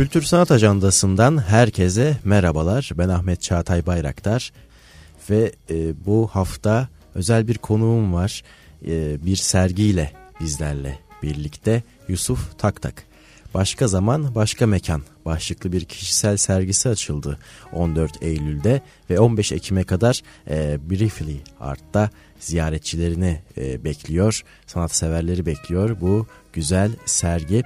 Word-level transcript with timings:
Kültür 0.00 0.22
Sanat 0.22 0.50
Ajandası'ndan 0.50 1.38
herkese 1.38 2.16
merhabalar. 2.24 2.90
Ben 2.98 3.08
Ahmet 3.08 3.42
Çağatay 3.42 3.86
Bayraktar 3.86 4.52
ve 5.30 5.52
e, 5.70 6.06
bu 6.06 6.28
hafta 6.32 6.88
özel 7.14 7.48
bir 7.48 7.58
konuğum 7.58 8.14
var. 8.14 8.42
E, 8.86 9.24
bir 9.26 9.36
sergiyle 9.36 10.12
bizlerle 10.40 10.98
birlikte 11.22 11.82
Yusuf 12.08 12.58
Taktak. 12.58 13.09
Başka 13.54 13.88
zaman 13.88 14.34
başka 14.34 14.66
mekan 14.66 15.02
başlıklı 15.24 15.72
bir 15.72 15.84
kişisel 15.84 16.36
sergisi 16.36 16.88
açıldı 16.88 17.38
14 17.72 18.22
Eylül'de 18.22 18.80
ve 19.10 19.20
15 19.20 19.52
Ekim'e 19.52 19.84
kadar 19.84 20.22
e, 20.50 20.90
Briefly 20.90 21.40
Art'ta 21.60 22.10
ziyaretçilerini 22.38 23.40
e, 23.56 23.84
bekliyor, 23.84 24.42
sanatseverleri 24.66 25.46
bekliyor 25.46 26.00
bu 26.00 26.26
güzel 26.52 26.92
sergi. 27.06 27.62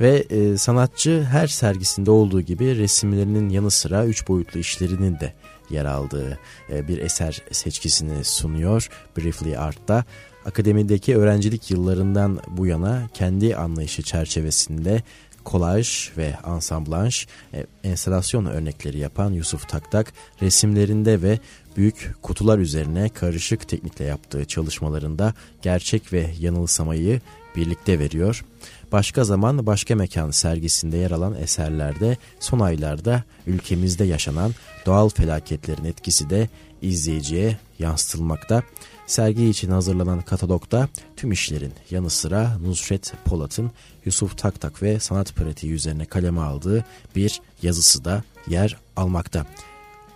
Ve 0.00 0.16
e, 0.30 0.56
sanatçı 0.56 1.22
her 1.30 1.46
sergisinde 1.46 2.10
olduğu 2.10 2.40
gibi 2.40 2.76
resimlerinin 2.76 3.48
yanı 3.48 3.70
sıra 3.70 4.06
üç 4.06 4.28
boyutlu 4.28 4.60
işlerinin 4.60 5.20
de 5.20 5.34
yer 5.70 5.84
aldığı 5.84 6.38
e, 6.70 6.88
bir 6.88 6.98
eser 6.98 7.42
seçkisini 7.52 8.24
sunuyor 8.24 8.88
Briefly 9.18 9.58
Art'ta. 9.58 10.04
Akademideki 10.46 11.16
öğrencilik 11.16 11.70
yıllarından 11.70 12.38
bu 12.48 12.66
yana 12.66 13.08
kendi 13.14 13.56
anlayışı 13.56 14.02
çerçevesinde 14.02 15.02
kolaj 15.46 16.10
ve 16.16 16.36
ansamblanj, 16.44 17.26
e, 17.54 17.66
enstalasyon 17.84 18.46
örnekleri 18.46 18.98
yapan 18.98 19.32
Yusuf 19.32 19.68
Taktak 19.68 20.12
resimlerinde 20.42 21.22
ve 21.22 21.38
büyük 21.76 22.14
kutular 22.22 22.58
üzerine 22.58 23.08
karışık 23.08 23.68
teknikle 23.68 24.04
yaptığı 24.04 24.44
çalışmalarında 24.44 25.34
gerçek 25.62 26.12
ve 26.12 26.30
yanılsamayı 26.40 27.20
birlikte 27.56 27.98
veriyor. 27.98 28.44
Başka 28.92 29.24
zaman 29.24 29.66
başka 29.66 29.96
mekan 29.96 30.30
sergisinde 30.30 30.96
yer 30.96 31.10
alan 31.10 31.34
eserlerde 31.34 32.16
son 32.40 32.60
aylarda 32.60 33.24
ülkemizde 33.46 34.04
yaşanan 34.04 34.54
doğal 34.86 35.08
felaketlerin 35.08 35.84
etkisi 35.84 36.30
de 36.30 36.48
izleyiciye 36.82 37.58
yansıtılmakta. 37.78 38.62
Sergi 39.06 39.48
için 39.48 39.70
hazırlanan 39.70 40.22
katalogda 40.22 40.88
tüm 41.16 41.32
işlerin 41.32 41.72
yanı 41.90 42.10
sıra 42.10 42.58
Nusret 42.58 43.12
Polat'ın 43.24 43.70
Yusuf 44.04 44.38
Taktak 44.38 44.82
ve 44.82 45.00
sanat 45.00 45.34
pratiği 45.34 45.72
üzerine 45.72 46.04
kaleme 46.04 46.40
aldığı 46.40 46.84
bir 47.16 47.40
yazısı 47.62 48.04
da 48.04 48.24
yer 48.48 48.76
almakta. 48.96 49.46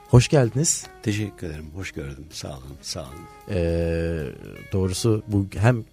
Hoş 0.09 0.29
geldiniz. 0.29 0.87
Teşekkür 1.03 1.47
ederim. 1.47 1.71
Hoş 1.75 1.93
gördüm. 1.93 2.25
Sağ 2.31 2.49
olun. 2.49 2.77
Sağ 2.83 3.01
olun. 3.01 3.11
Ee, 3.51 4.27
doğrusu 4.73 5.23
bu 5.29 5.47
hem 5.57 5.85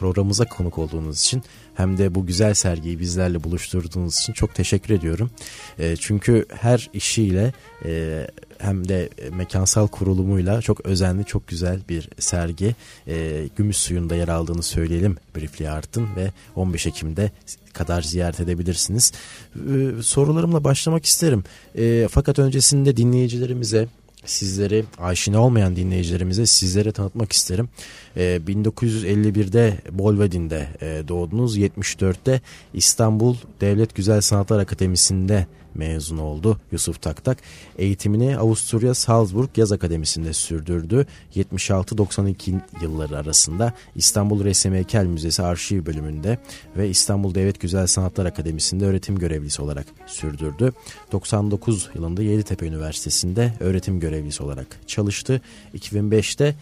programımıza 0.00 0.44
konuk 0.44 0.78
olduğunuz 0.78 1.20
için 1.20 1.42
hem 1.74 1.98
de 1.98 2.14
bu 2.14 2.26
güzel 2.26 2.54
sergiyi 2.54 2.98
bizlerle 2.98 3.44
buluşturduğunuz 3.44 4.18
için 4.18 4.32
çok 4.32 4.54
teşekkür 4.54 4.94
ediyorum. 4.94 5.30
E, 5.78 5.96
çünkü 5.96 6.46
her 6.60 6.90
işiyle 6.92 7.52
e, 7.84 8.26
hem 8.58 8.88
de 8.88 9.08
mekansal 9.32 9.86
kurulumuyla 9.86 10.62
çok 10.62 10.86
özenli, 10.86 11.24
çok 11.24 11.48
güzel 11.48 11.80
bir 11.88 12.08
sergi. 12.18 12.76
E, 13.06 13.48
Gümüş 13.56 13.76
suyunda 13.76 14.14
yer 14.14 14.28
aldığını 14.28 14.62
söyleyelim 14.62 15.16
Briefly 15.36 15.68
Art'ın 15.68 16.08
ve 16.16 16.32
15 16.56 16.86
Ekim'de 16.86 17.30
kadar 17.72 18.02
ziyaret 18.02 18.40
edebilirsiniz. 18.40 19.12
E, 19.54 20.02
sorularımla 20.02 20.64
başlamak 20.64 21.04
isterim. 21.04 21.44
E, 21.78 22.08
fakat 22.10 22.38
öncesinde 22.38 22.96
dinleyicilerimize 22.96 23.88
sizleri 24.24 24.84
aşina 24.98 25.44
olmayan 25.44 25.76
dinleyicilerimize 25.76 26.46
sizlere 26.46 26.92
tanıtmak 26.92 27.32
isterim. 27.32 27.68
E, 28.16 28.40
1951'de 28.46 29.78
Bolvedin'de 29.90 30.68
e, 30.80 31.08
doğdunuz. 31.08 31.58
74'te 31.58 32.40
İstanbul 32.74 33.36
Devlet 33.60 33.94
Güzel 33.94 34.20
Sanatlar 34.20 34.60
Akademisi'nde 34.60 35.46
mezun 35.74 36.18
oldu 36.18 36.60
Yusuf 36.72 37.02
Taktak. 37.02 37.38
Eğitimini 37.78 38.36
Avusturya 38.36 38.94
Salzburg 38.94 39.48
Yaz 39.56 39.72
Akademisi'nde 39.72 40.32
sürdürdü. 40.32 41.06
76-92 41.36 42.60
yılları 42.82 43.18
arasında 43.18 43.72
İstanbul 43.96 44.44
Resim 44.44 44.74
Heykel 44.74 45.06
Müzesi 45.06 45.42
Arşiv 45.42 45.86
bölümünde 45.86 46.38
ve 46.76 46.88
İstanbul 46.88 47.34
Devlet 47.34 47.60
Güzel 47.60 47.86
Sanatlar 47.86 48.26
Akademisi'nde 48.26 48.84
öğretim 48.84 49.18
görevlisi 49.18 49.62
olarak 49.62 49.86
sürdürdü. 50.06 50.72
99 51.12 51.90
yılında 51.94 52.22
Yeditepe 52.22 52.66
Üniversitesi'nde 52.66 53.52
öğretim 53.60 54.00
görevlisi 54.00 54.42
olarak 54.42 54.66
çalıştı. 54.86 55.40
2005'te 55.74 56.54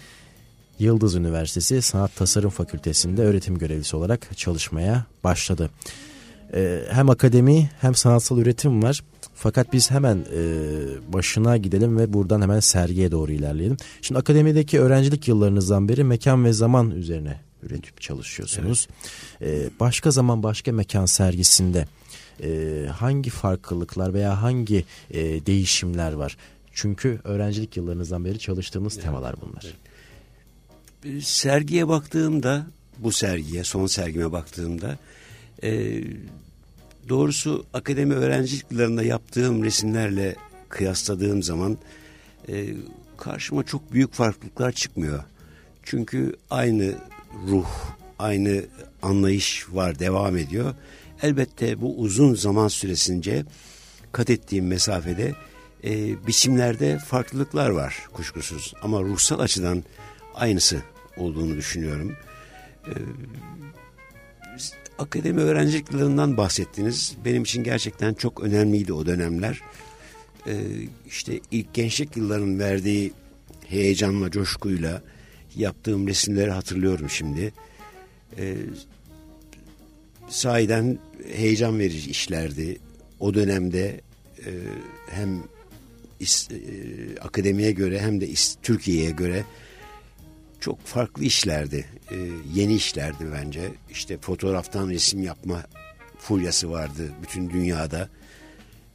Yıldız 0.78 1.14
Üniversitesi 1.14 1.82
Sanat 1.82 2.16
Tasarım 2.16 2.50
Fakültesi'nde 2.50 3.22
öğretim 3.22 3.58
görevlisi 3.58 3.96
olarak 3.96 4.36
çalışmaya 4.36 5.04
başladı. 5.24 5.70
Ee, 6.54 6.80
hem 6.90 7.10
akademi 7.10 7.70
hem 7.80 7.94
sanatsal 7.94 8.38
üretim 8.38 8.82
var. 8.82 9.04
Fakat 9.34 9.72
biz 9.72 9.90
hemen 9.90 10.16
e, 10.16 10.42
başına 11.12 11.56
gidelim 11.56 11.98
ve 11.98 12.12
buradan 12.12 12.42
hemen 12.42 12.60
sergiye 12.60 13.10
doğru 13.10 13.32
ilerleyelim. 13.32 13.76
Şimdi 14.02 14.18
akademideki 14.18 14.80
öğrencilik 14.80 15.28
yıllarınızdan 15.28 15.88
beri 15.88 16.04
mekan 16.04 16.44
ve 16.44 16.52
zaman 16.52 16.90
üzerine 16.90 17.40
üretip 17.62 18.00
çalışıyorsunuz. 18.00 18.88
Evet. 19.40 19.66
Ee, 19.66 19.70
başka 19.80 20.10
zaman 20.10 20.42
başka 20.42 20.72
mekan 20.72 21.06
sergisinde 21.06 21.88
e, 22.42 22.86
hangi 22.92 23.30
farklılıklar 23.30 24.14
veya 24.14 24.42
hangi 24.42 24.84
e, 25.10 25.46
değişimler 25.46 26.12
var? 26.12 26.36
Çünkü 26.72 27.20
öğrencilik 27.24 27.76
yıllarınızdan 27.76 28.24
beri 28.24 28.38
çalıştığımız 28.38 28.94
evet. 28.94 29.04
temalar 29.04 29.34
bunlar. 29.40 29.66
Evet. 31.04 31.22
Sergiye 31.24 31.88
baktığımda, 31.88 32.66
bu 32.98 33.12
sergiye, 33.12 33.64
son 33.64 33.86
sergime 33.86 34.32
baktığımda 34.32 34.98
e, 35.62 36.02
doğrusu 37.08 37.66
akademi 37.74 38.14
öğrencilik 38.14 38.64
yıllarında 38.70 39.02
yaptığım 39.02 39.64
resimlerle 39.64 40.36
kıyasladığım 40.68 41.42
zaman 41.42 41.78
e, 42.48 42.66
karşıma 43.16 43.64
çok 43.64 43.92
büyük 43.92 44.12
farklılıklar 44.12 44.72
çıkmıyor. 44.72 45.24
Çünkü 45.82 46.36
aynı 46.50 46.94
ruh, 47.48 47.68
aynı 48.18 48.64
anlayış 49.02 49.66
var, 49.72 49.98
devam 49.98 50.36
ediyor. 50.36 50.74
Elbette 51.22 51.80
bu 51.80 51.98
uzun 51.98 52.34
zaman 52.34 52.68
süresince 52.68 53.44
kat 54.12 54.30
ettiğim 54.30 54.66
mesafede 54.66 55.34
e, 55.84 56.26
biçimlerde 56.26 56.98
farklılıklar 56.98 57.70
var 57.70 58.06
kuşkusuz. 58.12 58.74
Ama 58.82 59.02
ruhsal 59.02 59.38
açıdan 59.38 59.84
aynısı 60.34 60.82
olduğunu 61.16 61.56
düşünüyorum. 61.56 62.16
E, 62.86 62.92
akademi 64.98 65.40
öğrencilik 65.40 65.92
bahsettiniz. 66.36 67.14
Benim 67.24 67.42
için 67.42 67.64
gerçekten 67.64 68.14
çok 68.14 68.40
önemliydi 68.40 68.92
o 68.92 69.06
dönemler. 69.06 69.60
Ee, 70.46 70.52
işte 71.06 71.40
ilk 71.50 71.74
gençlik 71.74 72.16
yılların 72.16 72.58
verdiği 72.58 73.12
heyecanla, 73.68 74.30
coşkuyla 74.30 75.02
yaptığım 75.56 76.08
resimleri 76.08 76.50
hatırlıyorum 76.50 77.10
şimdi. 77.10 77.52
Ee, 78.38 78.56
sahiden 80.28 80.98
heyecan 81.32 81.78
verici 81.78 82.10
işlerdi. 82.10 82.78
O 83.20 83.34
dönemde 83.34 84.00
e, 84.38 84.50
hem 85.10 85.42
is, 86.20 86.48
e, 86.50 86.56
akademiye 87.20 87.72
göre 87.72 88.00
hem 88.00 88.20
de 88.20 88.28
Türkiye'ye 88.62 89.10
göre 89.10 89.44
çok 90.60 90.86
farklı 90.86 91.24
işlerdi. 91.24 91.86
E, 92.10 92.16
yeni 92.54 92.74
işlerdi 92.74 93.24
bence. 93.32 93.70
İşte 93.90 94.18
fotoğraftan 94.18 94.88
resim 94.88 95.22
yapma 95.22 95.62
furyası 96.18 96.70
vardı 96.70 97.12
bütün 97.22 97.50
dünyada. 97.50 98.08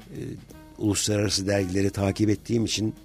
E, 0.09 0.19
uluslararası 0.78 1.47
dergileri 1.47 1.90
takip 1.90 2.29
ettiğim 2.29 2.66
için 2.66 2.96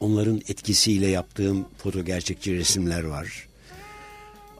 onların 0.00 0.36
etkisiyle 0.48 1.06
yaptığım 1.06 1.66
foto 1.78 2.04
gerçekçi 2.04 2.56
resimler 2.56 3.04
var. 3.04 3.48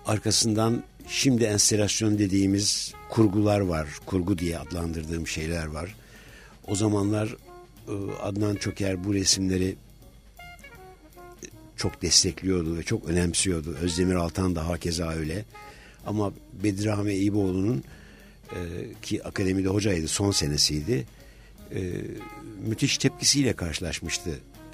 Arkasından 0.07 0.83
şimdi 1.09 1.45
enstelasyon 1.45 2.19
dediğimiz 2.19 2.93
kurgular 3.11 3.61
var. 3.61 3.89
Kurgu 4.07 4.39
diye 4.39 4.59
adlandırdığım 4.59 5.27
şeyler 5.27 5.67
var. 5.67 5.95
O 6.69 6.75
zamanlar 6.75 7.37
e, 7.89 7.93
Adnan 8.23 8.57
Çoker 8.57 9.05
bu 9.05 9.15
resimleri 9.15 9.77
çok 11.77 12.03
destekliyordu 12.03 12.79
ve 12.79 12.83
çok 12.83 13.09
önemsiyordu. 13.09 13.77
Özdemir 13.81 14.15
Altan 14.15 14.57
da 14.57 14.69
hakeza 14.69 15.09
öyle. 15.09 15.45
Ama 16.07 16.33
Bedirahme 16.65 17.15
İboğlu'nun 17.15 17.85
e, 18.53 18.59
ki 19.03 19.25
akademide 19.25 19.69
hocaydı 19.69 20.09
son 20.09 20.31
senesiydi. 20.31 21.07
E, 21.75 21.93
müthiş 22.67 22.99
tepkisiyle 22.99 23.53
karşılaşmıştı. 23.53 24.31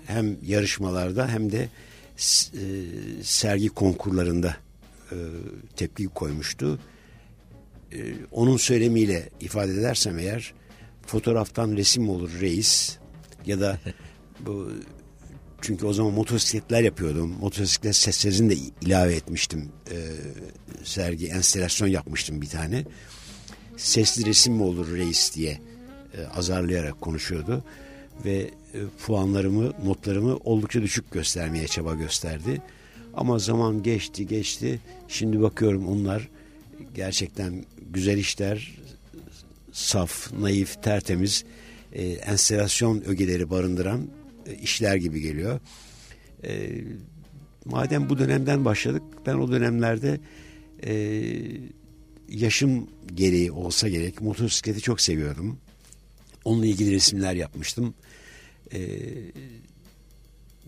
Hem 0.07 0.37
yarışmalarda 0.47 1.29
hem 1.29 1.53
de 1.53 1.63
e, 1.63 2.63
sergi 3.23 3.69
konkurlarında 3.69 4.57
e, 5.13 5.17
tepki 5.77 6.05
koymuştu. 6.05 6.79
E, 7.93 7.99
onun 8.31 8.57
söylemiyle 8.57 9.29
ifade 9.41 9.73
edersem 9.73 10.19
eğer 10.19 10.55
fotoğraftan 11.07 11.77
resim 11.77 12.09
olur 12.09 12.31
reis 12.41 12.99
ya 13.47 13.61
da 13.61 13.79
bu 14.41 14.71
çünkü 15.63 15.87
o 15.87 15.93
zaman 15.93 16.13
motosikletler 16.13 16.83
yapıyordum. 16.83 17.37
Motosiklet 17.41 17.97
seslerini 17.97 18.51
de 18.51 18.57
ilave 18.81 19.15
etmiştim. 19.15 19.69
Ee, 19.91 19.97
sergi, 20.85 21.27
enstelasyon 21.27 21.89
yapmıştım 21.89 22.43
bir 22.43 22.47
tane. 22.47 22.85
Sesli 23.77 24.27
resim 24.27 24.55
mi 24.55 24.63
olur 24.63 24.93
reis 24.93 25.35
diye 25.35 25.59
e, 26.15 26.27
azarlayarak 26.27 27.01
konuşuyordu 27.01 27.65
ve 28.25 28.37
e, 28.75 28.79
puanlarımı, 29.07 29.73
notlarımı 29.85 30.37
oldukça 30.37 30.83
düşük 30.83 31.11
göstermeye 31.11 31.67
çaba 31.67 31.95
gösterdi. 31.95 32.63
Ama 33.15 33.39
zaman 33.39 33.83
geçti 33.83 34.27
geçti. 34.27 34.81
Şimdi 35.09 35.43
bakıyorum 35.43 35.89
onlar 35.89 36.29
gerçekten 36.95 37.65
güzel 37.91 38.19
işler, 38.19 38.79
saf, 39.73 40.33
naif, 40.33 40.83
tertemiz, 40.83 41.45
e, 41.93 42.03
enstelasyon 42.07 43.03
ögeleri 43.07 43.51
barındıran 43.51 44.01
e, 44.01 44.20
işler 44.63 44.97
gibi 44.97 45.21
geliyor. 45.21 45.61
E, 46.45 46.71
madem 47.65 48.09
bu 48.09 48.19
dönemden 48.19 48.65
başladık, 48.65 49.03
ben 49.27 49.35
o 49.35 49.53
dönemlerde 49.53 50.21
e, 50.87 51.23
yaşım 52.29 52.87
gereği 53.15 53.53
olsa 53.53 53.89
gerek 53.89 54.21
motosikleti 54.21 54.81
çok 54.81 55.01
seviyordum. 55.01 55.59
Onunla 56.45 56.67
ilgili 56.67 56.93
resimler 56.93 57.35
yapmıştım. 57.35 57.95
E, 58.73 58.81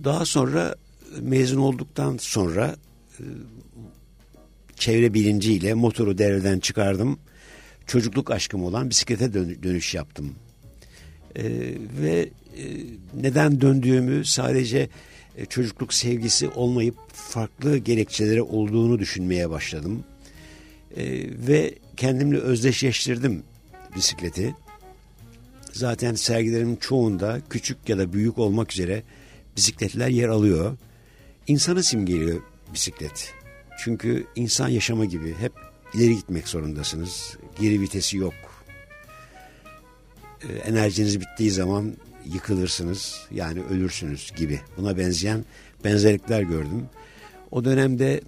daha 0.04 0.24
sonra 0.24 0.74
mezun 1.20 1.60
olduktan 1.60 2.16
sonra 2.16 2.76
e, 3.18 3.24
çevre 4.76 5.14
bilinciyle 5.14 5.74
motoru 5.74 6.18
devreden 6.18 6.58
çıkardım. 6.58 7.18
Çocukluk 7.86 8.30
aşkım 8.30 8.64
olan 8.64 8.90
bisiklete 8.90 9.32
dönüş 9.62 9.94
yaptım. 9.94 10.34
E, 11.36 11.44
ve 12.00 12.20
e, 12.20 12.30
neden 13.14 13.60
döndüğümü 13.60 14.24
sadece 14.24 14.88
e, 15.36 15.46
çocukluk 15.46 15.94
sevgisi 15.94 16.48
olmayıp 16.48 16.94
farklı 17.12 17.78
gerekçeleri 17.78 18.42
olduğunu 18.42 18.98
düşünmeye 18.98 19.50
başladım. 19.50 20.04
E, 20.96 21.04
ve 21.46 21.74
kendimle 21.96 22.38
özdeşleştirdim 22.38 23.42
bisikleti. 23.96 24.54
Zaten 25.72 26.14
sergilerimin 26.14 26.76
çoğunda 26.76 27.40
küçük 27.50 27.88
ya 27.88 27.98
da 27.98 28.12
büyük 28.12 28.38
olmak 28.38 28.72
üzere 28.72 29.02
bisikletler 29.56 30.08
yer 30.08 30.28
alıyor. 30.28 30.76
İnsanı 31.46 31.82
simgeliyor 31.82 32.40
bisiklet. 32.74 33.34
Çünkü 33.78 34.26
insan 34.36 34.68
yaşama 34.68 35.04
gibi 35.04 35.34
hep 35.34 35.52
ileri 35.94 36.16
gitmek 36.16 36.48
zorundasınız. 36.48 37.36
Geri 37.60 37.80
vitesi 37.80 38.16
yok. 38.16 38.34
Enerjiniz 40.64 41.20
bittiği 41.20 41.50
zaman 41.50 41.94
yıkılırsınız 42.32 43.26
yani 43.30 43.62
ölürsünüz 43.62 44.32
gibi. 44.36 44.60
Buna 44.76 44.98
benzeyen 44.98 45.44
benzerlikler 45.84 46.42
gördüm. 46.42 46.86
O 47.50 47.64
dönemde 47.64 48.20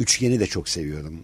üçgeni 0.00 0.40
de 0.40 0.46
çok 0.46 0.68
seviyordum. 0.68 1.20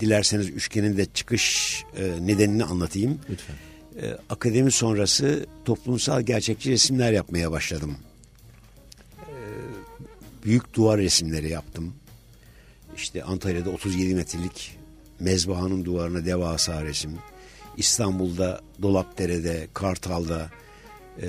Dilerseniz 0.00 0.48
üçgenin 0.48 0.96
de 0.96 1.04
çıkış 1.04 1.76
e, 1.96 2.26
nedenini 2.26 2.64
anlatayım. 2.64 3.20
Lütfen. 3.30 3.56
E, 4.02 4.18
akademi 4.30 4.70
sonrası 4.70 5.46
toplumsal 5.64 6.22
gerçekçi 6.22 6.70
resimler 6.70 7.12
yapmaya 7.12 7.50
başladım. 7.50 7.96
E, 9.18 9.36
büyük 10.44 10.74
duvar 10.74 10.98
resimleri 10.98 11.48
yaptım. 11.48 11.94
İşte 12.96 13.24
Antalya'da 13.24 13.70
37 13.70 14.14
metrelik 14.14 14.78
mezbahanın 15.20 15.84
duvarına 15.84 16.26
devasa 16.26 16.84
resim. 16.84 17.18
İstanbul'da 17.76 18.60
Dolapdere'de, 18.82 19.68
Kartal'da 19.74 20.50
e, 21.22 21.28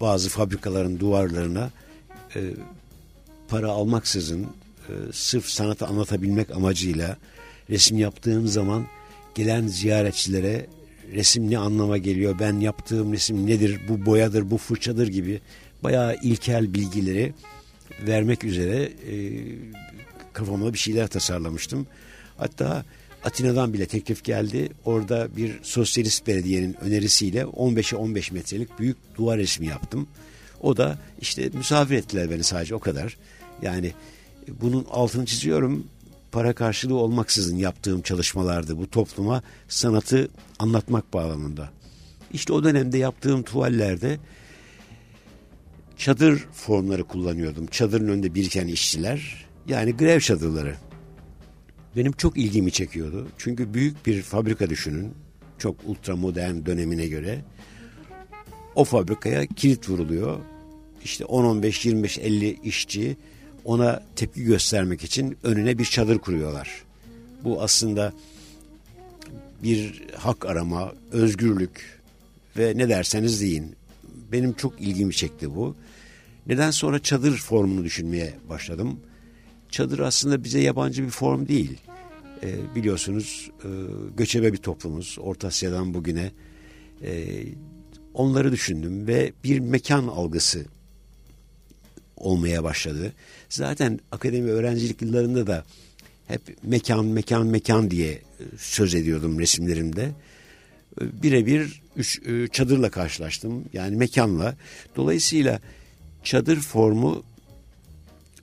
bazı 0.00 0.28
fabrikaların 0.28 1.00
duvarlarına 1.00 1.70
e, 2.36 2.40
para 3.48 3.68
almaksızın 3.68 4.46
e, 4.88 4.92
sırf 5.12 5.46
sanatı 5.46 5.86
anlatabilmek 5.86 6.50
amacıyla 6.50 7.16
resim 7.70 7.98
yaptığım 7.98 8.46
zaman 8.46 8.86
gelen 9.34 9.66
ziyaretçilere 9.66 10.66
resim 11.12 11.50
ne 11.50 11.58
anlama 11.58 11.98
geliyor, 11.98 12.38
ben 12.40 12.60
yaptığım 12.60 13.12
resim 13.12 13.46
nedir, 13.46 13.80
bu 13.88 14.06
boyadır, 14.06 14.50
bu 14.50 14.58
fırçadır 14.58 15.08
gibi 15.08 15.40
bayağı 15.82 16.16
ilkel 16.22 16.74
bilgileri 16.74 17.34
vermek 18.06 18.44
üzere 18.44 18.82
e, 18.82 19.14
kafamda 20.32 20.72
bir 20.72 20.78
şeyler 20.78 21.06
tasarlamıştım. 21.06 21.86
Hatta 22.36 22.84
Atina'dan 23.24 23.72
bile 23.72 23.86
teklif 23.86 24.24
geldi. 24.24 24.68
Orada 24.84 25.36
bir 25.36 25.58
sosyalist 25.62 26.26
belediyenin 26.26 26.76
önerisiyle 26.80 27.40
15'e 27.40 27.96
15 27.96 28.32
metrelik 28.32 28.78
büyük 28.78 28.96
duvar 29.16 29.38
resmi 29.38 29.66
yaptım. 29.66 30.08
O 30.60 30.76
da 30.76 30.98
işte 31.20 31.50
misafir 31.54 31.94
ettiler 31.94 32.30
beni 32.30 32.44
sadece 32.44 32.74
o 32.74 32.78
kadar. 32.78 33.16
Yani 33.62 33.92
bunun 34.60 34.86
altını 34.90 35.26
çiziyorum. 35.26 35.86
Para 36.32 36.52
karşılığı 36.52 36.94
olmaksızın 36.94 37.56
yaptığım 37.56 38.02
çalışmalardı 38.02 38.78
bu 38.78 38.90
topluma 38.90 39.42
sanatı 39.68 40.28
anlatmak 40.58 41.12
bağlamında. 41.12 41.70
İşte 42.32 42.52
o 42.52 42.64
dönemde 42.64 42.98
yaptığım 42.98 43.42
tuvallerde 43.42 44.18
çadır 45.96 46.38
formları 46.52 47.04
kullanıyordum. 47.04 47.66
Çadırın 47.66 48.08
önünde 48.08 48.34
biriken 48.34 48.66
işçiler 48.66 49.46
yani 49.68 49.96
grev 49.96 50.20
çadırları 50.20 50.76
benim 51.96 52.12
çok 52.12 52.36
ilgimi 52.36 52.72
çekiyordu. 52.72 53.28
Çünkü 53.38 53.74
büyük 53.74 54.06
bir 54.06 54.22
fabrika 54.22 54.70
düşünün. 54.70 55.12
Çok 55.58 55.76
ultra 55.86 56.16
modern 56.16 56.66
dönemine 56.66 57.06
göre. 57.06 57.40
O 58.74 58.84
fabrikaya 58.84 59.46
kilit 59.46 59.88
vuruluyor. 59.88 60.38
İşte 61.04 61.24
10, 61.24 61.44
15, 61.44 61.86
25, 61.86 62.18
50 62.18 62.58
işçi 62.64 63.16
ona 63.64 64.02
tepki 64.16 64.44
göstermek 64.44 65.04
için 65.04 65.38
önüne 65.42 65.78
bir 65.78 65.84
çadır 65.84 66.18
kuruyorlar. 66.18 66.82
Bu 67.44 67.62
aslında 67.62 68.12
bir 69.62 70.04
hak 70.16 70.46
arama, 70.46 70.92
özgürlük 71.12 72.00
ve 72.58 72.72
ne 72.76 72.88
derseniz 72.88 73.40
deyin. 73.40 73.76
Benim 74.32 74.52
çok 74.52 74.80
ilgimi 74.80 75.14
çekti 75.14 75.54
bu. 75.54 75.76
Neden 76.46 76.70
sonra 76.70 76.98
çadır 76.98 77.36
formunu 77.36 77.84
düşünmeye 77.84 78.34
başladım 78.48 79.00
çadır 79.72 79.98
aslında 79.98 80.44
bize 80.44 80.60
yabancı 80.60 81.04
bir 81.04 81.10
form 81.10 81.48
değil. 81.48 81.78
E, 82.42 82.74
biliyorsunuz 82.74 83.50
e, 83.64 83.68
göçebe 84.16 84.52
bir 84.52 84.58
toplumuz 84.58 85.16
Orta 85.20 85.48
Asya'dan 85.48 85.94
bugüne. 85.94 86.30
E, 87.02 87.42
onları 88.14 88.52
düşündüm 88.52 89.06
ve 89.06 89.32
bir 89.44 89.58
mekan 89.58 90.06
algısı 90.06 90.64
olmaya 92.16 92.64
başladı. 92.64 93.12
Zaten 93.48 94.00
akademi 94.12 94.50
öğrencilik 94.50 95.02
yıllarında 95.02 95.46
da 95.46 95.64
hep 96.28 96.40
mekan 96.62 97.04
mekan 97.04 97.46
mekan 97.46 97.90
diye 97.90 98.12
e, 98.12 98.22
söz 98.58 98.94
ediyordum 98.94 99.38
resimlerimde. 99.38 100.12
E, 101.00 101.22
birebir 101.22 101.82
e, 102.26 102.48
çadırla 102.48 102.90
karşılaştım 102.90 103.64
yani 103.72 103.96
mekanla. 103.96 104.56
Dolayısıyla 104.96 105.60
çadır 106.24 106.56
formu 106.56 107.22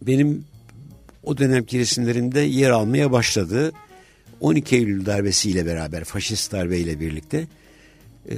benim 0.02 0.46
o 1.30 1.38
dönemki 1.38 1.80
resimlerinde 1.80 2.40
yer 2.40 2.70
almaya 2.70 3.12
başladı. 3.12 3.72
12 4.40 4.76
Eylül 4.76 5.06
darbesiyle 5.06 5.66
beraber, 5.66 6.04
faşist 6.04 6.52
darbeyle 6.52 7.00
birlikte 7.00 7.48
e, 8.30 8.36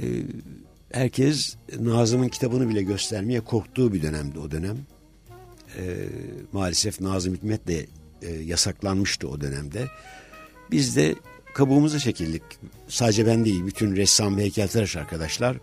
herkes 0.92 1.56
Nazım'ın 1.78 2.28
kitabını 2.28 2.68
bile 2.68 2.82
göstermeye 2.82 3.40
korktuğu 3.40 3.92
bir 3.92 4.02
dönemdi 4.02 4.38
o 4.38 4.50
dönem. 4.50 4.76
E, 5.78 5.82
maalesef 6.52 7.00
Nazım 7.00 7.34
Hikmet 7.34 7.68
de 7.68 7.86
e, 8.22 8.30
yasaklanmıştı 8.30 9.28
o 9.28 9.40
dönemde. 9.40 9.86
Biz 10.70 10.96
de 10.96 11.14
kabuğumuza 11.54 11.98
çekildik. 11.98 12.42
Sadece 12.88 13.26
ben 13.26 13.44
değil, 13.44 13.66
bütün 13.66 13.96
ressam 13.96 14.36
ve 14.36 14.42
heykeltıraş 14.42 14.96
arkadaşlar. 14.96 15.56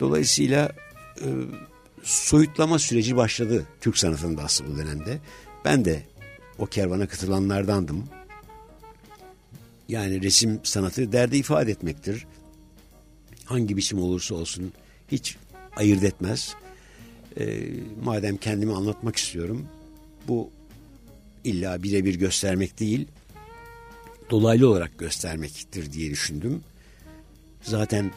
Dolayısıyla 0.00 0.72
e, 1.20 1.26
soyutlama 2.02 2.78
süreci 2.78 3.16
başladı 3.16 3.66
Türk 3.80 3.98
sanatında 3.98 4.42
aslında 4.42 4.70
bu 4.70 4.78
dönemde. 4.78 5.18
Ben 5.64 5.84
de 5.84 6.02
o 6.60 6.66
kervana 6.66 7.06
katılanlardandım. 7.06 8.04
Yani 9.88 10.22
resim 10.22 10.60
sanatı 10.62 11.12
derdi 11.12 11.36
ifade 11.36 11.70
etmektir. 11.70 12.26
Hangi 13.44 13.76
biçim 13.76 13.98
olursa 13.98 14.34
olsun 14.34 14.72
hiç 15.12 15.36
ayırt 15.76 16.04
etmez. 16.04 16.54
E, 17.40 17.60
madem 18.04 18.36
kendimi 18.36 18.74
anlatmak 18.74 19.16
istiyorum, 19.16 19.66
bu 20.28 20.50
illa 21.44 21.82
birebir 21.82 22.14
göstermek 22.14 22.80
değil, 22.80 23.08
dolaylı 24.30 24.70
olarak 24.70 24.98
göstermektir 24.98 25.92
diye 25.92 26.10
düşündüm. 26.10 26.62
Zaten 27.62 28.10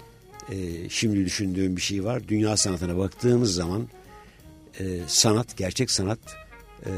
e, 0.51 0.89
şimdi 0.89 1.25
düşündüğüm 1.25 1.75
bir 1.75 1.81
şey 1.81 2.03
var. 2.03 2.27
Dünya 2.27 2.57
sanatına 2.57 2.97
baktığımız 2.97 3.53
zaman 3.53 3.88
e, 4.79 5.00
sanat, 5.07 5.57
gerçek 5.57 5.91
sanat 5.91 6.19
e, 6.85 6.91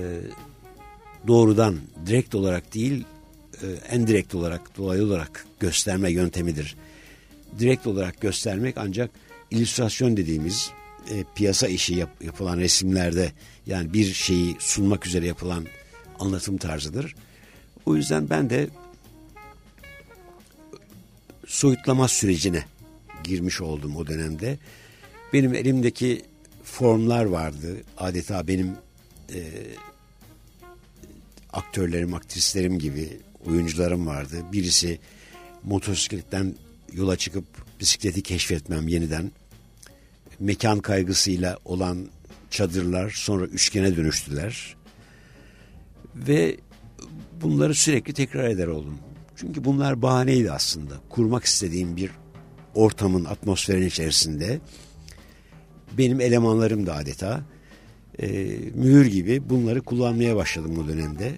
doğrudan 1.27 1.77
direkt 2.05 2.35
olarak 2.35 2.73
değil 2.73 3.05
e, 3.61 3.67
en 3.89 4.07
direkt 4.07 4.35
olarak 4.35 4.77
dolaylı 4.77 5.05
olarak 5.05 5.45
gösterme 5.59 6.11
yöntemidir. 6.11 6.75
Direkt 7.59 7.87
olarak 7.87 8.21
göstermek 8.21 8.77
ancak 8.77 9.11
illüstrasyon 9.51 10.17
dediğimiz 10.17 10.71
e, 11.11 11.23
piyasa 11.35 11.67
işi 11.67 11.95
yap, 11.95 12.09
yapılan 12.23 12.57
resimlerde 12.57 13.31
yani 13.65 13.93
bir 13.93 14.13
şeyi 14.13 14.55
sunmak 14.59 15.07
üzere 15.07 15.25
yapılan 15.25 15.65
anlatım 16.19 16.57
tarzıdır. 16.57 17.15
O 17.85 17.95
yüzden 17.95 18.29
ben 18.29 18.49
de 18.49 18.69
soyutlama 21.47 22.07
sürecine 22.07 22.63
girmiş 23.23 23.61
oldum 23.61 23.95
o 23.95 24.07
dönemde. 24.07 24.57
Benim 25.33 25.53
elimdeki 25.53 26.21
formlar 26.63 27.25
vardı. 27.25 27.77
Adeta 27.97 28.47
benim 28.47 28.71
e, 29.33 29.39
aktörlerim, 31.55 32.13
aktrislerim 32.13 32.79
gibi 32.79 33.19
oyuncularım 33.45 34.07
vardı. 34.07 34.37
Birisi 34.51 34.99
motosikletten 35.63 36.55
yola 36.93 37.15
çıkıp 37.15 37.45
bisikleti 37.79 38.21
keşfetmem 38.21 38.87
yeniden. 38.87 39.31
Mekan 40.39 40.79
kaygısıyla 40.79 41.57
olan 41.65 42.07
çadırlar 42.49 43.09
sonra 43.09 43.45
üçgene 43.45 43.95
dönüştüler. 43.95 44.75
Ve 46.15 46.57
bunları 47.41 47.75
sürekli 47.75 48.13
tekrar 48.13 48.49
eder 48.49 48.67
oldum. 48.67 48.97
Çünkü 49.35 49.63
bunlar 49.63 50.01
bahaneydi 50.01 50.51
aslında. 50.51 50.93
Kurmak 51.09 51.43
istediğim 51.43 51.97
bir 51.97 52.11
ortamın, 52.75 53.25
atmosferin 53.25 53.87
içerisinde 53.87 54.59
benim 55.97 56.21
elemanlarım 56.21 56.85
da 56.85 56.95
adeta 56.95 57.43
e, 58.19 58.27
mühür 58.73 59.05
gibi 59.05 59.49
bunları 59.49 59.81
kullanmaya 59.81 60.35
başladım 60.35 60.79
o 60.85 60.87
dönemde. 60.87 61.37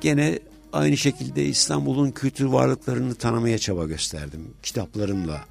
Gene 0.00 0.38
aynı 0.72 0.96
şekilde 0.96 1.44
İstanbul'un 1.44 2.10
kültür 2.10 2.44
varlıklarını 2.44 3.14
tanımaya 3.14 3.58
çaba 3.58 3.86
gösterdim. 3.86 4.40
Kitaplarımla. 4.62 5.44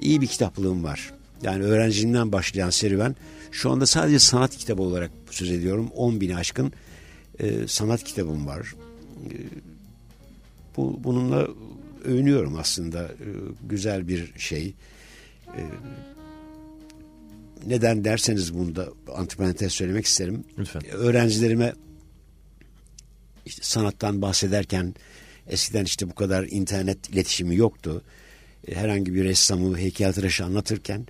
iyi 0.00 0.20
bir 0.20 0.26
kitaplığım 0.26 0.84
var. 0.84 1.12
Yani 1.42 1.64
öğrenciliğimden 1.64 2.32
başlayan 2.32 2.70
serüven 2.70 3.16
şu 3.50 3.70
anda 3.70 3.86
sadece 3.86 4.18
sanat 4.18 4.56
kitabı 4.56 4.82
olarak 4.82 5.10
söz 5.30 5.50
ediyorum. 5.50 5.90
10 5.94 6.20
bin 6.20 6.30
aşkın 6.30 6.72
e, 7.38 7.66
sanat 7.66 8.04
kitabım 8.04 8.46
var. 8.46 8.74
E, 9.30 9.34
bu, 10.76 11.00
bununla 11.04 11.48
övünüyorum 12.04 12.56
aslında. 12.58 13.02
E, 13.04 13.28
güzel 13.68 14.08
bir 14.08 14.32
şey. 14.38 14.74
E, 15.46 15.62
neden 17.66 18.04
derseniz 18.04 18.54
bunu 18.54 18.76
da 18.76 18.88
antiparantez 19.16 19.72
söylemek 19.72 20.06
isterim. 20.06 20.44
Lütfen. 20.58 20.82
Öğrencilerime 20.92 21.72
işte 23.46 23.62
sanattan 23.62 24.22
bahsederken 24.22 24.94
eskiden 25.48 25.84
işte 25.84 26.10
bu 26.10 26.14
kadar 26.14 26.44
internet 26.44 27.08
iletişimi 27.10 27.56
yoktu. 27.56 28.02
E, 28.68 28.74
herhangi 28.74 29.14
bir 29.14 29.24
ressamı, 29.24 29.78
heykeltıraşı 29.78 30.44
anlatırken 30.44 31.06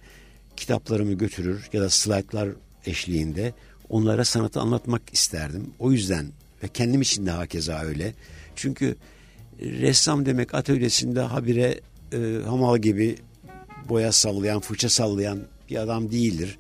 kitaplarımı 0.57 1.13
götürür 1.13 1.69
ya 1.73 1.83
da 1.83 1.91
slaytlar 1.91 2.49
eşliğinde 2.87 3.55
onlara 3.89 4.25
sanatı 4.25 4.61
anlatmak 4.61 5.03
isterdim. 5.13 5.71
O 5.79 5.93
yüzden 5.93 6.27
ve 6.63 6.69
kendim 6.69 7.01
için 7.01 7.27
de 7.27 7.31
hakeza 7.31 7.81
öyle. 7.81 8.15
Çünkü 8.57 8.97
ressam 9.61 10.27
demek 10.27 10.55
atölyesinde 10.55 11.21
habire 11.21 11.81
e, 12.13 12.41
hamal 12.47 12.79
gibi 12.79 13.17
boya 13.89 14.13
sallayan, 14.13 14.61
fırça 14.61 14.89
sallayan 14.89 15.41
bir 15.71 15.77
adam 15.77 16.11
değildir. 16.11 16.59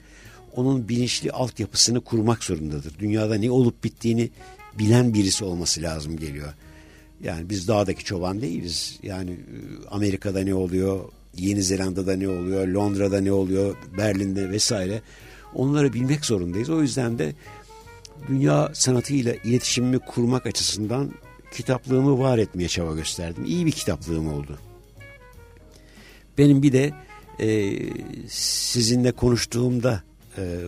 Onun 0.56 0.88
bilinçli 0.88 1.30
altyapısını 1.30 2.00
kurmak 2.00 2.44
zorundadır. 2.44 2.98
Dünyada 2.98 3.34
ne 3.34 3.50
olup 3.50 3.84
bittiğini 3.84 4.30
bilen 4.78 5.14
birisi 5.14 5.44
olması 5.44 5.82
lazım 5.82 6.16
geliyor. 6.16 6.54
Yani 7.22 7.50
biz 7.50 7.68
dağdaki 7.68 8.04
çoban 8.04 8.40
değiliz. 8.40 8.98
Yani 9.02 9.30
e, 9.30 9.86
Amerika'da 9.90 10.40
ne 10.40 10.54
oluyor, 10.54 11.04
Yeni 11.36 11.62
Zelanda'da 11.62 12.16
ne 12.16 12.28
oluyor, 12.28 12.68
Londra'da 12.68 13.20
ne 13.20 13.32
oluyor, 13.32 13.76
Berlin'de 13.98 14.50
vesaire. 14.50 15.02
Onları 15.54 15.92
bilmek 15.92 16.24
zorundayız. 16.24 16.70
O 16.70 16.82
yüzden 16.82 17.18
de 17.18 17.34
dünya 18.28 18.70
sanatıyla 18.74 19.34
iletişimimi 19.34 19.98
kurmak 19.98 20.46
açısından 20.46 21.12
kitaplığımı 21.52 22.18
var 22.18 22.38
etmeye 22.38 22.68
çaba 22.68 22.94
gösterdim. 22.94 23.44
İyi 23.44 23.66
bir 23.66 23.72
kitaplığım 23.72 24.32
oldu. 24.34 24.58
Benim 26.38 26.62
bir 26.62 26.72
de 26.72 26.92
e, 27.40 27.78
sizinle 28.28 29.12
konuştuğumda 29.12 30.02
e, 30.38 30.42
e, 30.42 30.62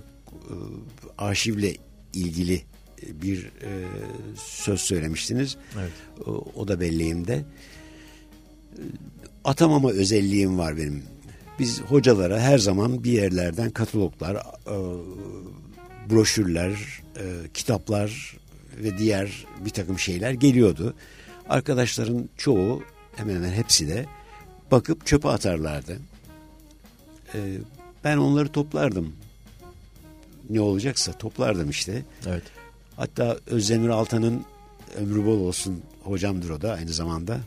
arşivle 1.19 1.77
ilgili 2.13 2.63
bir 3.23 3.45
e, 3.45 3.71
söz 4.37 4.81
söylemiştiniz. 4.81 5.57
Evet. 5.81 5.93
O, 6.27 6.45
o 6.57 6.69
da 6.69 6.81
belleğimde. 6.81 7.45
Atamama 9.45 9.91
özelliğim 9.91 10.59
var 10.59 10.77
benim. 10.77 11.03
Biz 11.59 11.81
hocalara 11.81 12.41
her 12.41 12.59
zaman 12.59 13.05
bir 13.05 13.13
yerlerden 13.13 13.71
kataloglar, 13.71 14.37
e, 14.37 14.77
broşürler, 16.11 16.73
e, 17.17 17.25
kitaplar 17.55 18.37
ve 18.83 18.99
diğer 18.99 19.47
bir 19.65 19.71
takım 19.71 19.99
şeyler 19.99 20.33
geliyordu. 20.33 20.95
Arkadaşların 21.49 22.29
çoğu 22.37 22.83
hemen 23.17 23.35
hemen 23.35 23.53
hepsi 23.53 23.89
de 23.89 24.07
bakıp 24.71 25.07
çöpe 25.07 25.29
atarlardı. 25.29 25.99
E, 27.35 27.39
ben 28.05 28.17
onları 28.17 28.49
toplardım. 28.49 29.13
Ne 30.51 30.61
olacaksa 30.61 31.13
toplardım 31.13 31.71
işte. 31.71 32.03
Evet. 32.27 32.43
Hatta 32.97 33.39
Özdemir 33.47 33.89
Altan'ın 33.89 34.45
ömrü 34.97 35.27
bol 35.27 35.41
olsun 35.41 35.83
hocamdır 36.03 36.51
o 36.51 36.63
da 36.63 36.73
aynı 36.73 36.93
zamanda. 36.93 37.41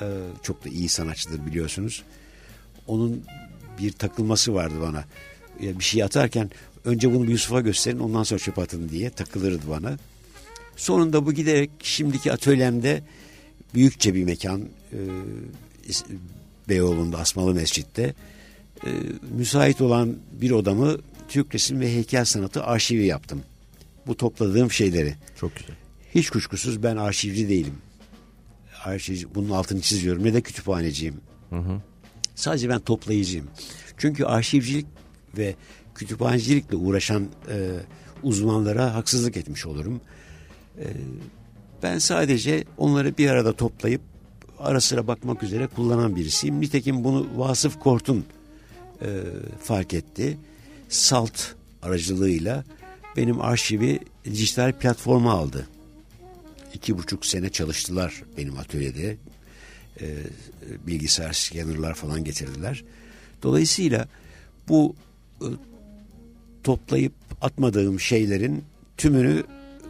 Ee, 0.00 0.06
çok 0.42 0.64
da 0.64 0.68
iyi 0.68 0.88
sanatçıdır 0.88 1.46
biliyorsunuz. 1.46 2.02
Onun 2.86 3.22
bir 3.78 3.92
takılması 3.92 4.54
vardı 4.54 4.74
bana. 4.82 5.04
Ya 5.60 5.78
bir 5.78 5.84
şey 5.84 6.02
atarken 6.02 6.50
önce 6.84 7.14
bunu 7.14 7.30
Yusuf'a 7.30 7.60
gösterin 7.60 7.98
ondan 7.98 8.22
sonra 8.22 8.38
çöp 8.38 8.58
atın 8.58 8.88
diye 8.88 9.10
takılırdı 9.10 9.70
bana. 9.70 9.96
Sonunda 10.76 11.26
bu 11.26 11.32
giderek 11.32 11.70
şimdiki 11.82 12.32
atölyemde 12.32 13.02
büyükçe 13.74 14.14
bir 14.14 14.24
mekan 14.24 14.60
e, 14.92 14.98
Beyoğlu'nda 16.68 17.18
Asmalı 17.18 17.54
Mescid'de 17.54 18.14
e, 18.86 18.90
müsait 19.36 19.80
olan 19.80 20.16
bir 20.32 20.50
odamı 20.50 20.98
Türk 21.28 21.54
resim 21.54 21.80
ve 21.80 21.94
heykel 21.94 22.24
sanatı 22.24 22.64
arşivi 22.64 23.06
yaptım 23.06 23.42
bu 24.10 24.16
topladığım 24.16 24.70
şeyleri. 24.70 25.14
Çok 25.36 25.56
güzel. 25.56 25.76
Hiç 26.14 26.30
kuşkusuz 26.30 26.82
ben 26.82 26.96
arşivci 26.96 27.48
değilim. 27.48 27.74
Arşivci, 28.84 29.34
bunun 29.34 29.50
altını 29.50 29.80
çiziyorum 29.80 30.24
ne 30.24 30.34
de 30.34 30.40
kütüphaneciyim. 30.40 31.20
Hı 31.50 31.56
hı. 31.56 31.80
Sadece 32.34 32.68
ben 32.68 32.80
toplayıcıyım. 32.80 33.46
Çünkü 33.98 34.24
arşivcilik 34.24 34.86
ve 35.36 35.54
kütüphanecilikle 35.94 36.76
uğraşan 36.76 37.28
e, 37.48 37.70
uzmanlara 38.22 38.94
haksızlık 38.94 39.36
etmiş 39.36 39.66
olurum. 39.66 40.00
E, 40.78 40.86
ben 41.82 41.98
sadece 41.98 42.64
onları 42.78 43.18
bir 43.18 43.30
arada 43.30 43.52
toplayıp 43.52 44.00
ara 44.58 44.80
sıra 44.80 45.06
bakmak 45.06 45.42
üzere 45.42 45.66
kullanan 45.66 46.16
birisiyim. 46.16 46.60
Nitekim 46.60 47.04
bunu 47.04 47.26
Vasıf 47.36 47.80
Kort'un 47.80 48.24
e, 49.02 49.08
fark 49.62 49.94
etti. 49.94 50.38
Salt 50.88 51.40
aracılığıyla 51.82 52.64
benim 53.16 53.40
arşivi 53.40 53.98
dijital 54.24 54.72
platforma 54.72 55.32
aldı. 55.32 55.68
İki 56.74 56.98
buçuk 56.98 57.26
sene 57.26 57.48
çalıştılar 57.48 58.22
benim 58.36 58.58
atölyede. 58.58 59.16
E, 60.00 60.06
bilgisayar 60.86 61.32
scannerlar 61.32 61.94
falan 61.94 62.24
getirdiler. 62.24 62.84
Dolayısıyla 63.42 64.08
bu 64.68 64.94
e, 65.40 65.46
toplayıp 66.64 67.12
atmadığım 67.40 68.00
şeylerin 68.00 68.64
tümünü 68.96 69.44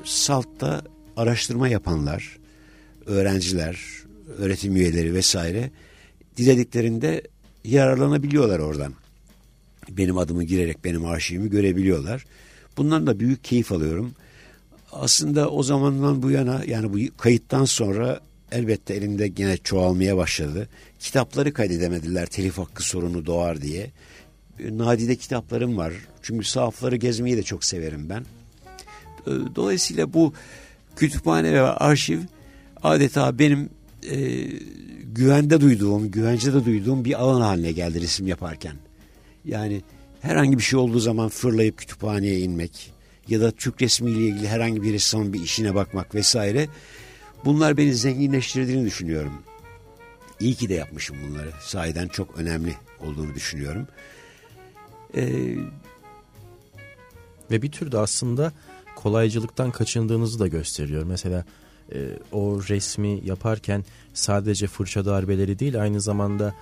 saltta 0.05 0.83
araştırma 1.17 1.69
yapanlar, 1.69 2.39
öğrenciler, 3.07 3.81
öğretim 4.39 4.77
üyeleri 4.77 5.15
vesaire 5.15 5.71
dilediklerinde 6.37 7.23
yararlanabiliyorlar 7.65 8.59
oradan. 8.59 8.95
Benim 9.91 10.19
adımı 10.19 10.45
girerek 10.45 10.85
benim 10.85 11.05
arşivimi 11.05 11.51
görebiliyorlar. 11.51 12.25
Bundan 12.77 13.07
da 13.07 13.21
büyük 13.21 13.45
keyif 13.45 13.73
alıyorum. 13.73 14.13
Aslında 14.93 15.51
o 15.51 15.63
zamandan 15.63 16.23
bu 16.23 16.31
yana 16.31 16.65
yani 16.67 16.93
bu 16.93 17.17
kayıttan 17.17 17.65
sonra 17.65 18.21
elbette 18.53 18.95
elimde 18.95 19.29
gene 19.29 19.57
çoğalmaya 19.57 20.17
başladı. 20.17 20.69
Kitapları 20.99 21.53
kaydedemediler 21.53 22.27
telif 22.27 22.59
hakkı 22.59 22.83
sorunu 22.83 23.27
doğar 23.27 23.63
diye. 23.63 23.91
Nadide 24.71 25.17
kitaplarım 25.17 25.77
var. 25.77 25.93
Çünkü 26.23 26.45
sahafları 26.45 26.97
gezmeyi 26.97 27.37
de 27.37 27.43
çok 27.43 27.65
severim 27.65 28.09
ben. 28.09 28.25
Ee, 29.27 29.31
dolayısıyla 29.57 30.13
bu 30.13 30.35
kütüphane 30.97 31.53
ve 31.53 31.61
arşiv 31.61 32.21
adeta 32.83 33.39
benim 33.39 33.71
e, 34.11 34.47
güvende 35.05 35.61
duyduğum, 35.61 36.11
güvencede 36.11 36.65
duyduğum 36.65 37.05
bir 37.05 37.23
alan 37.23 37.41
haline 37.41 37.73
geldi 37.73 38.01
resim 38.01 38.27
yaparken. 38.27 38.77
Yani 39.45 39.83
herhangi 40.21 40.59
bir 40.59 40.63
şey 40.63 40.79
olduğu 40.79 41.01
zaman 41.01 41.29
fırlayıp 41.29 41.79
kütüphaneye 41.79 42.41
inmek 42.41 42.93
ya 43.29 43.41
da 43.41 43.51
Türk 43.51 43.83
resmiyle 43.83 44.21
ilgili 44.21 44.49
herhangi 44.49 44.83
bir 44.83 44.93
ressamın 44.93 45.33
bir 45.33 45.41
işine 45.41 45.75
bakmak 45.75 46.15
vesaire 46.15 46.69
bunlar 47.45 47.77
beni 47.77 47.95
zenginleştirdiğini 47.95 48.87
düşünüyorum. 48.87 49.33
İyi 50.41 50.55
ki 50.55 50.69
de 50.69 50.75
yapmışım 50.75 51.17
bunları. 51.29 51.51
Sahiden 51.61 52.09
çok 52.09 52.39
önemli 52.39 52.75
olduğunu 53.01 53.35
düşünüyorum. 53.35 53.87
Ee, 55.17 55.55
Ve 57.51 57.63
bir 57.63 57.73
tür 57.73 57.93
de 57.93 57.99
aslında 57.99 58.53
kolaycılıktan 58.97 59.71
kaçındığınızı 59.71 60.39
da 60.39 60.49
gösteriyor. 60.49 61.03
Mesela 61.05 61.45
e, 61.95 61.99
o 62.33 62.61
resmi 62.69 63.21
yaparken 63.25 63.85
sadece 64.15 64.67
fırça 64.67 65.05
darbeleri 65.05 65.59
değil 65.59 65.83
aynı 65.83 66.01
zamanda 66.01 66.55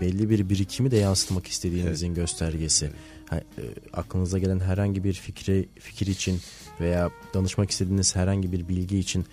belli 0.00 0.30
bir 0.30 0.48
birikimi 0.48 0.90
de 0.90 0.96
yansıtmak 0.96 1.46
istediğinizin 1.46 2.06
evet. 2.06 2.16
göstergesi. 2.16 2.90
Ha, 3.30 3.36
e, 3.36 3.62
aklınıza 3.92 4.38
gelen 4.38 4.60
herhangi 4.60 5.04
bir 5.04 5.12
fikri 5.12 5.68
fikir 5.78 6.06
için 6.06 6.40
veya 6.80 7.10
danışmak 7.34 7.70
istediğiniz 7.70 8.16
herhangi 8.16 8.52
bir 8.52 8.68
bilgi 8.68 8.98
için 8.98 9.24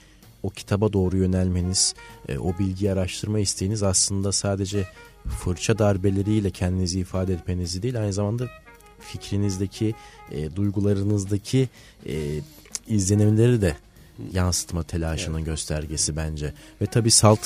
o 0.43 0.50
kitaba 0.50 0.93
doğru 0.93 1.17
yönelmeniz, 1.17 1.95
e, 2.29 2.38
o 2.38 2.57
bilgiyi 2.59 2.91
araştırma 2.91 3.39
isteğiniz 3.39 3.83
aslında 3.83 4.31
sadece 4.31 4.88
fırça 5.27 5.79
darbeleriyle 5.79 6.51
kendinizi 6.51 7.00
ifade 7.00 7.33
etmenizi 7.33 7.83
değil 7.83 8.01
aynı 8.01 8.13
zamanda 8.13 8.50
fikrinizdeki, 9.00 9.95
e, 10.31 10.55
duygularınızdaki 10.55 11.69
e, 12.05 12.39
izlenimleri 12.88 13.61
de 13.61 13.75
yansıtma 14.33 14.83
telaşının 14.83 15.38
evet. 15.38 15.45
göstergesi 15.45 16.15
bence. 16.15 16.53
Ve 16.81 16.85
tabii 16.85 17.11
salt 17.11 17.39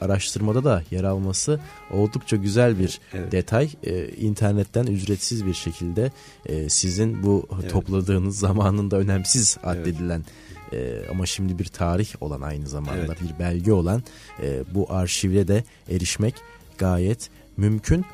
araştırmada 0.00 0.64
da 0.64 0.82
yer 0.90 1.04
alması 1.04 1.60
oldukça 1.90 2.36
güzel 2.36 2.78
bir 2.78 3.00
evet. 3.14 3.32
detay. 3.32 3.70
Ee, 3.84 4.08
internetten 4.08 4.86
ücretsiz 4.86 5.46
bir 5.46 5.54
şekilde 5.54 6.12
e, 6.46 6.68
sizin 6.68 7.22
bu 7.22 7.48
evet. 7.60 7.70
topladığınız 7.70 8.38
zamanında 8.38 8.96
önemsiz 8.96 9.56
addedilen 9.62 10.24
evet. 10.72 11.04
e, 11.04 11.10
ama 11.10 11.26
şimdi 11.26 11.58
bir 11.58 11.66
tarih 11.66 12.22
olan 12.22 12.40
aynı 12.40 12.68
zamanda 12.68 13.00
evet. 13.00 13.18
bir 13.22 13.38
belge 13.38 13.72
olan 13.72 14.02
e, 14.42 14.62
bu 14.74 14.92
arşivle 14.92 15.48
de 15.48 15.64
erişmek 15.90 16.34
gayet 16.78 17.30
mümkün. 17.56 18.04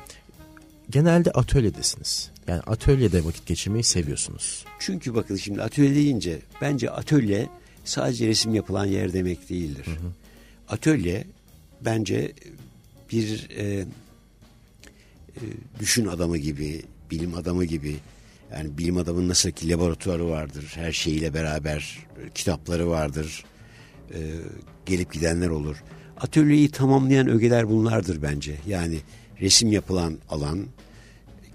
Genelde 0.89 1.31
atölyedesiniz. 1.31 2.31
Yani 2.47 2.61
atölyede 2.61 3.25
vakit 3.25 3.45
geçirmeyi 3.45 3.83
seviyorsunuz. 3.83 4.65
Çünkü 4.79 5.15
bakın 5.15 5.35
şimdi 5.35 5.61
atölye 5.61 5.95
deyince 5.95 6.39
bence 6.61 6.89
atölye 6.89 7.49
sadece 7.85 8.27
resim 8.27 8.55
yapılan 8.55 8.85
yer 8.85 9.13
demek 9.13 9.49
değildir. 9.49 9.85
Hı 9.85 9.91
hı. 9.91 10.11
Atölye 10.69 11.23
bence 11.85 12.33
bir 13.11 13.49
e, 13.57 13.63
e, 13.63 13.85
düşün 15.79 16.05
adamı 16.05 16.37
gibi, 16.37 16.81
bilim 17.11 17.35
adamı 17.35 17.65
gibi 17.65 17.95
yani 18.51 18.77
bilim 18.77 18.97
adamının 18.97 19.29
nasıl 19.29 19.51
ki 19.51 19.69
laboratuvarı 19.69 20.29
vardır, 20.29 20.73
her 20.75 20.91
şeyiyle 20.91 21.33
beraber 21.33 22.07
kitapları 22.35 22.89
vardır, 22.89 23.45
e, 24.13 24.19
gelip 24.85 25.13
gidenler 25.13 25.47
olur. 25.47 25.83
Atölyeyi 26.17 26.71
tamamlayan 26.71 27.27
ögeler 27.27 27.69
bunlardır 27.69 28.21
bence. 28.21 28.55
Yani 28.67 28.99
resim 29.41 29.71
yapılan 29.71 30.17
alan, 30.29 30.65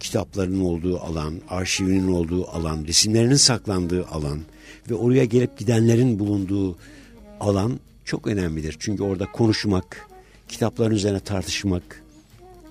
kitaplarının 0.01 0.61
olduğu 0.61 1.01
alan, 1.01 1.35
arşivinin 1.49 2.09
olduğu 2.13 2.49
alan, 2.49 2.85
resimlerinin 2.85 3.35
saklandığı 3.35 4.07
alan 4.07 4.41
ve 4.91 4.95
oraya 4.95 5.25
gelip 5.25 5.59
gidenlerin 5.59 6.19
bulunduğu 6.19 6.77
alan 7.41 7.81
çok 8.05 8.27
önemlidir. 8.27 8.77
Çünkü 8.79 9.03
orada 9.03 9.27
konuşmak, 9.27 10.10
kitapların 10.51 10.95
üzerine 10.95 11.21
tartışmak, 11.21 12.03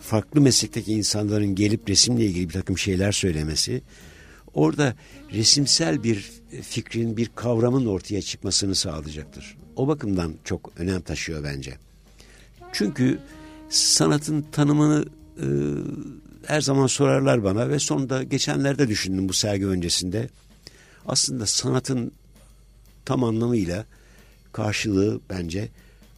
farklı 0.02 0.42
meslekteki 0.42 0.94
insanların 0.94 1.56
gelip 1.56 1.90
resimle 1.90 2.26
ilgili 2.26 2.50
bir 2.50 2.54
takım 2.54 2.78
şeyler 2.78 3.12
söylemesi, 3.12 3.82
orada 4.54 4.96
resimsel 5.32 6.04
bir 6.04 6.32
fikrin, 6.62 7.18
bir 7.18 7.32
kavramın 7.36 7.86
ortaya 7.86 8.22
çıkmasını 8.22 8.76
sağlayacaktır. 8.76 9.58
O 9.76 9.88
bakımdan 9.88 10.34
çok 10.44 10.72
önem 10.78 11.02
taşıyor 11.02 11.44
bence. 11.44 11.78
Çünkü 12.74 13.20
sanatın 13.70 14.46
tanımını 14.52 15.06
e, 15.38 15.48
her 16.46 16.62
zaman 16.62 16.88
sorarlar 16.88 17.44
bana 17.44 17.70
ve 17.70 17.80
sonunda 17.80 18.24
geçenlerde 18.24 18.88
düşündüm 18.88 19.30
bu 19.30 19.34
sergi 19.34 19.68
öncesinde. 19.68 20.30
Aslında 21.08 21.46
sanatın 21.46 22.12
tam 23.06 23.24
anlamıyla 23.24 23.86
karşılığı 24.52 25.20
bence 25.30 25.70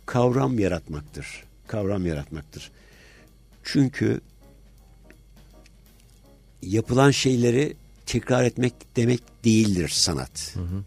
kavram 0.06 0.60
yaratmaktır. 0.60 1.51
Kavram 1.72 2.06
yaratmaktır. 2.06 2.72
Çünkü 3.64 4.22
yapılan 6.62 7.12
şeyleri 7.12 7.76
tekrar 8.06 8.44
etmek 8.44 8.74
demek 8.96 9.22
değildir 9.46 9.90
sanat. 9.90 10.56
Hı 10.56 10.60
hı. 10.60 10.84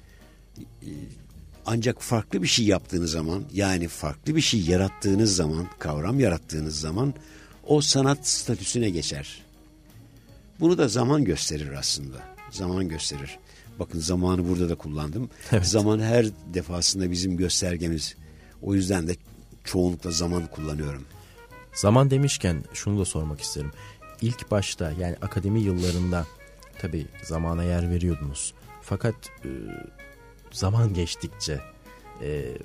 Ancak 1.66 2.02
farklı 2.02 2.42
bir 2.42 2.46
şey 2.46 2.66
yaptığınız 2.66 3.10
zaman 3.10 3.44
yani 3.52 3.88
farklı 3.88 4.36
bir 4.36 4.40
şey 4.40 4.60
yarattığınız 4.60 5.36
zaman, 5.36 5.66
kavram 5.78 6.20
yarattığınız 6.20 6.80
zaman 6.80 7.14
o 7.66 7.80
sanat 7.80 8.28
statüsüne 8.28 8.90
geçer. 8.90 9.42
Bunu 10.60 10.78
da 10.78 10.88
zaman 10.88 11.24
gösterir 11.24 11.72
aslında. 11.72 12.22
Zaman 12.50 12.88
gösterir. 12.88 13.38
Bakın 13.78 13.98
zamanı 13.98 14.48
burada 14.48 14.68
da 14.68 14.74
kullandım. 14.74 15.30
Evet. 15.52 15.66
Zaman 15.66 16.00
her 16.00 16.26
defasında 16.54 17.10
bizim 17.10 17.36
göstergemiz. 17.36 18.14
O 18.62 18.74
yüzden 18.74 19.08
de 19.08 19.16
çoğunlukla 19.64 20.10
zaman 20.10 20.46
kullanıyorum. 20.46 21.04
Zaman 21.74 22.10
demişken 22.10 22.64
şunu 22.72 23.00
da 23.00 23.04
sormak 23.04 23.40
isterim. 23.40 23.70
İlk 24.22 24.50
başta 24.50 24.92
yani 25.00 25.16
akademi 25.22 25.60
yıllarında 25.60 26.26
tabi 26.78 27.06
zamana 27.22 27.64
yer 27.64 27.90
veriyordunuz. 27.90 28.54
Fakat 28.82 29.14
e, 29.44 29.50
zaman 30.52 30.94
geçtikçe 30.94 31.60
e, 32.22 32.56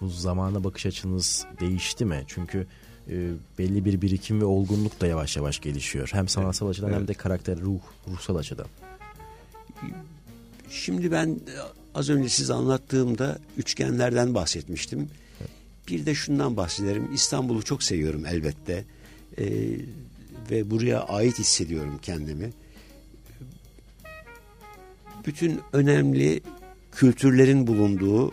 bu 0.00 0.08
zamana 0.08 0.64
bakış 0.64 0.86
açınız 0.86 1.46
değişti 1.60 2.04
mi? 2.04 2.24
Çünkü 2.26 2.66
e, 3.08 3.30
belli 3.58 3.84
bir 3.84 4.02
birikim 4.02 4.40
ve 4.40 4.44
olgunluk 4.44 5.00
da 5.00 5.06
yavaş 5.06 5.36
yavaş 5.36 5.60
gelişiyor. 5.60 6.08
Hem 6.12 6.28
sanatsal 6.28 6.68
açıdan 6.68 6.88
evet. 6.88 6.98
hem 6.98 7.08
de 7.08 7.14
karakter, 7.14 7.60
ruh, 7.60 7.80
ruhsal 8.08 8.36
açıdan. 8.36 8.66
Şimdi 10.70 11.12
ben 11.12 11.40
az 11.94 12.10
önce 12.10 12.28
size 12.28 12.54
anlattığımda 12.54 13.38
üçgenlerden 13.56 14.34
bahsetmiştim. 14.34 15.08
Bir 15.88 16.06
de 16.06 16.14
şundan 16.14 16.56
bahsederim. 16.56 17.08
İstanbul'u 17.14 17.62
çok 17.62 17.82
seviyorum 17.82 18.26
elbette. 18.26 18.84
Ee, 19.38 19.44
ve 20.50 20.70
buraya 20.70 21.00
ait 21.00 21.38
hissediyorum 21.38 21.98
kendimi. 22.02 22.50
Bütün 25.26 25.60
önemli 25.72 26.40
kültürlerin 26.92 27.66
bulunduğu 27.66 28.32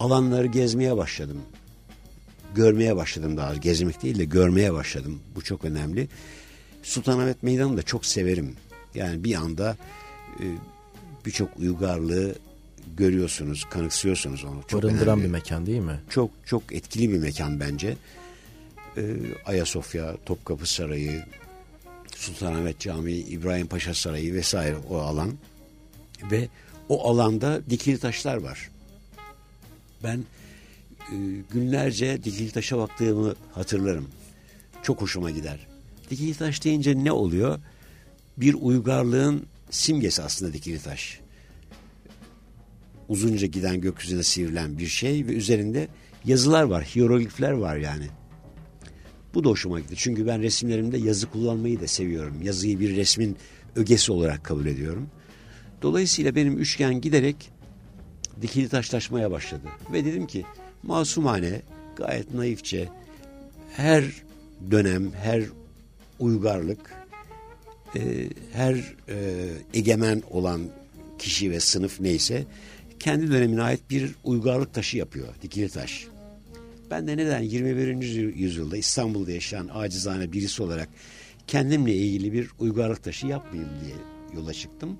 alanları 0.00 0.46
gezmeye 0.46 0.96
başladım 0.96 1.42
görmeye 2.54 2.96
başladım 2.96 3.36
daha 3.36 3.54
gezmek 3.54 4.02
değil 4.02 4.18
de 4.18 4.24
görmeye 4.24 4.72
başladım. 4.72 5.20
Bu 5.34 5.42
çok 5.42 5.64
önemli. 5.64 6.08
Sultanahmet 6.82 7.42
Meydanı'nı 7.42 7.76
da 7.76 7.82
çok 7.82 8.06
severim. 8.06 8.56
Yani 8.94 9.24
bir 9.24 9.34
anda 9.34 9.76
e, 10.40 10.44
birçok 11.26 11.58
uygarlığı 11.58 12.34
görüyorsunuz, 12.96 13.64
kanıksıyorsunuz 13.70 14.44
onu. 14.44 14.62
Çok 14.68 14.82
Barındıran 14.82 15.08
önemli. 15.18 15.24
bir 15.24 15.32
mekan 15.32 15.66
değil 15.66 15.80
mi? 15.80 16.00
Çok 16.10 16.30
çok 16.46 16.72
etkili 16.72 17.12
bir 17.12 17.18
mekan 17.18 17.60
bence. 17.60 17.96
E, 18.96 19.02
Ayasofya, 19.46 20.16
Topkapı 20.26 20.66
Sarayı, 20.66 21.24
Sultanahmet 22.16 22.78
Camii, 22.78 23.12
İbrahim 23.18 23.66
Paşa 23.66 23.94
Sarayı 23.94 24.34
vesaire 24.34 24.76
o 24.90 24.98
alan. 24.98 25.32
Ve 26.30 26.48
o 26.88 27.10
alanda 27.10 27.60
dikili 27.70 27.98
taşlar 27.98 28.36
var. 28.36 28.70
Ben 30.04 30.24
e, 31.12 31.16
günlerce 31.52 32.24
dikili 32.24 32.50
taşa 32.50 32.78
baktığımı 32.78 33.34
hatırlarım. 33.52 34.08
Çok 34.82 35.00
hoşuma 35.00 35.30
gider. 35.30 35.66
Dikili 36.10 36.34
taş 36.34 36.64
deyince 36.64 37.04
ne 37.04 37.12
oluyor? 37.12 37.60
Bir 38.36 38.54
uygarlığın 38.54 39.46
simgesi 39.70 40.22
aslında 40.22 40.52
dikili 40.52 40.78
taş. 40.82 41.20
Uzunca 43.12 43.46
giden 43.46 43.80
gökyüzüne 43.80 44.22
sivrilen 44.22 44.78
bir 44.78 44.86
şey 44.86 45.26
ve 45.26 45.32
üzerinde 45.32 45.88
yazılar 46.24 46.62
var, 46.62 46.84
hieroglifler 46.84 47.50
var 47.50 47.76
yani. 47.76 48.06
Bu 49.34 49.44
da 49.44 49.48
hoşuma 49.48 49.80
gitti. 49.80 49.94
Çünkü 49.96 50.26
ben 50.26 50.42
resimlerimde 50.42 50.98
yazı 50.98 51.30
kullanmayı 51.30 51.80
da 51.80 51.86
seviyorum. 51.86 52.42
Yazıyı 52.42 52.80
bir 52.80 52.96
resmin 52.96 53.36
ögesi 53.76 54.12
olarak 54.12 54.44
kabul 54.44 54.66
ediyorum. 54.66 55.08
Dolayısıyla 55.82 56.34
benim 56.34 56.58
üçgen 56.58 57.00
giderek 57.00 57.50
dikili 58.42 58.68
taşlaşmaya 58.68 59.30
başladı. 59.30 59.68
Ve 59.92 60.04
dedim 60.04 60.26
ki 60.26 60.44
masumane, 60.82 61.62
gayet 61.96 62.34
naifçe 62.34 62.88
her 63.72 64.04
dönem, 64.70 65.12
her 65.12 65.42
uygarlık, 66.18 66.94
e, 67.96 68.00
her 68.52 68.74
e, 69.08 69.48
egemen 69.74 70.22
olan 70.30 70.60
kişi 71.18 71.50
ve 71.50 71.60
sınıf 71.60 72.00
neyse 72.00 72.44
kendi 73.02 73.30
dönemine 73.30 73.62
ait 73.62 73.90
bir 73.90 74.14
uygarlık 74.24 74.74
taşı 74.74 74.96
yapıyor, 74.96 75.28
dikili 75.42 75.68
taş. 75.68 76.06
Ben 76.90 77.06
de 77.06 77.16
neden 77.16 77.40
21. 77.40 78.34
yüzyılda 78.34 78.76
İstanbul'da 78.76 79.32
yaşayan 79.32 79.70
acizane 79.74 80.32
birisi 80.32 80.62
olarak 80.62 80.88
kendimle 81.46 81.94
ilgili 81.94 82.32
bir 82.32 82.50
uygarlık 82.58 83.02
taşı 83.02 83.26
yapmayayım 83.26 83.72
diye 83.84 83.94
yola 84.34 84.52
çıktım. 84.54 84.98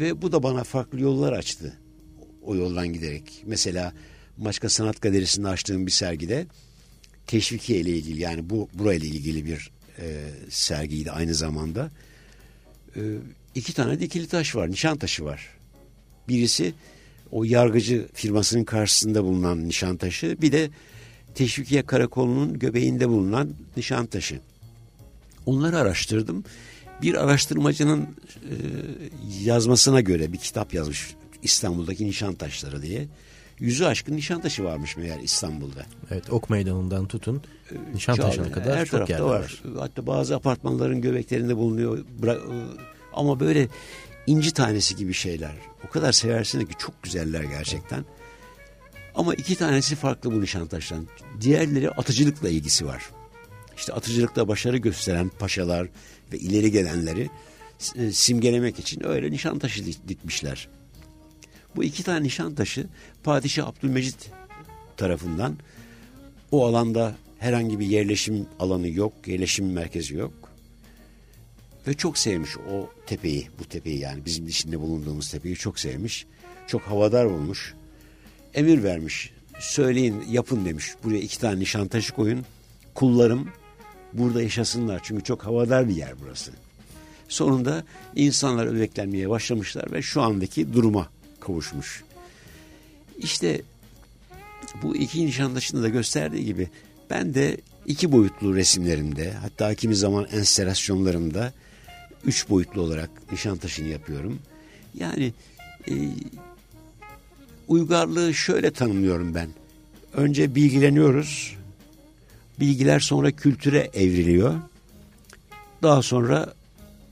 Ve 0.00 0.22
bu 0.22 0.32
da 0.32 0.42
bana 0.42 0.64
farklı 0.64 1.00
yollar 1.00 1.32
açtı 1.32 1.78
o 2.42 2.56
yoldan 2.56 2.92
giderek. 2.92 3.42
Mesela 3.46 3.92
Maçka 4.36 4.68
Sanat 4.68 5.00
Galerisi'nde 5.00 5.48
açtığım 5.48 5.86
bir 5.86 5.92
sergide 5.92 6.46
teşvikiye 7.26 7.80
ile 7.80 7.90
ilgili 7.90 8.20
yani 8.20 8.50
bu 8.50 8.68
burayla 8.74 9.08
ilgili 9.08 9.46
bir 9.46 9.70
e, 9.98 10.30
sergiydi 10.50 11.10
aynı 11.10 11.34
zamanda. 11.34 11.90
E, 12.96 13.00
iki 13.54 13.72
tane 13.74 14.00
dikili 14.00 14.26
taş 14.26 14.56
var, 14.56 14.70
nişan 14.70 14.98
taşı 14.98 15.24
var. 15.24 15.48
Birisi 16.28 16.74
o 17.30 17.44
yargıcı 17.44 18.08
firmasının 18.14 18.64
karşısında 18.64 19.24
bulunan 19.24 19.68
nişan 19.68 19.96
taşı, 19.96 20.36
bir 20.42 20.52
de 20.52 20.70
Teşvikiye 21.34 21.82
Karakolu'nun 21.82 22.58
göbeğinde 22.58 23.08
bulunan 23.08 23.50
nişan 23.76 24.06
taşı. 24.06 24.40
Onları 25.46 25.78
araştırdım. 25.78 26.44
Bir 27.02 27.14
araştırmacının 27.24 28.00
e, 28.02 28.54
yazmasına 29.42 30.00
göre 30.00 30.32
bir 30.32 30.38
kitap 30.38 30.74
yazmış 30.74 31.14
İstanbul'daki 31.42 32.06
Nişantaşları 32.06 32.82
diye. 32.82 33.08
Yüzü 33.58 33.84
aşkın 33.84 34.16
Nişantaşı 34.16 34.64
varmış 34.64 34.96
meğer 34.96 35.20
İstanbul'da. 35.20 35.86
Evet 36.10 36.30
ok 36.30 36.50
meydanından 36.50 37.06
tutun 37.06 37.42
Nişantaşı'na 37.94 38.52
kadar 38.52 38.78
her 38.78 38.86
çok 38.86 39.10
yer 39.10 39.20
var. 39.20 39.40
var. 39.40 39.62
Hatta 39.78 40.06
bazı 40.06 40.36
apartmanların 40.36 41.00
göbeklerinde 41.00 41.56
bulunuyor. 41.56 42.04
Ama 43.12 43.40
böyle 43.40 43.68
inci 44.26 44.52
tanesi 44.52 44.96
gibi 44.96 45.12
şeyler. 45.12 45.54
O 45.88 45.90
kadar 45.90 46.12
seversiniz 46.12 46.68
ki 46.68 46.74
çok 46.78 47.02
güzeller 47.02 47.42
gerçekten. 47.42 48.04
Ama 49.14 49.34
iki 49.34 49.56
tanesi 49.56 49.96
farklı 49.96 50.32
bu 50.32 50.40
Nişantaş'tan. 50.40 51.06
Diğerleri 51.40 51.90
atıcılıkla 51.90 52.48
ilgisi 52.48 52.86
var. 52.86 53.10
İşte 53.76 53.92
atıcılıkta 53.92 54.48
başarı 54.48 54.76
gösteren 54.76 55.28
paşalar 55.28 55.88
ve 56.32 56.38
ileri 56.38 56.70
gelenleri 56.70 57.30
e, 57.96 58.12
simgelemek 58.12 58.78
için 58.78 59.06
öyle 59.06 59.30
Nişantaşı 59.30 59.84
dikmişler. 60.08 60.68
Bu 61.76 61.84
iki 61.84 62.02
tane 62.02 62.22
Nişantaşı 62.22 62.86
Padişah 63.24 63.66
Abdülmecit 63.66 64.30
tarafından 64.96 65.56
o 66.50 66.66
alanda 66.66 67.16
herhangi 67.38 67.80
bir 67.80 67.86
yerleşim 67.86 68.46
alanı 68.58 68.88
yok, 68.88 69.12
yerleşim 69.26 69.72
merkezi 69.72 70.14
yok. 70.14 70.43
Ve 71.86 71.94
çok 71.94 72.18
sevmiş 72.18 72.56
o 72.56 72.90
tepeyi, 73.06 73.48
bu 73.58 73.64
tepeyi 73.64 73.98
yani 73.98 74.24
bizim 74.24 74.48
içinde 74.48 74.80
bulunduğumuz 74.80 75.30
tepeyi 75.30 75.56
çok 75.56 75.78
sevmiş. 75.78 76.26
Çok 76.66 76.82
havadar 76.82 77.30
bulmuş. 77.30 77.74
Emir 78.54 78.82
vermiş. 78.82 79.32
Söyleyin, 79.58 80.24
yapın 80.30 80.64
demiş. 80.64 80.94
Buraya 81.04 81.20
iki 81.20 81.40
tane 81.40 81.60
nişantaşı 81.60 82.14
koyun. 82.14 82.44
Kullarım 82.94 83.48
burada 84.12 84.42
yaşasınlar. 84.42 85.00
Çünkü 85.04 85.24
çok 85.24 85.46
havadar 85.46 85.88
bir 85.88 85.96
yer 85.96 86.12
burası. 86.22 86.52
Sonunda 87.28 87.84
insanlar 88.16 88.66
öbeklenmeye 88.66 89.30
başlamışlar 89.30 89.92
ve 89.92 90.02
şu 90.02 90.22
andaki 90.22 90.72
duruma 90.72 91.08
kavuşmuş. 91.40 92.04
İşte 93.18 93.62
bu 94.82 94.96
iki 94.96 95.26
nişantaşını 95.26 95.82
da 95.82 95.88
gösterdiği 95.88 96.44
gibi 96.44 96.68
ben 97.10 97.34
de 97.34 97.56
iki 97.86 98.12
boyutlu 98.12 98.54
resimlerimde 98.54 99.32
hatta 99.32 99.74
kimi 99.74 99.96
zaman 99.96 100.26
enstelasyonlarımda 100.32 101.52
üç 102.26 102.48
boyutlu 102.48 102.80
olarak 102.80 103.10
Nişantaşı'nı 103.32 103.88
yapıyorum. 103.88 104.38
Yani 104.98 105.32
e, 105.88 105.92
uygarlığı 107.68 108.34
şöyle 108.34 108.70
tanımlıyorum 108.70 109.34
ben. 109.34 109.48
Önce 110.14 110.54
bilgileniyoruz. 110.54 111.56
Bilgiler 112.60 113.00
sonra 113.00 113.30
kültüre 113.30 113.90
evriliyor. 113.94 114.54
Daha 115.82 116.02
sonra 116.02 116.54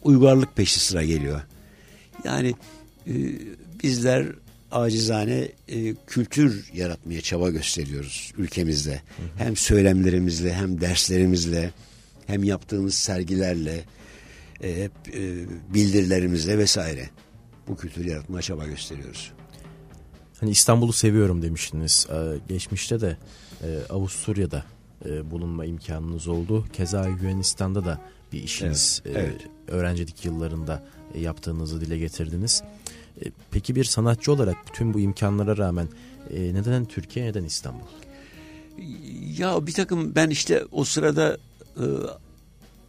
uygarlık 0.03 0.57
peşi 0.57 0.81
sıra 0.81 1.05
geliyor. 1.05 1.41
Yani 2.25 2.55
e, 3.07 3.13
bizler 3.83 4.27
acizane 4.73 5.49
e, 5.69 5.95
kültür 6.07 6.71
yaratmaya 6.75 7.21
çaba 7.21 7.51
gösteriyoruz 7.51 8.33
ülkemizde. 8.39 8.93
Hı 8.93 9.23
hı. 9.23 9.45
Hem 9.45 9.57
söylemlerimizle 9.57 10.55
hem 10.55 10.81
derslerimizle 10.81 11.71
hem 12.27 12.45
yaptığımız 12.45 12.95
sergilerle 12.95 13.85
e, 14.63 14.85
hep 14.85 14.93
e, 15.15 15.47
bildirilerimizle 15.75 16.59
vesaire 16.59 17.11
bu 17.69 17.77
kültürü 17.77 18.09
yaratmaya 18.09 18.43
çaba 18.43 18.67
gösteriyoruz. 18.67 19.33
Hani 20.41 20.51
İstanbul'u 20.51 20.93
seviyorum 20.93 21.43
demiştiniz. 21.43 22.07
Ee, 22.11 22.39
geçmişte 22.49 23.01
de 23.01 23.17
e, 23.63 23.79
Avusturya'da 23.91 24.65
e, 25.05 25.31
bulunma 25.31 25.65
imkanınız 25.65 26.29
oldu. 26.29 26.65
Keza 26.73 27.09
Yunanistan'da 27.09 27.85
da 27.85 28.01
bir 28.33 28.43
işiniz 28.43 29.03
evet, 29.05 29.17
evet. 29.17 29.41
öğrencilik 29.69 30.25
yıllarında 30.25 30.83
yaptığınızı 31.15 31.81
dile 31.81 31.99
getirdiniz. 31.99 32.63
Peki 33.51 33.75
bir 33.75 33.85
sanatçı 33.85 34.33
olarak 34.33 34.57
bütün 34.69 34.95
bu 34.95 35.01
imkanlara 35.01 35.57
rağmen 35.57 35.89
neden 36.31 36.85
Türkiye 36.85 37.27
neden 37.27 37.45
İstanbul? 37.45 37.87
Ya 39.39 39.67
bir 39.67 39.73
takım 39.73 40.15
ben 40.15 40.31
işte 40.31 40.65
o 40.73 40.85
sırada 40.85 41.39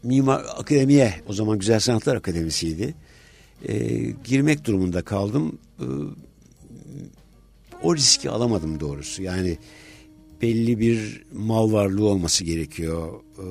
Mimar 0.03 0.45
Akademiye 0.57 1.13
o 1.27 1.33
zaman 1.33 1.59
Güzel 1.59 1.79
Sanatlar 1.79 2.15
Akademisi'ydi. 2.15 2.95
E, 3.67 3.97
girmek 4.23 4.65
durumunda 4.65 5.01
kaldım. 5.01 5.59
E, 5.79 5.85
o 7.83 7.95
riski 7.95 8.29
alamadım 8.29 8.79
doğrusu. 8.79 9.23
Yani 9.23 9.57
belli 10.41 10.79
bir 10.79 11.23
mal 11.33 11.71
varlığı 11.71 12.05
olması 12.05 12.43
gerekiyor. 12.43 13.13
E, 13.37 13.45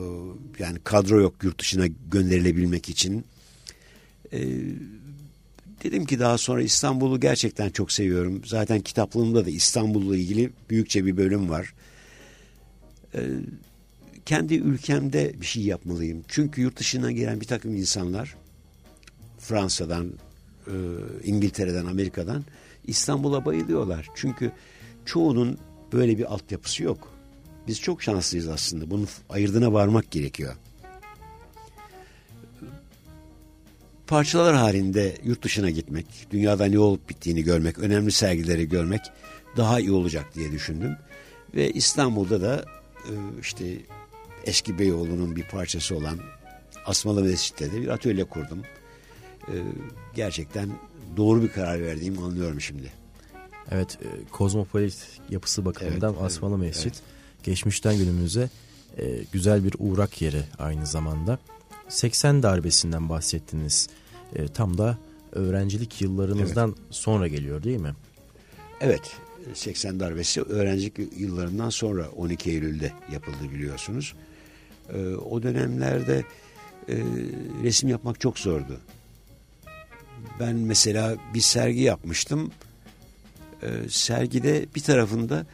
yani 0.58 0.78
kadro 0.84 1.20
yok 1.20 1.34
yurt 1.42 1.60
dışına 1.60 1.86
gönderilebilmek 2.10 2.88
için. 2.88 3.24
E, 4.32 4.40
dedim 5.84 6.04
ki 6.04 6.18
daha 6.18 6.38
sonra 6.38 6.62
İstanbul'u 6.62 7.20
gerçekten 7.20 7.70
çok 7.70 7.92
seviyorum. 7.92 8.42
Zaten 8.44 8.80
kitaplığımda 8.80 9.46
da 9.46 9.50
İstanbul'la 9.50 10.16
ilgili 10.16 10.50
büyükçe 10.70 11.06
bir 11.06 11.16
bölüm 11.16 11.50
var. 11.50 11.74
Evet 13.14 13.40
kendi 14.26 14.54
ülkemde 14.54 15.40
bir 15.40 15.46
şey 15.46 15.62
yapmalıyım. 15.62 16.24
Çünkü 16.28 16.60
yurt 16.60 16.76
dışından 16.76 17.14
gelen 17.14 17.40
bir 17.40 17.46
takım 17.46 17.74
insanlar 17.74 18.36
Fransa'dan, 19.38 20.12
e, 20.66 20.74
İngiltere'den, 21.24 21.86
Amerika'dan 21.86 22.44
İstanbul'a 22.86 23.44
bayılıyorlar. 23.44 24.08
Çünkü 24.14 24.52
çoğunun 25.04 25.58
böyle 25.92 26.18
bir 26.18 26.32
altyapısı 26.32 26.82
yok. 26.82 27.12
Biz 27.68 27.80
çok 27.80 28.02
şanslıyız 28.02 28.48
aslında. 28.48 28.90
Bunun 28.90 29.08
ayırdına 29.28 29.72
varmak 29.72 30.10
gerekiyor. 30.10 30.56
Parçalar 34.06 34.54
halinde 34.54 35.16
yurt 35.24 35.42
dışına 35.42 35.70
gitmek, 35.70 36.06
dünyada 36.30 36.64
ne 36.64 36.78
olup 36.78 37.08
bittiğini 37.08 37.42
görmek, 37.42 37.78
önemli 37.78 38.12
sergileri 38.12 38.68
görmek 38.68 39.00
daha 39.56 39.80
iyi 39.80 39.92
olacak 39.92 40.34
diye 40.34 40.52
düşündüm. 40.52 40.96
Ve 41.54 41.70
İstanbul'da 41.70 42.40
da 42.40 42.64
e, 43.04 43.12
işte 43.40 43.64
eski 44.46 44.78
Beyoğlu'nun 44.78 45.36
bir 45.36 45.44
parçası 45.44 45.96
olan 45.96 46.18
Asmalı 46.86 47.22
Mescid'de 47.22 47.72
de 47.72 47.82
bir 47.82 47.88
atölye 47.88 48.24
kurdum. 48.24 48.62
Ee, 49.48 49.52
gerçekten 50.14 50.70
doğru 51.16 51.42
bir 51.42 51.48
karar 51.48 51.82
verdiğimi 51.82 52.20
anlıyorum 52.20 52.60
şimdi. 52.60 52.92
Evet, 53.70 53.98
e, 54.02 54.08
kozmopolit 54.30 55.08
yapısı 55.30 55.64
bakımından 55.64 56.12
evet, 56.12 56.22
Asmalı 56.22 56.54
evet, 56.54 56.66
Mescit 56.66 56.94
evet. 56.94 57.02
geçmişten 57.42 57.98
günümüze 57.98 58.50
e, 58.98 59.24
güzel 59.32 59.64
bir 59.64 59.74
uğrak 59.78 60.22
yeri 60.22 60.42
aynı 60.58 60.86
zamanda. 60.86 61.38
80 61.88 62.42
darbesinden 62.42 63.08
bahsettiniz. 63.08 63.88
E, 64.34 64.48
tam 64.48 64.78
da 64.78 64.98
öğrencilik 65.32 66.02
yıllarınızdan 66.02 66.68
evet. 66.68 66.94
sonra 66.94 67.28
geliyor 67.28 67.62
değil 67.62 67.80
mi? 67.80 67.94
Evet, 68.80 69.16
80 69.54 70.00
darbesi 70.00 70.42
öğrencilik 70.42 70.98
yıllarından 71.16 71.70
sonra 71.70 72.08
12 72.08 72.50
Eylül'de 72.50 72.92
yapıldı 73.12 73.50
biliyorsunuz. 73.54 74.14
E, 74.94 75.14
o 75.14 75.42
dönemlerde 75.42 76.24
e, 76.88 76.94
resim 77.62 77.88
yapmak 77.88 78.20
çok 78.20 78.38
zordu. 78.38 78.80
Ben 80.40 80.56
mesela 80.56 81.16
bir 81.34 81.40
sergi 81.40 81.80
yapmıştım. 81.80 82.50
E, 83.62 83.68
sergide 83.88 84.66
bir 84.74 84.80
tarafında 84.80 85.46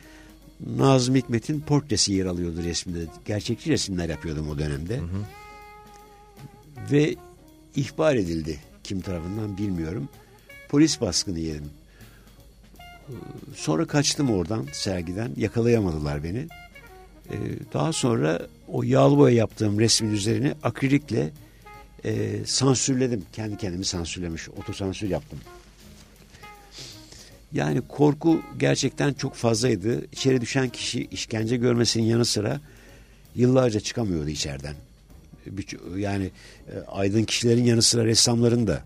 Nazım 0.66 1.14
Hikmet'in 1.14 1.60
portresi 1.60 2.12
yer 2.12 2.26
alıyordu 2.26 2.62
resimde. 2.64 2.98
Gerçekçi 3.24 3.70
resimler 3.70 4.08
yapıyordum 4.08 4.48
o 4.50 4.58
dönemde. 4.58 4.96
Hı 4.96 5.02
hı. 5.02 5.24
Ve 6.92 7.14
ihbar 7.76 8.14
edildi. 8.14 8.58
Kim 8.84 9.00
tarafından 9.00 9.58
bilmiyorum. 9.58 10.08
Polis 10.68 11.00
baskını 11.00 11.38
yedim. 11.38 11.70
Sonra 13.54 13.86
kaçtım 13.86 14.30
oradan 14.30 14.66
sergiden. 14.72 15.32
Yakalayamadılar 15.36 16.24
beni. 16.24 16.48
Ee, 17.32 17.36
daha 17.72 17.92
sonra 17.92 18.46
o 18.68 18.82
yağlı 18.82 19.18
boya 19.18 19.36
yaptığım 19.36 19.80
resmin 19.80 20.12
üzerine 20.12 20.54
akrilikle 20.62 21.30
e, 22.04 22.44
sansürledim. 22.44 23.24
Kendi 23.32 23.56
kendimi 23.56 23.84
sansürlemiş. 23.84 24.48
Otosansür 24.48 25.08
yaptım. 25.08 25.38
Yani 27.52 27.80
korku 27.88 28.40
gerçekten 28.58 29.12
çok 29.12 29.34
fazlaydı. 29.34 30.06
İçeri 30.12 30.40
düşen 30.40 30.68
kişi 30.68 31.04
işkence 31.04 31.56
görmesinin 31.56 32.04
yanı 32.04 32.24
sıra 32.24 32.60
yıllarca 33.34 33.80
çıkamıyordu 33.80 34.28
içeriden. 34.28 34.74
Yani 35.96 36.30
e, 36.68 36.78
aydın 36.88 37.24
kişilerin 37.24 37.64
yanı 37.64 37.82
sıra 37.82 38.04
ressamların 38.04 38.66
da 38.66 38.82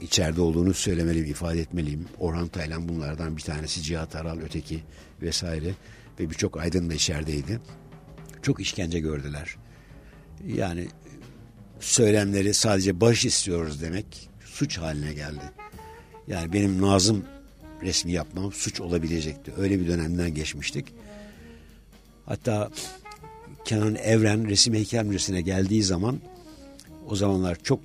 içeride 0.00 0.40
olduğunu 0.40 0.74
söylemeliyim, 0.74 1.30
ifade 1.30 1.60
etmeliyim. 1.60 2.04
Orhan 2.18 2.48
Taylan 2.48 2.88
bunlardan 2.88 3.36
bir 3.36 3.42
tanesi, 3.42 3.82
Cihat 3.82 4.16
Aral 4.16 4.38
öteki 4.38 4.80
vesaire 5.22 5.74
ve 6.20 6.30
birçok 6.30 6.56
aydın 6.56 6.90
da 6.90 6.94
içerideydi. 6.94 7.60
Çok 8.42 8.60
işkence 8.60 9.00
gördüler. 9.00 9.56
Yani 10.46 10.88
söylemleri 11.80 12.54
sadece 12.54 13.00
baş 13.00 13.24
istiyoruz 13.24 13.82
demek 13.82 14.30
suç 14.44 14.78
haline 14.78 15.12
geldi. 15.12 15.44
Yani 16.28 16.52
benim 16.52 16.82
Nazım 16.82 17.24
resmi 17.82 18.12
yapmam 18.12 18.52
suç 18.52 18.80
olabilecekti. 18.80 19.52
Öyle 19.56 19.80
bir 19.80 19.88
dönemden 19.88 20.34
geçmiştik. 20.34 20.86
Hatta 22.26 22.70
Kenan 23.64 23.94
Evren 23.94 24.48
resim 24.48 24.74
heykel 24.74 25.04
müzesine 25.04 25.40
geldiği 25.40 25.82
zaman 25.82 26.20
O 27.08 27.16
zamanlar 27.16 27.58
çok 27.62 27.80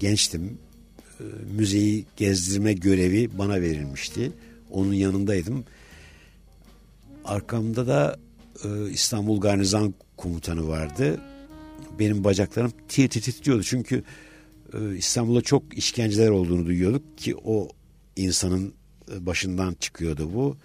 gençtim. 0.00 0.58
E, 1.20 1.24
müzeyi 1.56 2.04
gezdirme 2.16 2.72
görevi 2.72 3.38
bana 3.38 3.60
verilmişti. 3.60 4.32
Onun 4.70 4.92
yanındaydım. 4.92 5.64
Arkamda 7.24 7.86
da 7.86 8.18
e, 8.64 8.90
İstanbul 8.90 9.40
Garnizan 9.40 9.94
Komutanı 10.16 10.68
vardı. 10.68 11.20
Benim 11.98 12.24
bacaklarım 12.24 12.72
tir 12.88 13.08
tir 13.08 13.20
titriyordu. 13.20 13.62
Çünkü 13.62 14.02
e, 14.74 14.96
İstanbul'da 14.96 15.40
çok 15.40 15.78
işkenceler 15.78 16.28
olduğunu 16.28 16.66
duyuyorduk 16.66 17.18
ki 17.18 17.36
o 17.44 17.68
insanın 18.16 18.74
e, 19.12 19.26
başından 19.26 19.74
çıkıyordu 19.80 20.34
bu. 20.34 20.56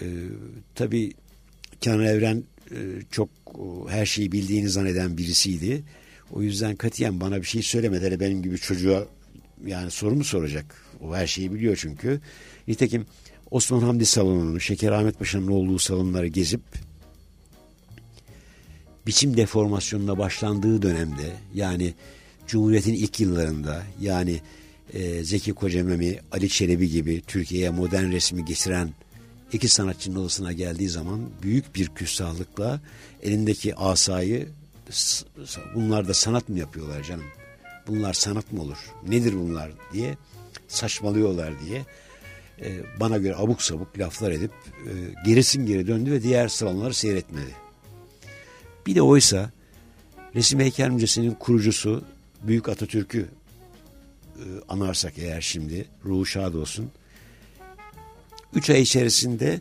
E, 0.00 0.04
tabii 0.74 1.12
Kenan 1.80 2.04
Evren 2.04 2.44
e, 2.70 2.76
çok 3.10 3.28
e, 3.48 3.90
her 3.90 4.06
şeyi 4.06 4.32
bildiğini 4.32 4.68
zanneden 4.68 5.18
birisiydi. 5.18 5.82
O 6.32 6.42
yüzden 6.42 6.76
katiyen 6.76 7.20
bana 7.20 7.36
bir 7.36 7.46
şey 7.46 7.62
söylemedi. 7.62 8.06
Hele 8.06 8.20
benim 8.20 8.42
gibi 8.42 8.58
çocuğa 8.58 9.04
yani 9.66 9.90
soru 9.90 10.14
mu 10.14 10.24
soracak? 10.24 10.82
O 11.00 11.14
her 11.14 11.26
şeyi 11.26 11.52
biliyor 11.54 11.76
çünkü. 11.76 12.20
Nitekim 12.68 13.06
Osman 13.50 13.80
Hamdi 13.80 14.06
salonunu, 14.06 14.60
Şeker 14.60 14.92
Ahmet 14.92 15.18
Paşa'nın 15.18 15.48
olduğu 15.48 15.78
salonları 15.78 16.26
gezip 16.26 16.60
biçim 19.06 19.36
deformasyonuna 19.36 20.18
başlandığı 20.18 20.82
dönemde 20.82 21.32
yani 21.54 21.94
Cumhuriyet'in 22.46 22.94
ilk 22.94 23.20
yıllarında 23.20 23.82
yani 24.00 24.40
e, 24.92 25.24
Zeki 25.24 25.52
Kocamemi, 25.52 26.18
Ali 26.32 26.48
Çelebi 26.48 26.90
gibi 26.90 27.22
Türkiye'ye 27.26 27.70
modern 27.70 28.12
resmi 28.12 28.44
getiren 28.44 28.90
iki 29.52 29.68
sanatçının 29.68 30.16
odasına 30.16 30.52
geldiği 30.52 30.88
zaman 30.88 31.20
büyük 31.42 31.74
bir 31.74 31.88
küstahlıkla 31.88 32.80
elindeki 33.22 33.74
asayı 33.74 34.48
bunlar 35.74 36.08
da 36.08 36.14
sanat 36.14 36.48
mı 36.48 36.58
yapıyorlar 36.58 37.02
canım? 37.02 37.26
Bunlar 37.86 38.12
sanat 38.12 38.52
mı 38.52 38.62
olur? 38.62 38.78
Nedir 39.08 39.34
bunlar 39.34 39.70
diye 39.92 40.16
saçmalıyorlar 40.68 41.60
diye 41.60 41.84
e, 42.62 43.00
bana 43.00 43.18
göre 43.18 43.36
abuk 43.36 43.62
sabuk 43.62 43.98
laflar 43.98 44.30
edip 44.30 44.50
e, 44.86 44.92
gerisin 45.26 45.66
geri 45.66 45.86
döndü 45.86 46.12
ve 46.12 46.22
diğer 46.22 46.48
salonları 46.48 46.94
seyretmedi. 46.94 47.54
Bir 48.86 48.94
de 48.94 49.02
oysa 49.02 49.50
Resim 50.34 50.60
Heykel 50.60 50.90
Müzesi'nin 50.90 51.30
kurucusu 51.30 52.04
Büyük 52.42 52.68
Atatürk'ü 52.68 53.28
e, 54.36 54.44
anarsak 54.68 55.18
eğer 55.18 55.40
şimdi 55.40 55.84
ruhu 56.04 56.26
şad 56.26 56.54
olsun. 56.54 56.90
Üç 58.54 58.70
ay 58.70 58.82
içerisinde 58.82 59.60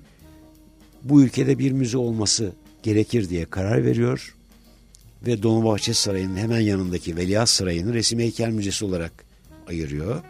bu 1.03 1.23
ülkede 1.23 1.59
bir 1.59 1.71
müze 1.71 1.97
olması 1.97 2.53
gerekir 2.83 3.29
diye 3.29 3.45
karar 3.45 3.85
veriyor 3.85 4.35
ve 5.27 5.43
Dolmabahçe 5.43 5.93
Sarayı'nın 5.93 6.37
hemen 6.37 6.59
yanındaki 6.59 7.15
Veliaht 7.15 7.49
Sarayı'nı 7.49 7.93
Resim 7.93 8.19
Heykel 8.19 8.49
Müzesi 8.49 8.85
olarak 8.85 9.11
ayırıyor. 9.67 10.23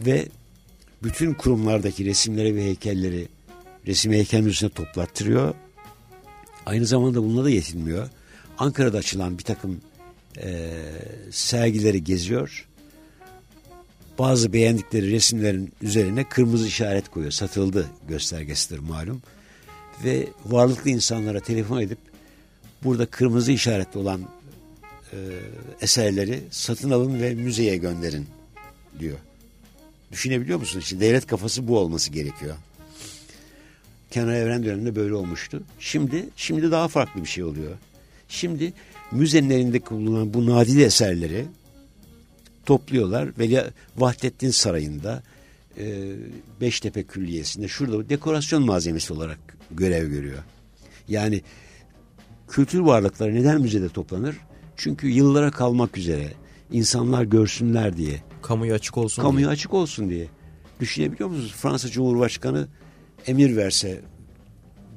Ve 0.00 0.28
bütün 1.04 1.34
kurumlardaki 1.34 2.04
resimleri 2.04 2.56
ve 2.56 2.64
heykelleri 2.64 3.28
Resim 3.86 4.12
Heykel 4.12 4.40
Müzesi'ne 4.40 4.70
toplattırıyor. 4.70 5.54
Aynı 6.66 6.86
zamanda 6.86 7.22
bununla 7.22 7.44
da 7.44 7.50
yetinmiyor. 7.50 8.08
Ankara'da 8.58 8.98
açılan 8.98 9.38
bir 9.38 9.42
takım 9.42 9.80
e, 10.42 10.70
sergileri 11.30 12.04
geziyor. 12.04 12.68
Bazı 14.18 14.52
beğendikleri 14.52 15.10
resimlerin 15.10 15.72
üzerine 15.82 16.28
kırmızı 16.28 16.66
işaret 16.66 17.08
koyuyor. 17.08 17.32
Satıldı 17.32 17.86
göstergesidir 18.08 18.78
malum. 18.78 19.22
Ve 20.04 20.28
varlıklı 20.46 20.90
insanlara 20.90 21.40
telefon 21.40 21.80
edip 21.80 21.98
burada 22.84 23.06
kırmızı 23.06 23.52
işaretli 23.52 23.98
olan 23.98 24.20
e, 25.12 25.18
eserleri 25.80 26.40
satın 26.50 26.90
alın 26.90 27.20
ve 27.22 27.34
müzeye 27.34 27.76
gönderin 27.76 28.26
diyor. 29.00 29.18
Düşünebiliyor 30.14 30.58
musun? 30.58 30.80
İşte 30.80 31.00
devlet 31.00 31.26
kafası 31.26 31.68
bu 31.68 31.78
olması 31.78 32.12
gerekiyor. 32.12 32.56
Kenan 34.10 34.34
Evren 34.34 34.64
döneminde 34.64 34.96
böyle 34.96 35.14
olmuştu. 35.14 35.62
Şimdi 35.78 36.28
şimdi 36.36 36.70
daha 36.70 36.88
farklı 36.88 37.22
bir 37.22 37.28
şey 37.28 37.44
oluyor. 37.44 37.72
Şimdi 38.28 38.72
müzenin 39.12 39.50
elinde 39.50 39.90
bulunan 39.90 40.34
bu 40.34 40.46
nadide 40.46 40.84
eserleri 40.84 41.44
topluyorlar. 42.66 43.38
Veli 43.38 43.64
Vahdettin 43.96 44.50
Sarayı'nda 44.50 45.22
e, 45.78 46.12
Beştepe 46.60 47.02
Külliyesi'nde 47.02 47.68
şurada 47.68 48.08
dekorasyon 48.08 48.62
malzemesi 48.62 49.12
olarak 49.12 49.38
görev 49.70 50.10
görüyor. 50.10 50.42
Yani 51.08 51.42
kültür 52.48 52.78
varlıkları 52.78 53.34
neden 53.34 53.60
müzede 53.60 53.88
toplanır? 53.88 54.36
Çünkü 54.76 55.08
yıllara 55.08 55.50
kalmak 55.50 55.98
üzere 55.98 56.32
insanlar 56.74 57.24
görsünler 57.24 57.96
diye. 57.96 58.22
Kamuya 58.42 58.74
açık 58.74 58.98
olsun 58.98 59.22
Kamuya 59.22 59.46
diye. 59.46 59.52
açık 59.52 59.74
olsun 59.74 60.08
diye. 60.10 60.26
Düşünebiliyor 60.80 61.28
musunuz? 61.28 61.54
Fransa 61.56 61.88
Cumhurbaşkanı 61.88 62.68
emir 63.26 63.56
verse 63.56 64.00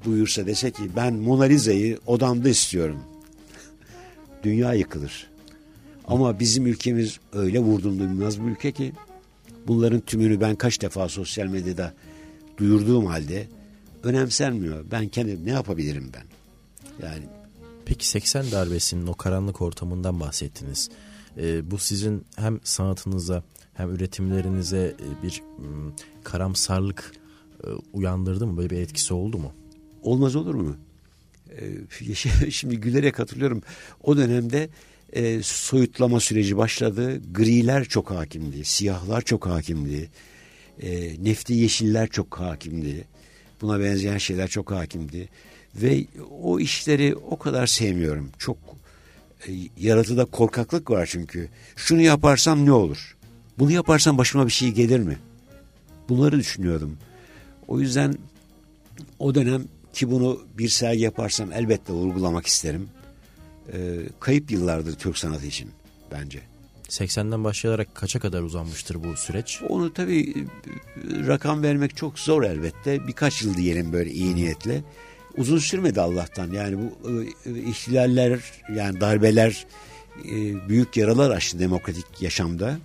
buyursa 0.05 0.45
dese 0.45 0.71
ki 0.71 0.83
ben 0.95 1.13
Mona 1.13 1.43
Lisa'yı 1.43 1.99
odamda 2.05 2.49
istiyorum. 2.49 2.99
Dünya 4.43 4.73
yıkılır. 4.73 5.29
Ama 6.07 6.39
bizim 6.39 6.67
ülkemiz 6.67 7.19
öyle 7.33 7.59
vurdum 7.59 7.99
duymaz 7.99 8.41
bir 8.41 8.51
ülke 8.51 8.71
ki 8.71 8.93
bunların 9.67 9.99
tümünü 9.99 10.41
ben 10.41 10.55
kaç 10.55 10.81
defa 10.81 11.09
sosyal 11.09 11.45
medyada 11.45 11.93
duyurduğum 12.57 13.05
halde 13.05 13.47
önemsenmiyor. 14.03 14.85
Ben 14.91 15.07
kendim 15.07 15.45
ne 15.45 15.51
yapabilirim 15.51 16.11
ben? 16.13 16.23
Yani 17.07 17.23
Peki 17.85 18.07
80 18.07 18.51
darbesinin 18.51 19.07
o 19.07 19.13
karanlık 19.13 19.61
ortamından 19.61 20.19
bahsettiniz. 20.19 20.89
Ee, 21.39 21.71
bu 21.71 21.77
sizin 21.77 22.25
hem 22.35 22.59
sanatınıza 22.63 23.43
hem 23.73 23.95
üretimlerinize 23.95 24.95
e, 24.99 25.23
bir 25.23 25.43
m, 25.59 25.91
karamsarlık 26.23 27.11
e, 27.63 27.67
uyandırdı 27.93 28.47
mı? 28.47 28.57
Böyle 28.57 28.69
bir 28.69 28.77
etkisi 28.77 29.13
oldu 29.13 29.37
mu? 29.37 29.53
Olmaz 30.03 30.35
olur 30.35 30.55
mu? 30.55 30.77
Ee, 31.51 32.51
şimdi 32.51 32.77
gülerek 32.77 33.19
hatırlıyorum. 33.19 33.61
O 34.03 34.17
dönemde 34.17 34.69
e, 35.13 35.43
soyutlama 35.43 36.19
süreci 36.19 36.57
başladı. 36.57 37.21
Griler 37.33 37.85
çok 37.85 38.11
hakimdi. 38.11 38.65
Siyahlar 38.65 39.21
çok 39.21 39.47
hakimdi. 39.47 40.09
E, 40.81 41.23
nefti 41.23 41.53
yeşiller 41.53 42.07
çok 42.07 42.39
hakimdi. 42.39 43.07
Buna 43.61 43.79
benzeyen 43.79 44.17
şeyler 44.17 44.47
çok 44.47 44.71
hakimdi. 44.71 45.29
Ve 45.75 46.05
o 46.41 46.59
işleri 46.59 47.15
o 47.15 47.37
kadar 47.37 47.67
sevmiyorum. 47.67 48.29
Çok 48.37 48.57
e, 49.47 49.51
yaratıda 49.77 50.25
korkaklık 50.25 50.91
var 50.91 51.09
çünkü. 51.11 51.49
Şunu 51.75 52.01
yaparsam 52.01 52.65
ne 52.65 52.71
olur? 52.71 53.17
Bunu 53.59 53.71
yaparsam 53.71 54.17
başıma 54.17 54.45
bir 54.45 54.51
şey 54.51 54.71
gelir 54.71 54.99
mi? 54.99 55.17
Bunları 56.09 56.39
düşünüyordum. 56.39 56.97
O 57.67 57.79
yüzden 57.79 58.15
o 59.19 59.35
dönem 59.35 59.63
ki 59.93 60.11
bunu 60.11 60.41
bir 60.57 60.69
sergi 60.69 61.01
yaparsam 61.01 61.51
elbette 61.51 61.93
vurgulamak 61.93 62.47
isterim. 62.47 62.89
Ee, 63.73 63.99
kayıp 64.19 64.51
yıllardır 64.51 64.95
Türk 64.95 65.17
sanatı 65.17 65.45
için 65.45 65.69
bence. 66.11 66.39
80'den 66.89 67.43
başlayarak 67.43 67.95
kaça 67.95 68.19
kadar 68.19 68.41
uzanmıştır 68.41 69.03
bu 69.03 69.17
süreç? 69.17 69.61
Onu 69.69 69.93
tabii 69.93 70.29
e, 70.29 70.43
rakam 71.27 71.63
vermek 71.63 71.97
çok 71.97 72.19
zor 72.19 72.43
elbette. 72.43 73.07
Birkaç 73.07 73.41
yıl 73.41 73.57
diyelim 73.57 73.93
böyle 73.93 74.11
iyi 74.11 74.35
niyetle. 74.35 74.83
Uzun 75.37 75.57
sürmedi 75.57 76.01
Allah'tan. 76.01 76.51
Yani 76.51 76.77
bu 76.77 77.11
e, 77.45 77.59
ihtilaller 77.59 78.39
yani 78.75 79.01
darbeler 79.01 79.65
e, 80.25 80.69
büyük 80.69 80.97
yaralar 80.97 81.31
açtı 81.31 81.59
demokratik 81.59 82.21
yaşamda. 82.21 82.79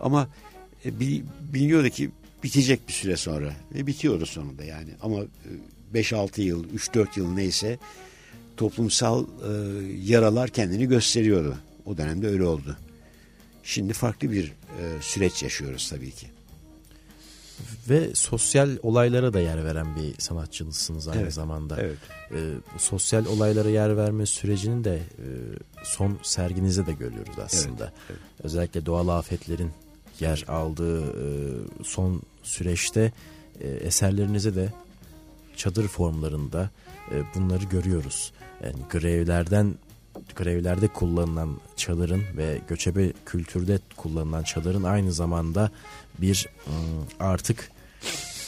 Ama 0.00 0.28
biliniyordu 0.84 1.88
ki 1.88 2.10
bitecek 2.42 2.88
bir 2.88 2.92
süre 2.92 3.16
sonra 3.16 3.52
ve 3.74 3.86
bitiyordu 3.86 4.26
sonunda 4.26 4.64
yani 4.64 4.90
ama 5.02 5.18
5-6 5.94 6.40
yıl 6.40 6.64
3-4 6.64 7.06
yıl 7.16 7.34
neyse 7.34 7.78
toplumsal 8.56 9.24
e, 9.24 9.50
yaralar 10.04 10.50
kendini 10.50 10.88
gösteriyordu. 10.88 11.56
O 11.86 11.96
dönemde 11.96 12.28
öyle 12.28 12.44
oldu. 12.44 12.76
Şimdi 13.64 13.92
farklı 13.92 14.32
bir 14.32 14.46
e, 14.46 14.82
süreç 15.00 15.42
yaşıyoruz 15.42 15.90
tabii 15.90 16.10
ki. 16.10 16.26
Ve 17.88 18.14
sosyal 18.14 18.70
olaylara 18.82 19.32
da 19.32 19.40
yer 19.40 19.64
veren 19.64 19.96
bir 19.96 20.20
sanatçısınız 20.20 21.08
aynı 21.08 21.22
evet, 21.22 21.32
zamanda. 21.32 21.76
Evet. 21.80 21.98
E, 22.30 22.38
sosyal 22.78 23.26
olaylara 23.26 23.68
yer 23.68 23.96
verme 23.96 24.26
sürecinin 24.26 24.84
de 24.84 24.94
e, 24.96 25.26
son 25.84 26.18
serginize 26.22 26.86
de 26.86 26.92
görüyoruz 26.92 27.38
aslında. 27.44 27.84
Evet, 27.84 27.92
evet. 28.10 28.20
Özellikle 28.42 28.86
doğal 28.86 29.08
afetlerin 29.08 29.70
yer 30.20 30.44
aldığı 30.48 31.02
e, 31.02 31.24
son 31.84 32.22
süreçte 32.42 33.12
e, 33.60 33.68
eserlerinize 33.68 34.54
de 34.54 34.72
çadır 35.56 35.88
formlarında 35.88 36.70
e, 37.10 37.22
bunları 37.34 37.64
görüyoruz. 37.64 38.32
Yani 38.64 38.76
grevlerden 38.90 39.74
grevlerde 40.36 40.88
kullanılan 40.88 41.56
çadırın 41.76 42.22
ve 42.36 42.60
göçebe 42.68 43.12
kültürde 43.26 43.78
kullanılan 43.96 44.42
çadırın 44.42 44.82
aynı 44.82 45.12
zamanda 45.12 45.70
bir 46.20 46.48
artık 47.20 47.70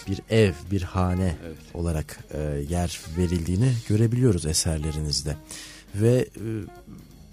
bir 0.09 0.21
ev, 0.31 0.53
bir 0.71 0.83
hane 0.83 1.35
evet. 1.47 1.57
olarak 1.75 2.25
e, 2.31 2.39
yer 2.69 3.01
verildiğini 3.19 3.73
görebiliyoruz 3.89 4.47
eserlerinizde. 4.47 5.37
Ve 5.95 6.17
e, 6.17 6.49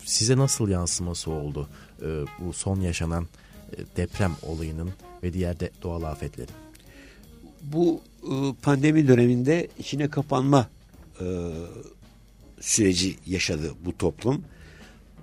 size 0.06 0.38
nasıl 0.38 0.70
yansıması 0.70 1.32
oldu 1.32 1.70
e, 2.02 2.06
bu 2.40 2.54
son 2.54 2.82
yaşanan 2.82 3.28
deprem 3.98 4.36
olayının 4.44 4.90
ve 5.24 5.34
diğer 5.34 5.60
de 5.60 5.70
doğal 5.84 6.04
afetlerin? 6.04 6.56
Bu 7.62 8.02
e, 8.24 8.34
pandemi 8.62 9.08
döneminde 9.08 9.68
içine 9.80 10.10
kapanma 10.10 10.68
e, 11.22 11.26
süreci 12.66 13.16
yaşadı 13.26 13.74
bu 13.86 13.98
toplum. 13.98 14.44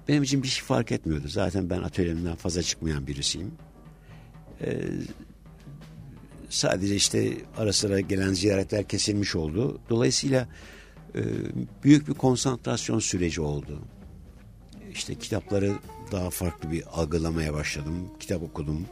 Benim 0.08 0.22
için 0.22 0.42
bir 0.42 0.48
şey 0.48 0.64
fark 0.64 0.92
etmiyordu. 0.92 1.28
Zaten 1.28 1.70
ben 1.70 1.82
atölyemden 1.82 2.36
fazla 2.36 2.62
çıkmayan 2.62 3.06
birisiyim. 3.06 3.52
Ee, 4.60 4.82
sadece 6.48 6.96
işte 6.96 7.32
ara 7.56 7.72
sıra 7.72 8.00
gelen 8.00 8.32
ziyaretler 8.32 8.88
kesilmiş 8.88 9.36
oldu. 9.36 9.80
Dolayısıyla 9.90 10.48
e, 11.14 11.20
büyük 11.84 12.08
bir 12.08 12.14
konsantrasyon 12.14 12.98
süreci 12.98 13.40
oldu. 13.40 13.78
İşte 14.92 15.14
kitapları 15.14 15.72
daha 16.12 16.30
farklı 16.30 16.70
bir 16.70 16.84
algılamaya 16.92 17.54
başladım. 17.54 18.08
Kitap 18.20 18.42
okudum. 18.42 18.86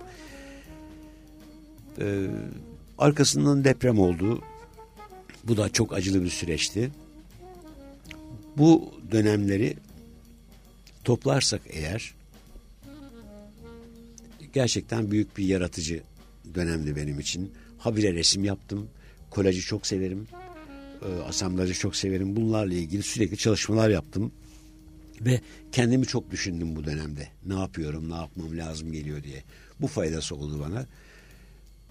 Ee, 2.00 2.26
arkasından 2.98 3.64
deprem 3.64 3.98
oldu. 3.98 4.42
Bu 5.44 5.56
da 5.56 5.68
çok 5.68 5.92
acılı 5.92 6.22
bir 6.22 6.30
süreçti. 6.30 6.90
Bu 8.56 8.94
dönemleri 9.10 9.76
toplarsak 11.04 11.62
eğer 11.70 12.14
gerçekten 14.52 15.10
büyük 15.10 15.38
bir 15.38 15.44
yaratıcı 15.44 16.02
dönemdi 16.54 16.96
benim 16.96 17.20
için. 17.20 17.52
Habire 17.78 18.14
resim 18.14 18.44
yaptım. 18.44 18.88
Kolajı 19.30 19.60
çok 19.60 19.86
severim. 19.86 20.28
E, 21.02 21.22
asamblajı 21.22 21.74
çok 21.74 21.96
severim. 21.96 22.36
Bunlarla 22.36 22.74
ilgili 22.74 23.02
sürekli 23.02 23.36
çalışmalar 23.36 23.90
yaptım. 23.90 24.32
Ve 25.20 25.40
kendimi 25.72 26.06
çok 26.06 26.30
düşündüm 26.30 26.76
bu 26.76 26.84
dönemde. 26.84 27.28
Ne 27.46 27.54
yapıyorum, 27.54 28.10
ne 28.10 28.14
yapmam 28.14 28.58
lazım 28.58 28.92
geliyor 28.92 29.22
diye. 29.22 29.42
Bu 29.80 29.86
faydası 29.86 30.36
oldu 30.36 30.60
bana. 30.60 30.86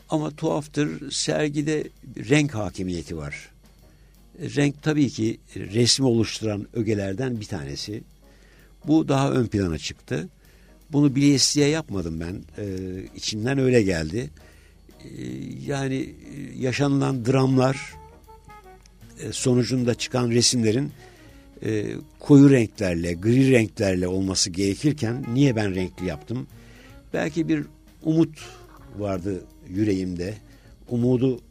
Ama 0.10 0.32
tuhaftır 0.32 1.12
sergide 1.12 1.90
renk 2.18 2.56
hakimiyeti 2.56 3.18
var. 3.18 3.50
Renk 4.40 4.84
tabii 4.84 5.10
ki 5.10 5.40
resmi 5.56 6.06
oluşturan 6.06 6.68
ögelerden 6.74 7.40
bir 7.40 7.46
tanesi. 7.46 8.04
Bu 8.88 9.08
daha 9.08 9.32
ön 9.32 9.48
plana 9.48 9.78
çıktı. 9.78 10.30
Bunu 10.92 11.16
bilesiye 11.16 11.68
yapmadım 11.68 12.20
ben. 12.20 12.42
Ee, 12.58 12.66
içimden 13.16 13.58
öyle 13.58 13.82
geldi. 13.82 14.30
Ee, 15.04 15.10
yani 15.66 16.16
yaşanılan 16.58 17.26
dramlar 17.26 17.94
e, 19.20 19.32
sonucunda 19.32 19.96
çıkan 19.96 20.32
resimlerin 20.32 20.92
e, 21.64 21.86
koyu 22.20 22.50
renklerle, 22.50 23.14
gri 23.14 23.52
renklerle 23.52 24.08
olması 24.08 24.50
gerekirken 24.50 25.26
niye 25.34 25.56
ben 25.56 25.76
renkli 25.76 26.06
yaptım? 26.06 26.48
Belki 27.14 27.48
bir 27.48 27.66
umut 28.04 28.40
vardı 28.98 29.44
yüreğimde. 29.70 30.34
Umudu 30.90 31.42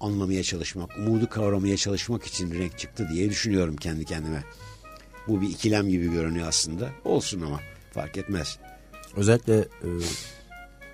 anlamaya 0.00 0.42
çalışmak, 0.42 0.98
umudu 0.98 1.28
kavramaya 1.28 1.76
çalışmak 1.76 2.26
için 2.26 2.54
renk 2.54 2.78
çıktı 2.78 3.08
diye 3.12 3.30
düşünüyorum 3.30 3.76
kendi 3.76 4.04
kendime. 4.04 4.44
Bu 5.28 5.40
bir 5.40 5.48
ikilem 5.48 5.88
gibi 5.88 6.12
görünüyor 6.12 6.48
aslında. 6.48 6.90
Olsun 7.04 7.40
ama 7.40 7.60
fark 7.92 8.16
etmez. 8.16 8.58
Özellikle 9.16 9.58
e, 9.58 9.88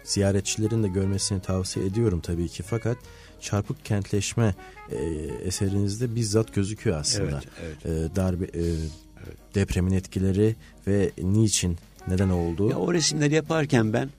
ziyaretçilerin 0.05 0.83
de 0.83 0.89
görmesini 0.89 1.43
tavsiye 1.43 1.87
ediyorum 1.87 2.21
tabii 2.21 2.49
ki 2.49 2.63
fakat 2.63 2.97
çarpık 3.41 3.85
kentleşme 3.85 4.55
e, 4.91 4.97
eserinizde 5.45 6.15
bizzat 6.15 6.55
gözüküyor 6.55 7.01
aslında. 7.01 7.43
Evet, 7.63 7.77
evet. 7.87 8.13
E, 8.13 8.17
darbe 8.17 8.45
e, 8.45 8.49
evet. 8.55 9.37
depremin 9.55 9.93
etkileri 9.93 10.57
ve 10.87 11.11
niçin 11.19 11.79
neden 12.09 12.29
oldu? 12.29 12.71
Ya 12.71 12.77
o 12.77 12.93
resimleri 12.95 13.35
yaparken 13.35 13.93
ben 13.93 14.11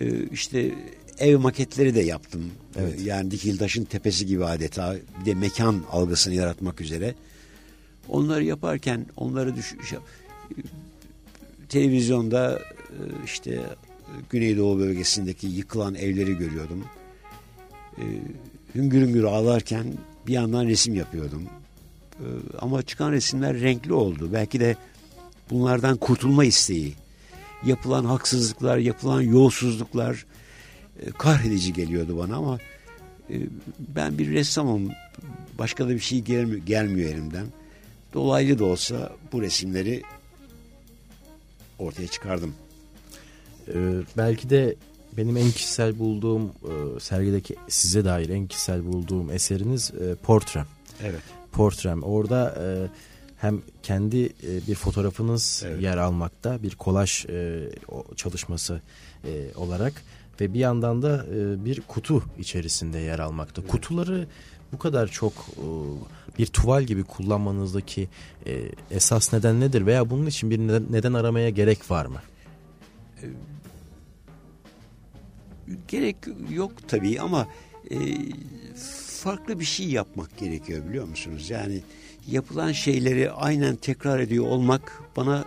e, 0.00 0.28
işte 0.28 0.74
ev 1.18 1.38
maketleri 1.38 1.94
de 1.94 2.00
yaptım. 2.00 2.50
Evet. 2.76 3.00
Yani 3.04 3.30
Dikiltaş'ın 3.30 3.84
tepesi 3.84 4.26
gibi 4.26 4.44
adeta 4.44 4.96
bir 5.20 5.26
de 5.26 5.34
mekan 5.34 5.82
algısını 5.90 6.34
yaratmak 6.34 6.80
üzere. 6.80 7.14
Onları 8.08 8.44
yaparken 8.44 9.06
onları 9.16 9.56
düş 9.56 9.74
şey, 9.90 9.98
televizyonda 11.68 12.58
e, 12.90 13.00
işte 13.24 13.60
Güneydoğu 14.30 14.78
bölgesindeki 14.78 15.46
yıkılan 15.46 15.94
evleri 15.94 16.38
görüyordum. 16.38 16.84
E, 17.98 18.04
hüngür 18.74 19.00
hüngür 19.00 19.24
ağlarken 19.24 19.86
bir 20.26 20.32
yandan 20.32 20.66
resim 20.66 20.94
yapıyordum. 20.94 21.42
E, 22.12 22.26
ama 22.58 22.82
çıkan 22.82 23.12
resimler 23.12 23.60
renkli 23.60 23.92
oldu. 23.92 24.30
Belki 24.32 24.60
de 24.60 24.76
bunlardan 25.50 25.96
kurtulma 25.96 26.44
isteği, 26.44 26.92
yapılan 27.64 28.04
haksızlıklar, 28.04 28.78
yapılan 28.78 29.20
yolsuzluklar 29.20 30.26
kahredici 31.18 31.72
geliyordu 31.72 32.18
bana 32.18 32.36
ama 32.36 32.58
ben 33.78 34.18
bir 34.18 34.30
ressamım. 34.30 34.90
Başka 35.58 35.88
da 35.88 35.90
bir 35.90 36.00
şey 36.00 36.20
gelmiyor, 36.20 36.66
gelmiyor 36.66 37.10
elimden. 37.10 37.46
Dolaylı 38.14 38.58
da 38.58 38.64
olsa 38.64 39.12
bu 39.32 39.42
resimleri 39.42 40.02
ortaya 41.78 42.08
çıkardım. 42.08 42.54
Ee, 43.68 43.74
belki 44.16 44.50
de 44.50 44.76
benim 45.16 45.36
en 45.36 45.50
kişisel 45.50 45.98
bulduğum 45.98 46.42
e, 46.46 47.00
sergideki 47.00 47.56
size 47.68 48.04
dair 48.04 48.28
en 48.28 48.46
kişisel 48.46 48.84
bulduğum 48.84 49.30
eseriniz 49.30 49.90
e, 49.90 50.14
Portrem. 50.14 50.66
Evet. 51.02 51.20
Portrem. 51.52 52.02
Orada 52.02 52.54
e, 52.60 52.66
hem 53.36 53.62
kendi 53.82 54.24
e, 54.24 54.66
bir 54.68 54.74
fotoğrafınız 54.74 55.62
evet. 55.66 55.82
yer 55.82 55.96
almakta 55.96 56.62
bir 56.62 56.74
kolaj 56.74 57.26
e, 57.26 57.70
çalışması 58.16 58.80
e, 59.24 59.54
olarak 59.56 59.92
ve 60.40 60.54
bir 60.54 60.58
yandan 60.58 61.02
da 61.02 61.26
e, 61.26 61.64
bir 61.64 61.80
kutu 61.80 62.22
içerisinde 62.38 62.98
yer 62.98 63.18
almakta. 63.18 63.62
Evet. 63.62 63.70
Kutuları 63.70 64.26
bu 64.72 64.78
kadar 64.78 65.08
çok 65.08 65.32
e, 65.32 65.66
bir 66.38 66.46
tuval 66.46 66.82
gibi 66.82 67.04
kullanmanızdaki 67.04 68.08
e, 68.46 68.62
esas 68.90 69.32
neden 69.32 69.60
nedir 69.60 69.86
veya 69.86 70.10
bunun 70.10 70.26
için 70.26 70.50
bir 70.50 70.58
neden, 70.92 71.12
aramaya 71.12 71.50
gerek 71.50 71.90
var 71.90 72.06
mı? 72.06 72.18
E, 73.22 73.26
gerek 75.88 76.16
yok 76.50 76.72
tabii 76.88 77.20
ama 77.20 77.48
farklı 79.22 79.60
bir 79.60 79.64
şey 79.64 79.86
yapmak 79.86 80.38
gerekiyor 80.38 80.88
biliyor 80.88 81.08
musunuz? 81.08 81.50
Yani 81.50 81.82
yapılan 82.26 82.72
şeyleri 82.72 83.30
aynen 83.30 83.76
tekrar 83.76 84.20
ediyor 84.20 84.44
olmak 84.46 85.02
bana 85.16 85.44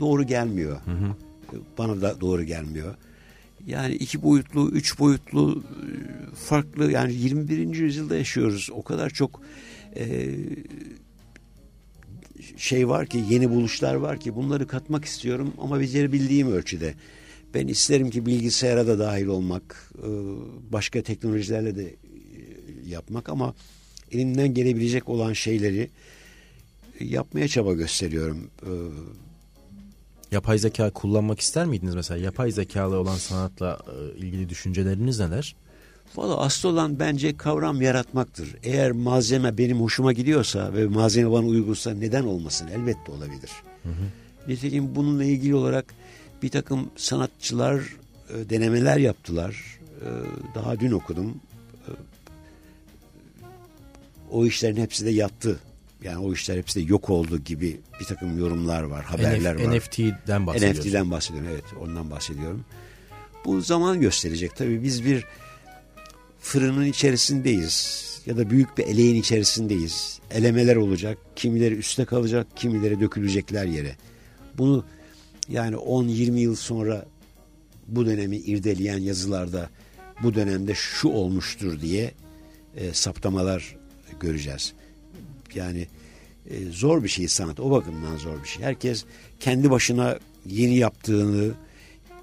doğru 0.00 0.22
gelmiyor. 0.22 0.80
Hı 0.84 0.90
hı. 0.90 1.16
Bana 1.78 2.02
da 2.02 2.20
doğru 2.20 2.42
gelmiyor 2.42 2.94
yani 3.66 3.94
iki 3.94 4.22
boyutlu, 4.22 4.70
üç 4.70 4.98
boyutlu 4.98 5.62
e, 5.62 6.34
farklı 6.34 6.92
yani 6.92 7.14
21. 7.14 7.74
yüzyılda 7.74 8.16
yaşıyoruz. 8.16 8.68
O 8.72 8.82
kadar 8.82 9.10
çok 9.10 9.42
e, 9.96 10.28
şey 12.56 12.88
var 12.88 13.06
ki 13.06 13.24
yeni 13.30 13.50
buluşlar 13.50 13.94
var 13.94 14.20
ki 14.20 14.36
bunları 14.36 14.66
katmak 14.66 15.04
istiyorum 15.04 15.54
ama 15.58 15.80
becerebildiğim 15.80 16.52
ölçüde. 16.52 16.94
Ben 17.54 17.68
isterim 17.68 18.10
ki 18.10 18.26
bilgisayara 18.26 18.86
da 18.86 18.98
dahil 18.98 19.26
olmak, 19.26 19.92
e, 19.98 20.08
başka 20.72 21.02
teknolojilerle 21.02 21.76
de 21.76 21.84
e, 21.84 21.94
yapmak 22.86 23.28
ama 23.28 23.54
elimden 24.12 24.54
gelebilecek 24.54 25.08
olan 25.08 25.32
şeyleri 25.32 25.90
yapmaya 27.00 27.48
çaba 27.48 27.74
gösteriyorum. 27.74 28.50
Yapay 30.32 30.58
zeka 30.58 30.90
kullanmak 30.90 31.40
ister 31.40 31.66
miydiniz 31.66 31.94
mesela? 31.94 32.20
Yapay 32.24 32.50
zekalı 32.50 32.98
olan 32.98 33.16
sanatla 33.16 33.78
e, 33.86 34.18
ilgili 34.18 34.48
düşünceleriniz 34.48 35.20
neler? 35.20 35.56
Valla 36.16 36.38
asıl 36.38 36.68
olan 36.68 36.98
bence 36.98 37.36
kavram 37.36 37.82
yaratmaktır. 37.82 38.56
Eğer 38.62 38.92
malzeme 38.92 39.58
benim 39.58 39.80
hoşuma 39.80 40.12
gidiyorsa 40.12 40.74
ve 40.74 40.86
malzeme 40.86 41.30
bana 41.30 41.46
uygunsa 41.46 41.94
neden 41.94 42.24
olmasın? 42.24 42.68
Elbette 42.68 43.12
olabilir. 43.12 43.50
Hı 43.82 43.88
hı. 43.88 44.48
Nitekim 44.48 44.94
bununla 44.94 45.24
ilgili 45.24 45.54
olarak 45.54 45.94
bir 46.42 46.48
takım 46.48 46.90
sanatçılar 46.96 47.80
e, 48.34 48.50
denemeler 48.50 48.96
yaptılar. 48.96 49.78
E, 50.00 50.08
daha 50.54 50.80
dün 50.80 50.92
okudum. 50.92 51.34
E, 51.88 51.90
o 54.30 54.46
işlerin 54.46 54.76
hepsi 54.76 55.06
de 55.06 55.10
yattı 55.10 55.60
yani 56.02 56.18
o 56.18 56.32
işler 56.32 56.56
hepsi 56.56 56.80
de 56.80 56.84
yok 56.92 57.10
oldu 57.10 57.38
gibi 57.38 57.80
bir 58.00 58.04
takım 58.04 58.38
yorumlar 58.38 58.82
var, 58.82 59.04
haberler 59.04 59.56
NF, 59.56 59.66
var. 59.66 59.76
NFT'den 59.76 60.46
bahsediyorsun. 60.46 60.80
NFT'den 60.80 61.10
bahsediyorum 61.10 61.48
evet 61.52 61.64
ondan 61.80 62.10
bahsediyorum. 62.10 62.64
Bu 63.44 63.60
zaman 63.60 64.00
gösterecek 64.00 64.56
tabii 64.56 64.82
biz 64.82 65.04
bir 65.04 65.24
fırının 66.40 66.84
içerisindeyiz 66.84 68.06
ya 68.26 68.36
da 68.36 68.50
büyük 68.50 68.78
bir 68.78 68.84
eleğin 68.84 69.16
içerisindeyiz. 69.16 70.20
Elemeler 70.30 70.76
olacak, 70.76 71.18
kimileri 71.36 71.74
üstte 71.74 72.04
kalacak, 72.04 72.46
kimileri 72.56 73.00
dökülecekler 73.00 73.64
yere. 73.64 73.96
Bunu 74.58 74.84
yani 75.48 75.76
10-20 75.76 76.38
yıl 76.38 76.56
sonra 76.56 77.06
bu 77.88 78.06
dönemi 78.06 78.36
irdeleyen 78.36 78.98
yazılarda 78.98 79.70
bu 80.22 80.34
dönemde 80.34 80.74
şu 80.74 81.08
olmuştur 81.08 81.80
diye 81.80 82.12
e, 82.76 82.92
saptamalar 82.92 83.76
göreceğiz 84.20 84.74
yani 85.56 85.86
e, 86.50 86.64
zor 86.64 87.04
bir 87.04 87.08
şey 87.08 87.28
sanat. 87.28 87.60
O 87.60 87.70
bakımdan 87.70 88.16
zor 88.16 88.42
bir 88.42 88.48
şey. 88.48 88.62
Herkes 88.62 89.04
kendi 89.40 89.70
başına 89.70 90.18
yeni 90.46 90.76
yaptığını, 90.76 91.52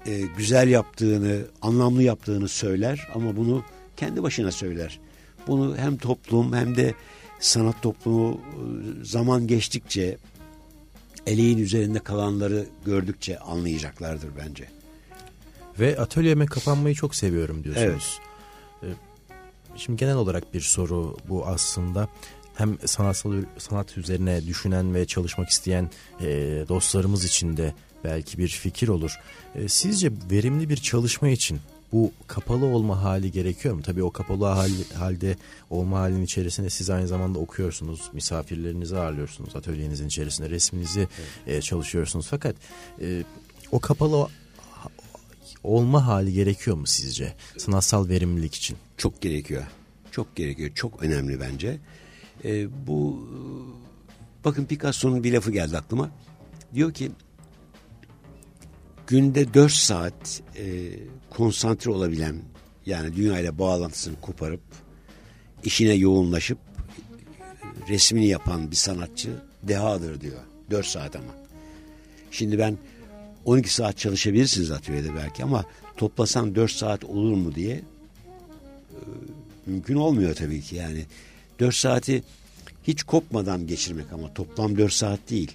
e, 0.06 0.20
güzel 0.36 0.68
yaptığını, 0.68 1.44
anlamlı 1.62 2.02
yaptığını 2.02 2.48
söyler 2.48 3.08
ama 3.14 3.36
bunu 3.36 3.64
kendi 3.96 4.22
başına 4.22 4.52
söyler. 4.52 5.00
Bunu 5.46 5.76
hem 5.76 5.96
toplum 5.96 6.52
hem 6.52 6.76
de 6.76 6.94
sanat 7.40 7.82
toplumu 7.82 8.40
e, 8.40 9.04
zaman 9.04 9.46
geçtikçe 9.46 10.18
eleğin 11.26 11.58
üzerinde 11.58 11.98
kalanları 11.98 12.66
gördükçe 12.84 13.38
anlayacaklardır 13.38 14.30
bence. 14.38 14.68
Ve 15.80 16.00
atölyeme 16.00 16.46
kapanmayı 16.46 16.94
çok 16.94 17.14
seviyorum 17.14 17.64
diyorsunuz. 17.64 18.20
Evet. 18.82 18.96
Şimdi 19.76 19.98
genel 19.98 20.16
olarak 20.16 20.54
bir 20.54 20.60
soru 20.60 21.16
bu 21.28 21.46
aslında. 21.46 22.08
Hem 22.58 22.78
sanatsal 22.84 23.32
sanat 23.58 23.98
üzerine 23.98 24.46
düşünen 24.46 24.94
ve 24.94 25.06
çalışmak 25.06 25.48
isteyen 25.48 25.90
e, 26.20 26.26
dostlarımız 26.68 27.24
için 27.24 27.56
de 27.56 27.74
belki 28.04 28.38
bir 28.38 28.48
fikir 28.48 28.88
olur. 28.88 29.20
E, 29.54 29.68
sizce 29.68 30.12
verimli 30.30 30.68
bir 30.68 30.76
çalışma 30.76 31.28
için 31.28 31.60
bu 31.92 32.12
kapalı 32.26 32.66
olma 32.66 33.02
hali 33.02 33.32
gerekiyor 33.32 33.74
mu? 33.74 33.82
Tabii 33.82 34.02
o 34.02 34.10
kapalı 34.10 34.44
hal, 34.44 34.70
halde 34.94 35.36
olma 35.70 35.98
halinin 35.98 36.24
içerisinde 36.24 36.70
siz 36.70 36.90
aynı 36.90 37.08
zamanda 37.08 37.38
okuyorsunuz, 37.38 38.10
misafirlerinizi 38.12 38.98
ağırlıyorsunuz, 38.98 39.56
atölyenizin 39.56 40.06
içerisinde 40.06 40.50
resminizi 40.50 41.08
evet. 41.46 41.58
e, 41.58 41.62
çalışıyorsunuz. 41.62 42.26
Fakat 42.30 42.56
e, 43.00 43.24
o 43.72 43.80
kapalı 43.80 44.28
olma 45.64 46.06
hali 46.06 46.32
gerekiyor 46.32 46.76
mu 46.76 46.86
sizce 46.86 47.34
sanatsal 47.56 48.08
verimlilik 48.08 48.54
için? 48.54 48.76
Çok 48.96 49.20
gerekiyor. 49.20 49.64
Çok 50.10 50.36
gerekiyor. 50.36 50.70
Çok 50.74 51.02
önemli 51.02 51.40
bence. 51.40 51.78
E, 52.44 52.68
bu 52.86 53.28
bakın 54.44 54.64
Picasso'nun 54.64 55.24
bir 55.24 55.32
lafı 55.32 55.50
geldi 55.50 55.78
aklıma. 55.78 56.10
Diyor 56.74 56.94
ki 56.94 57.12
günde 59.06 59.54
4 59.54 59.72
saat 59.72 60.42
e, 60.56 60.90
konsantre 61.30 61.90
olabilen 61.90 62.36
yani 62.86 63.16
dünyayla 63.16 63.58
bağlantısını 63.58 64.20
koparıp 64.20 64.60
işine 65.64 65.92
yoğunlaşıp 65.92 66.58
resmini 67.88 68.26
yapan 68.26 68.70
bir 68.70 68.76
sanatçı 68.76 69.30
dehadır 69.62 70.20
diyor. 70.20 70.40
4 70.70 70.86
saat 70.86 71.16
ama. 71.16 71.34
Şimdi 72.30 72.58
ben 72.58 72.78
12 73.44 73.74
saat 73.74 73.98
çalışabilirsiniz 73.98 74.70
atölyede 74.70 75.14
belki 75.14 75.44
ama 75.44 75.64
toplasan 75.96 76.54
4 76.54 76.70
saat 76.70 77.04
olur 77.04 77.36
mu 77.36 77.54
diye 77.54 77.74
e, 77.74 77.82
mümkün 79.66 79.94
olmuyor 79.94 80.34
tabii 80.34 80.60
ki. 80.60 80.76
Yani 80.76 81.06
4 81.60 81.74
saati 81.74 82.22
hiç 82.82 83.02
kopmadan 83.02 83.66
geçirmek 83.66 84.12
ama 84.12 84.34
toplam 84.34 84.78
4 84.78 84.92
saat 84.92 85.30
değil. 85.30 85.52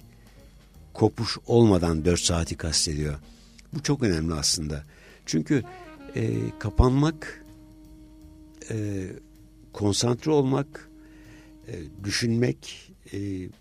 Kopuş 0.92 1.38
olmadan 1.46 2.04
4 2.04 2.20
saati 2.20 2.56
kastediyor. 2.56 3.14
Bu 3.72 3.82
çok 3.82 4.02
önemli 4.02 4.34
aslında. 4.34 4.84
Çünkü 5.26 5.62
e, 6.16 6.30
kapanmak, 6.58 7.44
e, 8.70 9.06
konsantre 9.72 10.30
olmak, 10.30 10.88
e, 11.68 11.74
düşünmek, 12.04 12.92
e, 13.12 13.18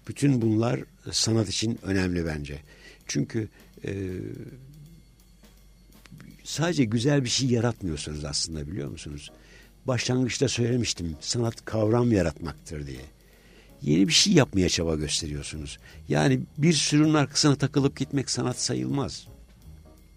bütün 0.07 0.41
bunlar 0.41 0.79
sanat 1.11 1.49
için 1.49 1.79
önemli 1.83 2.25
bence. 2.25 2.59
Çünkü 3.07 3.49
e, 3.85 4.09
sadece 6.43 6.83
güzel 6.85 7.23
bir 7.23 7.29
şey 7.29 7.49
yaratmıyorsunuz 7.49 8.25
aslında 8.25 8.67
biliyor 8.67 8.89
musunuz? 8.89 9.31
Başlangıçta 9.87 10.47
söylemiştim 10.47 11.15
sanat 11.19 11.65
kavram 11.65 12.11
yaratmaktır 12.11 12.87
diye. 12.87 13.01
Yeni 13.81 14.07
bir 14.07 14.13
şey 14.13 14.33
yapmaya 14.33 14.69
çaba 14.69 14.95
gösteriyorsunuz. 14.95 15.79
Yani 16.09 16.39
bir 16.57 16.73
sürünün 16.73 17.13
arkasına 17.13 17.55
takılıp 17.55 17.97
gitmek 17.97 18.29
sanat 18.29 18.59
sayılmaz. 18.59 19.27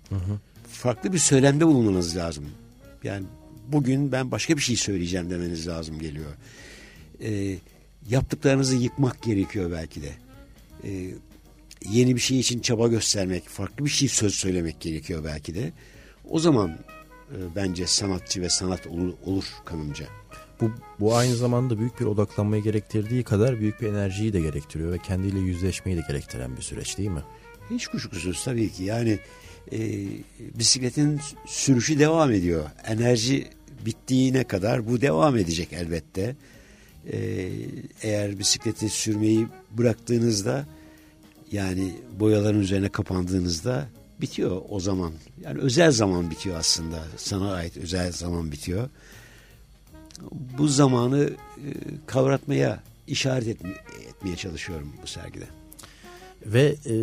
Hı 0.09 0.15
hı. 0.15 0.41
Farklı 0.73 1.13
bir 1.13 1.19
söylemde 1.19 1.67
bulunmanız 1.67 2.17
lazım. 2.17 2.45
Yani 3.05 3.27
bugün 3.69 4.13
ben 4.13 4.31
başka 4.31 4.57
bir 4.57 4.63
şey 4.63 4.77
söyleyeceğim 4.77 5.31
demeniz 5.31 5.69
lazım 5.69 5.99
geliyor. 5.99 6.31
Ee, 7.23 7.59
yaptıklarınızı 8.11 8.77
yıkmak 8.77 9.23
gerekiyor 9.23 9.71
belki 9.73 10.03
de. 10.03 10.13
Ee, 10.85 11.11
yeni 11.91 12.15
bir 12.15 12.21
şey 12.21 12.41
için 12.41 12.61
çaba 12.61 12.89
göstermek, 12.89 13.49
farklı 13.49 13.85
bir 13.85 13.91
şey 13.91 14.09
söz 14.09 14.35
söylemek 14.35 14.81
gerekiyor 14.81 15.25
belki 15.25 15.55
de. 15.55 15.73
O 16.31 16.39
zaman 16.39 16.79
e, 17.31 17.57
bence 17.57 17.87
sanatçı 17.87 18.43
ve 18.43 18.49
sanat 18.49 18.87
olur, 18.87 19.13
olur 19.25 19.45
kanımca. 19.65 20.07
Bu, 20.61 20.71
bu 21.01 21.17
aynı 21.17 21.35
zamanda 21.35 21.79
büyük 21.79 22.01
bir 22.01 22.05
odaklanmayı 22.05 22.63
gerektirdiği 22.63 23.25
kadar 23.25 23.61
büyük 23.61 23.81
bir 23.81 23.87
enerjiyi 23.87 24.33
de 24.33 24.41
gerektiriyor 24.41 24.93
ve 24.93 24.99
kendiyle 24.99 25.39
yüzleşmeyi 25.39 25.99
de 25.99 26.03
gerektiren 26.09 26.57
bir 26.57 26.63
süreç 26.63 26.99
değil 26.99 27.11
mi? 27.11 27.23
Hiç 27.71 27.87
kuşkusuz 27.87 28.45
tabii 28.45 28.73
ki 28.73 28.85
yani 28.85 29.19
e, 29.73 29.79
bisikletin 30.59 31.21
sürüşü 31.47 31.99
devam 31.99 32.33
ediyor. 32.33 32.65
Enerji 32.87 33.49
bittiğine 33.87 34.45
kadar 34.45 34.89
bu 34.89 35.01
devam 35.01 35.37
edecek 35.37 35.73
elbette. 35.73 36.37
E, 37.13 37.51
eğer 38.03 38.39
bisikleti 38.39 38.89
sürmeyi 38.89 39.47
bıraktığınızda 39.71 40.67
yani 41.53 41.93
boyaların 42.21 42.61
üzerine 42.61 42.89
kapandığınızda 42.89 43.89
bitiyor 44.21 44.63
o 44.69 44.81
zaman. 44.81 45.13
Yani 45.43 45.61
özel 45.61 45.91
zaman 45.91 46.31
bitiyor 46.31 46.57
aslında. 46.57 46.99
Sana 47.17 47.53
ait 47.53 47.77
özel 47.77 48.13
zaman 48.13 48.53
bitiyor. 48.53 48.89
Bu 50.59 50.69
zamanı 50.69 51.31
e, 51.57 51.69
kavratmaya 52.07 52.83
işaret 53.07 53.49
etme, 53.49 53.71
etmeye 54.09 54.37
çalışıyorum 54.37 54.93
bu 55.03 55.07
sergide. 55.07 55.45
Ve 56.47 56.77
e, 56.87 56.95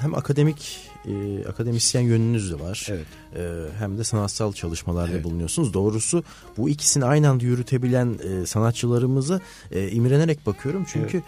hem 0.00 0.14
akademik 0.14 0.90
e, 1.06 1.44
akademisyen 1.48 2.02
yönünüz 2.02 2.52
de 2.52 2.60
var. 2.60 2.88
Evet. 2.90 3.06
E, 3.36 3.66
hem 3.78 3.98
de 3.98 4.04
sanatsal 4.04 4.52
çalışmalarda 4.52 5.12
evet. 5.12 5.24
bulunuyorsunuz. 5.24 5.74
Doğrusu 5.74 6.24
bu 6.56 6.68
ikisini 6.68 7.04
aynı 7.04 7.28
anda 7.28 7.44
yürütebilen 7.44 8.18
e, 8.24 8.46
sanatçılarımıza 8.46 9.40
e, 9.70 9.90
imrenerek 9.90 10.46
bakıyorum. 10.46 10.86
Çünkü 10.92 11.22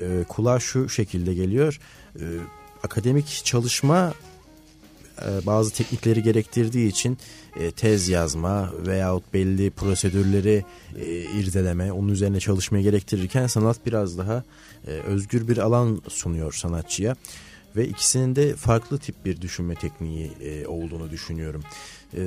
evet. 0.00 0.20
e, 0.20 0.24
kulağa 0.24 0.60
şu 0.60 0.88
şekilde 0.88 1.34
geliyor. 1.34 1.80
E, 2.16 2.24
akademik 2.82 3.42
çalışma 3.44 4.14
e, 5.22 5.46
bazı 5.46 5.72
teknikleri 5.72 6.22
gerektirdiği 6.22 6.88
için 6.88 7.18
e, 7.56 7.70
tez 7.70 8.08
yazma 8.08 8.72
veyahut 8.86 9.34
belli 9.34 9.70
prosedürleri 9.70 10.64
e, 10.96 11.06
irdeleme, 11.20 11.92
onun 11.92 12.08
üzerine 12.08 12.40
çalışmaya 12.40 12.82
gerektirirken 12.82 13.46
sanat 13.46 13.86
biraz 13.86 14.18
daha 14.18 14.42
özgür 15.06 15.48
bir 15.48 15.58
alan 15.58 16.02
sunuyor 16.08 16.52
sanatçıya 16.52 17.16
ve 17.76 17.88
ikisinin 17.88 18.36
de 18.36 18.56
farklı 18.56 18.98
tip 18.98 19.24
bir 19.24 19.40
düşünme 19.40 19.74
tekniği 19.74 20.32
olduğunu 20.66 21.10
düşünüyorum. 21.10 21.62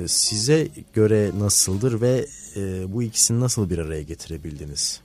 size 0.06 0.68
göre 0.92 1.30
nasıldır 1.38 2.00
ve 2.00 2.26
bu 2.88 3.02
ikisini 3.02 3.40
nasıl 3.40 3.70
bir 3.70 3.78
araya 3.78 4.02
getirebildiniz? 4.02 5.00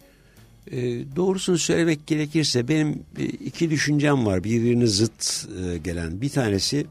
E, 0.72 0.82
doğrusunu 1.16 1.58
söylemek 1.58 2.08
gerekirse 2.08 2.68
benim 2.68 3.04
iki 3.46 3.70
düşüncem 3.70 4.26
var 4.26 4.44
birbirine 4.44 4.88
zıt 4.88 5.48
gelen. 5.84 6.22
Bir 6.22 6.30
tanesi 6.30 6.86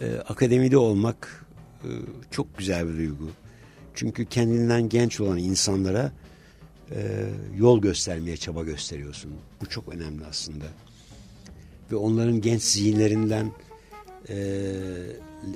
e, 0.00 0.16
akademide 0.16 0.76
olmak 0.76 1.46
e, 1.84 1.88
çok 2.30 2.58
güzel 2.58 2.88
bir 2.88 2.98
duygu. 2.98 3.30
Çünkü 3.94 4.24
kendinden 4.24 4.88
genç 4.88 5.20
olan 5.20 5.38
insanlara 5.38 6.12
e, 6.90 7.26
yol 7.56 7.80
göstermeye 7.80 8.36
çaba 8.36 8.62
gösteriyorsun. 8.62 9.32
Bu 9.60 9.66
çok 9.66 9.88
önemli 9.88 10.24
aslında. 10.24 10.64
Ve 11.92 11.96
onların 11.96 12.40
genç 12.40 12.62
zihinlerinden 12.62 13.52
e, 14.28 14.36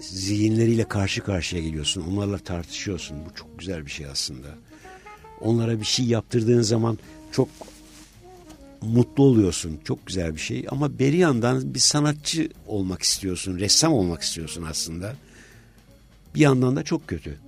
zihinleriyle 0.01 0.89
karşı 0.89 1.23
karşıya 1.25 1.63
geliyorsun. 1.63 2.05
Onlarla 2.13 2.39
tartışıyorsun. 2.39 3.17
Bu 3.31 3.35
çok 3.35 3.59
güzel 3.59 3.87
bir 3.87 3.91
şey 3.91 4.07
aslında. 4.07 4.49
Onlara 5.41 5.81
bir 5.81 5.85
şey 5.85 6.05
yaptırdığın 6.07 6.63
zaman 6.63 6.99
çok 7.33 7.49
mutlu 8.83 9.23
oluyorsun. 9.25 9.79
Çok 9.85 10.07
güzel 10.07 10.35
bir 10.35 10.41
şey. 10.41 10.67
Ama 10.71 10.99
beri 10.99 11.17
yandan 11.17 11.75
bir 11.75 11.79
sanatçı 11.79 12.49
olmak 12.67 13.03
istiyorsun. 13.03 13.59
Ressam 13.59 13.93
olmak 13.93 14.23
istiyorsun 14.23 14.67
aslında. 14.71 15.17
Bir 16.35 16.41
yandan 16.41 16.77
da 16.77 16.83
çok 16.83 17.09
kötü. 17.09 17.39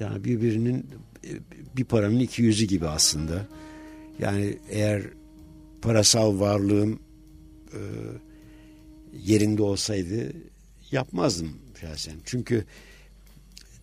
Yani 0.00 0.24
birbirinin 0.24 0.86
bir 1.76 1.84
paranın 1.84 2.20
iki 2.20 2.42
yüzü 2.42 2.64
gibi 2.64 2.88
aslında. 2.88 3.46
Yani 4.18 4.58
eğer 4.70 5.02
parasal 5.82 6.40
varlığım 6.40 7.00
e, 7.72 7.80
yerinde 9.22 9.62
olsaydı 9.62 10.32
yapmazdım 10.90 11.52
şahsen. 11.80 12.14
Çünkü 12.24 12.64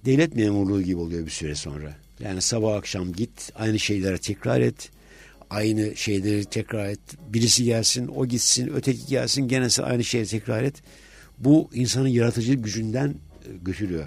devlet 0.06 0.36
memurluğu 0.36 0.82
gibi 0.82 0.98
oluyor 0.98 1.26
bir 1.26 1.32
süre 1.32 1.56
sonra. 1.56 1.96
Yani 2.24 2.42
sabah 2.42 2.76
akşam 2.76 3.14
git 3.14 3.52
aynı 3.56 3.80
şeyleri 3.80 4.18
tekrar 4.18 4.62
et 4.62 4.92
aynı 5.52 5.96
şeyleri 5.96 6.46
tekrar 6.46 6.86
et. 6.86 7.00
Birisi 7.28 7.64
gelsin, 7.64 8.08
o 8.08 8.26
gitsin, 8.26 8.72
öteki 8.76 9.06
gelsin, 9.08 9.48
gene 9.48 9.68
aynı 9.84 10.04
şeyi 10.04 10.26
tekrar 10.26 10.64
et. 10.64 10.76
Bu 11.38 11.70
insanın 11.74 12.08
yaratıcı 12.08 12.54
gücünden 12.54 13.10
e, 13.10 13.58
götürüyor. 13.62 14.06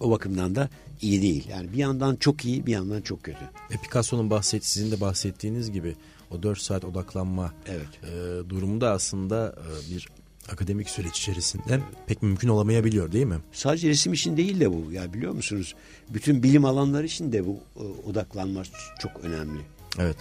O 0.00 0.10
bakımdan 0.10 0.54
da 0.54 0.68
iyi 1.02 1.22
değil. 1.22 1.48
Yani 1.48 1.72
bir 1.72 1.78
yandan 1.78 2.16
çok 2.16 2.44
iyi, 2.44 2.66
bir 2.66 2.72
yandan 2.72 3.00
çok 3.00 3.22
kötü. 3.22 3.38
E 3.70 3.76
Picasso'nun 3.76 4.30
bahset, 4.30 4.64
sizin 4.64 4.90
de 4.90 5.00
bahsettiğiniz 5.00 5.72
gibi 5.72 5.96
o 6.30 6.42
4 6.42 6.58
saat 6.58 6.84
odaklanma 6.84 7.54
evet. 7.66 7.88
e, 8.02 8.50
durumu 8.50 8.80
da 8.80 8.90
aslında 8.90 9.54
e, 9.58 9.94
bir 9.94 10.08
akademik 10.52 10.90
süreç 10.90 11.18
içerisinde 11.18 11.80
pek 12.06 12.22
mümkün 12.22 12.48
olamayabiliyor 12.48 13.12
değil 13.12 13.26
mi? 13.26 13.36
Sadece 13.52 13.88
resim 13.88 14.12
için 14.12 14.36
değil 14.36 14.60
de 14.60 14.72
bu. 14.72 14.92
Ya 14.92 15.12
biliyor 15.12 15.32
musunuz? 15.32 15.74
Bütün 16.08 16.42
bilim 16.42 16.64
alanları 16.64 17.06
için 17.06 17.32
de 17.32 17.46
bu 17.46 17.58
e, 17.76 18.08
odaklanma 18.10 18.62
çok 18.98 19.12
önemli. 19.22 19.60
Evet. 19.98 20.16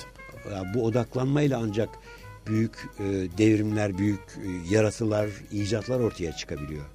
Ya 0.51 0.73
bu 0.73 0.85
odaklanmayla 0.85 1.59
ancak 1.63 1.89
büyük 2.47 2.89
e, 2.99 3.03
devrimler, 3.37 3.97
büyük 3.97 4.19
e, 4.19 4.73
yaratılar, 4.75 5.29
icatlar 5.51 5.99
ortaya 5.99 6.31
çıkabiliyor. 6.31 6.85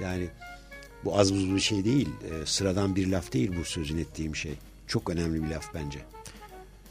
Yani 0.00 0.28
bu 1.04 1.18
az 1.18 1.34
buz 1.34 1.54
bir 1.54 1.60
şey 1.60 1.84
değil. 1.84 2.08
Sıradan 2.44 2.96
bir 2.96 3.06
laf 3.06 3.32
değil 3.32 3.52
bu 3.60 3.64
sözün 3.64 3.98
ettiğim 3.98 4.36
şey. 4.36 4.52
Çok 4.86 5.10
önemli 5.10 5.42
bir 5.42 5.48
laf 5.48 5.74
bence. 5.74 5.98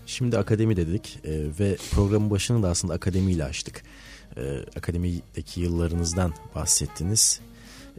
Şimdi 0.06 0.38
akademi 0.38 0.78
dedik 0.78 1.20
ve 1.60 1.78
programın 1.92 2.30
başını 2.30 2.64
da 2.64 2.70
aslında 2.70 2.94
akademiyle 2.94 3.44
açtık. 3.44 3.84
E, 4.38 4.60
akademideki 4.78 5.62
yıllarınızdan 5.62 6.34
bahsettiniz. 6.56 7.40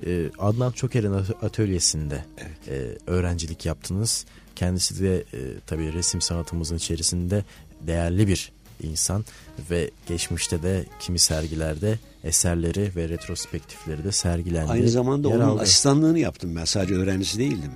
E, 0.07 0.31
Adnan 0.39 0.72
Çoker'in 0.72 1.12
atölyesinde 1.43 2.24
evet. 2.39 2.68
e, 2.68 3.11
öğrencilik 3.11 3.66
yaptınız. 3.66 4.26
Kendisi 4.57 5.03
de 5.03 5.16
e, 5.18 5.39
tabii 5.66 5.93
resim 5.93 6.20
sanatımızın 6.20 6.76
içerisinde 6.76 7.45
değerli 7.87 8.28
bir 8.28 8.53
insan 8.83 9.24
ve 9.70 9.91
geçmişte 10.07 10.62
de 10.62 10.85
kimi 11.01 11.18
sergilerde 11.18 11.99
eserleri 12.24 12.93
ve 12.97 13.09
retrospektifleri 13.09 14.05
de 14.05 14.12
sergilendi. 14.12 14.72
Aynı 14.72 14.89
zamanda 14.89 15.28
onun 15.28 15.41
aldı. 15.41 15.62
asistanlığını 15.62 16.18
yaptım 16.18 16.57
ben 16.57 16.64
sadece 16.64 16.95
öğrencisi 16.95 17.39
değildim. 17.39 17.72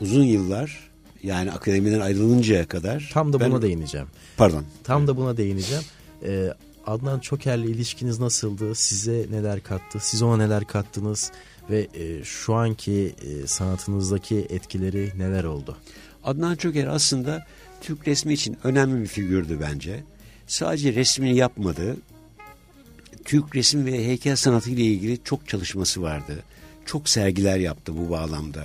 Uzun 0.00 0.24
yıllar 0.24 0.90
yani 1.22 1.52
akademiden 1.52 2.00
ayrılıncaya 2.00 2.68
kadar. 2.68 3.10
Tam 3.12 3.32
da 3.32 3.40
ben, 3.40 3.50
buna 3.50 3.62
değineceğim. 3.62 4.06
Pardon. 4.36 4.64
Tam 4.84 5.06
da 5.06 5.16
buna 5.16 5.36
değineceğim. 5.36 5.84
Ee, 6.24 6.54
Adnan 6.86 7.18
Çoker'le 7.20 7.64
ilişkiniz 7.64 8.20
nasıldı? 8.20 8.74
Size 8.74 9.26
neler 9.30 9.62
kattı? 9.62 9.98
Siz 10.02 10.22
ona 10.22 10.36
neler 10.36 10.64
kattınız? 10.64 11.32
Ve 11.70 11.88
e, 11.94 12.24
şu 12.24 12.54
anki 12.54 13.14
e, 13.22 13.46
sanatınızdaki 13.46 14.46
etkileri 14.50 15.12
neler 15.16 15.44
oldu? 15.44 15.76
Adnan 16.24 16.56
Çoker 16.56 16.86
aslında 16.86 17.46
Türk 17.80 18.08
resmi 18.08 18.32
için 18.32 18.56
önemli 18.64 19.02
bir 19.02 19.06
figürdü 19.06 19.58
bence. 19.60 20.04
Sadece 20.46 20.94
resmini 20.94 21.36
yapmadı. 21.36 21.96
Türk 23.24 23.56
resim 23.56 23.86
ve 23.86 24.06
heykel 24.06 24.36
sanatı 24.36 24.70
ile 24.70 24.82
ilgili 24.82 25.18
çok 25.24 25.48
çalışması 25.48 26.02
vardı. 26.02 26.42
Çok 26.86 27.08
sergiler 27.08 27.58
yaptı 27.58 27.96
bu 27.96 28.10
bağlamda. 28.10 28.64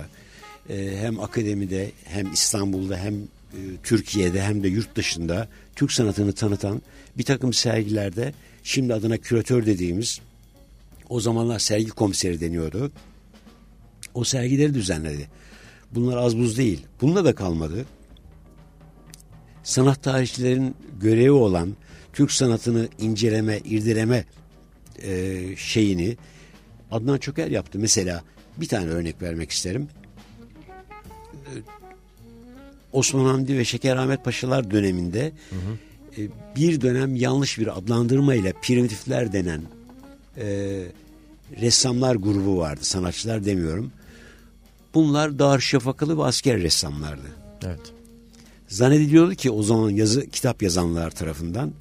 Ee, 0.68 0.96
hem 1.00 1.20
akademide 1.20 1.92
hem 2.04 2.32
İstanbul'da 2.32 2.96
hem 2.96 3.14
e, 3.14 3.60
Türkiye'de 3.82 4.42
hem 4.42 4.62
de 4.62 4.68
yurt 4.68 4.96
dışında 4.96 5.48
Türk 5.76 5.92
sanatını 5.92 6.32
tanıtan 6.32 6.82
bir 7.18 7.24
takım 7.24 7.52
sergilerde 7.52 8.32
şimdi 8.62 8.94
adına 8.94 9.16
küratör 9.16 9.66
dediğimiz 9.66 10.20
o 11.08 11.20
zamanlar 11.20 11.58
sergi 11.58 11.90
komiseri 11.90 12.40
deniyordu. 12.40 12.92
O 14.14 14.24
sergileri 14.24 14.74
düzenledi. 14.74 15.28
Bunlar 15.92 16.16
az 16.16 16.38
buz 16.38 16.58
değil. 16.58 16.86
Bununla 17.00 17.24
da 17.24 17.34
kalmadı. 17.34 17.86
Sanat 19.62 20.02
tarihçilerin 20.02 20.74
görevi 21.00 21.30
olan 21.30 21.76
Türk 22.12 22.32
sanatını 22.32 22.88
inceleme, 22.98 23.58
irdeleme 23.58 24.24
e, 25.02 25.56
şeyini 25.56 26.16
Adnan 26.90 27.18
Çöker 27.18 27.50
yaptı. 27.50 27.78
Mesela 27.78 28.22
bir 28.56 28.68
tane 28.68 28.90
örnek 28.90 29.22
vermek 29.22 29.50
isterim. 29.50 29.88
E, 31.32 31.52
Osman 32.92 33.24
Hamdi 33.24 33.58
ve 33.58 33.64
Şeker 33.64 33.96
Ahmet 33.96 34.24
Paşalar 34.24 34.70
döneminde 34.70 35.32
hı 35.50 35.56
hı. 35.56 35.89
E, 36.18 36.28
bir 36.56 36.80
dönem 36.80 37.16
yanlış 37.16 37.58
bir 37.58 37.78
adlandırmayla 37.78 38.52
primitifler 38.62 39.32
denen 39.32 39.62
e, 40.36 40.46
ressamlar 41.60 42.14
grubu 42.14 42.58
vardı. 42.58 42.80
Sanatçılar 42.84 43.44
demiyorum. 43.44 43.92
Bunlar 44.94 45.38
Darüşşafakalı 45.38 46.18
ve 46.18 46.24
asker 46.24 46.60
ressamlardı. 46.60 47.26
Evet. 47.64 47.80
Zannediliyordu 48.68 49.34
ki 49.34 49.50
o 49.50 49.62
zaman 49.62 49.90
yazı 49.90 50.30
kitap 50.30 50.62
yazanlar 50.62 51.10
tarafından 51.10 51.72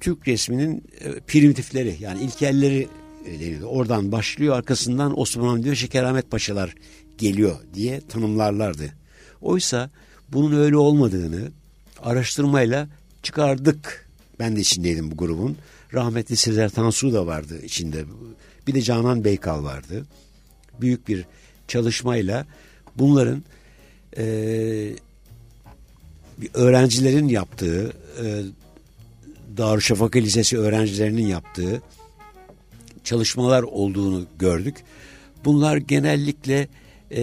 Türk 0.00 0.28
resminin 0.28 0.84
e, 1.00 1.20
primitifleri 1.20 1.96
yani 2.00 2.22
ilkelleri 2.22 2.88
e, 3.26 3.40
deniyordu. 3.40 3.66
Oradan 3.66 4.12
başlıyor 4.12 4.56
arkasından 4.56 5.20
Osman 5.20 5.48
Hamdi 5.48 5.70
ve 5.70 5.76
Şekerahmet 5.76 6.30
Paşalar 6.30 6.74
geliyor 7.18 7.56
diye 7.74 8.00
tanımlarlardı. 8.00 8.92
Oysa 9.40 9.90
bunun 10.28 10.60
öyle 10.60 10.76
olmadığını 10.76 11.52
araştırmayla 12.02 12.88
çıkardık. 13.26 14.08
Ben 14.38 14.56
de 14.56 14.60
içindeydim 14.60 15.10
bu 15.10 15.16
grubun. 15.16 15.56
Rahmetli 15.94 16.36
Sezer 16.36 16.68
Tansu 16.68 17.12
da 17.12 17.26
vardı 17.26 17.62
içinde. 17.62 18.04
Bir 18.66 18.74
de 18.74 18.82
Canan 18.82 19.24
Beykal 19.24 19.64
vardı. 19.64 20.06
Büyük 20.80 21.08
bir 21.08 21.24
çalışmayla 21.68 22.46
bunların 22.96 23.42
e, 24.16 24.24
öğrencilerin 26.54 27.28
yaptığı 27.28 27.92
e, 28.24 28.42
Darüşşafaka 29.56 30.18
Lisesi 30.18 30.58
öğrencilerinin 30.58 31.26
yaptığı 31.26 31.82
çalışmalar 33.04 33.62
olduğunu 33.62 34.26
gördük. 34.38 34.76
Bunlar 35.44 35.76
genellikle 35.76 36.68
e, 37.10 37.22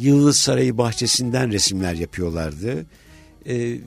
Yıldız 0.00 0.38
Sarayı 0.38 0.78
bahçesinden 0.78 1.52
resimler 1.52 1.94
yapıyorlardı. 1.94 2.86
E, 3.48 3.78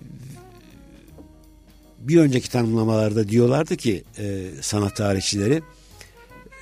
bir 2.00 2.18
önceki 2.18 2.50
tanımlamalarda 2.50 3.30
diyorlardı 3.30 3.76
ki 3.76 4.04
e, 4.18 4.48
sanat 4.62 4.96
tarihçileri 4.96 5.62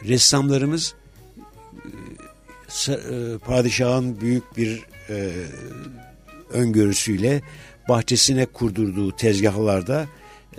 ressamlarımız 0.03 0.93
e, 2.88 2.91
e 2.91 3.38
padişahın 3.38 4.21
büyük 4.21 4.57
bir 4.57 4.85
e, 5.09 5.31
öngörüsüyle 6.49 7.41
bahçesine 7.89 8.45
kurdurduğu 8.45 9.15
tezgahlarda 9.15 10.07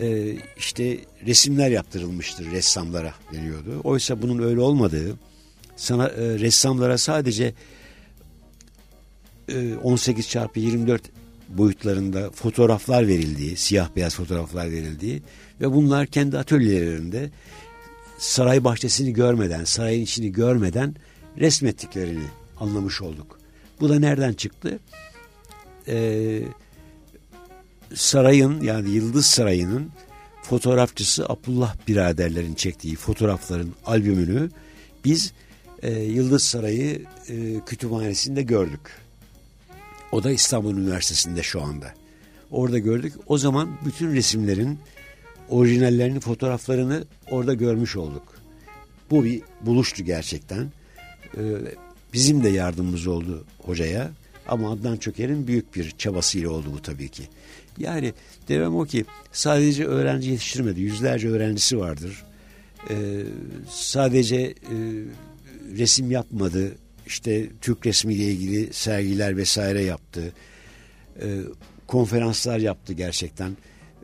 e, 0.01 0.37
işte 0.57 0.99
resimler 1.27 1.71
yaptırılmıştır 1.71 2.51
ressamlara 2.51 3.15
deniyordu. 3.33 3.81
Oysa 3.85 4.23
bunun 4.23 4.43
öyle 4.43 4.61
olmadığı 4.61 5.17
sana 5.77 6.09
e, 6.09 6.39
ressamlara 6.39 6.99
sadece 6.99 7.55
e, 9.49 9.75
18 9.75 10.29
çarpı 10.29 10.61
24 10.61 11.03
boyutlarında 11.49 12.31
fotoğraflar 12.31 13.09
verildiği, 13.09 13.57
siyah 13.57 13.89
beyaz 13.97 14.15
fotoğraflar 14.15 14.71
verildiği 14.71 15.23
ve 15.61 15.73
bunlar 15.73 16.07
kendi 16.07 16.39
atölyelerinde 16.39 17.31
saray 18.19 18.65
bahçesini 18.65 19.13
görmeden, 19.13 19.65
sarayın 19.65 20.03
içini 20.03 20.33
görmeden 20.33 20.95
resmettiklerini 21.39 22.27
anlamış 22.61 23.03
olduk. 23.03 23.39
Bu 23.81 23.89
da 23.89 23.99
nereden 23.99 24.33
çıktı? 24.33 24.79
Ee, 25.89 26.43
sarayın 27.95 28.61
yani 28.61 28.91
Yıldız 28.91 29.27
Sarayı'nın 29.27 29.91
fotoğrafçısı 30.43 31.27
Abdullah 31.29 31.77
biraderlerin 31.89 32.55
çektiği 32.55 32.97
fotoğrafların 32.97 33.71
albümünü 33.87 34.51
biz 35.05 35.33
e, 35.83 35.93
Yıldız 35.93 36.43
Sarayı 36.43 37.03
e, 37.29 37.61
kütüphanesinde 37.67 38.43
gördük. 38.43 39.08
O 40.13 40.23
da 40.23 40.31
İstanbul 40.31 40.77
Üniversitesi'nde 40.77 41.43
şu 41.43 41.63
anda. 41.63 41.95
Orada 42.51 42.79
gördük. 42.79 43.13
O 43.27 43.39
zaman 43.39 43.71
bütün 43.85 44.15
resimlerin 44.15 44.79
orijinallerini, 45.49 46.21
fotoğraflarını 46.21 47.05
orada 47.31 47.55
görmüş 47.55 47.97
olduk. 47.97 48.23
Bu 49.11 49.25
bir 49.25 49.43
buluştu 49.61 50.05
gerçekten. 50.05 50.73
Ee, 51.37 51.41
bizim 52.13 52.45
de 52.45 52.49
yardımımız 52.49 53.07
oldu 53.07 53.45
hocaya. 53.59 54.11
Ama 54.49 54.73
Adnan 54.73 54.97
Çöker'in 54.97 55.47
büyük 55.47 55.75
bir 55.77 55.91
çabasıyla 55.91 56.51
oldu 56.51 56.67
bu 56.75 56.83
tabii 56.83 57.09
ki. 57.09 57.23
Yani 57.79 58.13
demem 58.49 58.77
o 58.77 58.85
ki 58.85 59.05
sadece 59.33 59.85
öğrenci 59.87 60.31
yetiştirmedi. 60.31 60.81
Yüzlerce 60.81 61.29
öğrencisi 61.29 61.79
vardır. 61.79 62.25
Ee, 62.91 63.23
sadece 63.71 64.37
e, 64.37 64.55
resim 65.79 66.11
yapmadı. 66.11 66.75
İşte 67.09 67.49
Türk 67.61 67.87
resmiyle 67.87 68.25
ilgili 68.25 68.73
sergiler 68.73 69.37
vesaire 69.37 69.83
yaptı. 69.83 70.33
Ee, 71.23 71.41
konferanslar 71.87 72.59
yaptı 72.59 72.93
gerçekten. 72.93 73.57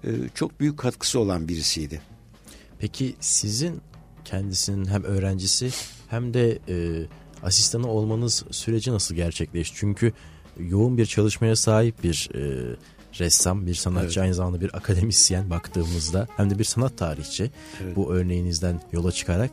Ee, 0.05 0.09
çok 0.35 0.61
büyük 0.61 0.79
katkısı 0.79 1.21
olan 1.21 1.49
birisiydi. 1.49 2.01
Peki 2.79 3.15
sizin 3.21 3.81
kendisinin 4.25 4.87
hem 4.87 5.05
öğrencisi 5.05 5.71
hem 6.09 6.35
de 6.35 6.59
e, 6.69 7.07
asistanı 7.43 7.89
olmanız 7.89 8.45
süreci 8.51 8.93
nasıl 8.93 9.15
gerçekleşti? 9.15 9.77
Çünkü 9.79 10.13
yoğun 10.59 10.99
bir 10.99 11.07
çalışmaya 11.07 11.57
sahip 11.57 12.05
bir 12.05 12.31
e, 12.35 12.41
ressam, 13.21 13.67
bir 13.67 13.75
sanatçı 13.75 14.07
evet. 14.07 14.19
aynı 14.19 14.35
zamanda 14.35 14.61
bir 14.61 14.77
akademisyen 14.77 15.51
baktığımızda 15.51 16.29
hem 16.37 16.51
de 16.51 16.59
bir 16.59 16.65
sanat 16.65 16.99
tarihçi 16.99 17.51
evet. 17.83 17.97
bu 17.97 18.15
örneğinizden 18.15 18.81
yola 18.93 19.13
çıkarak 19.13 19.51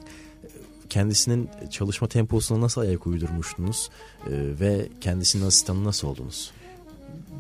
kendisinin 0.92 1.50
çalışma 1.70 2.08
temposuna 2.08 2.62
nasıl 2.62 2.82
ayak 2.82 3.08
uydurmuştunuz 3.08 3.90
e, 4.26 4.32
ve 4.32 4.90
kendisinin 5.02 5.46
asistanı 5.46 5.84
nasıl 5.84 6.08
oldunuz? 6.08 6.52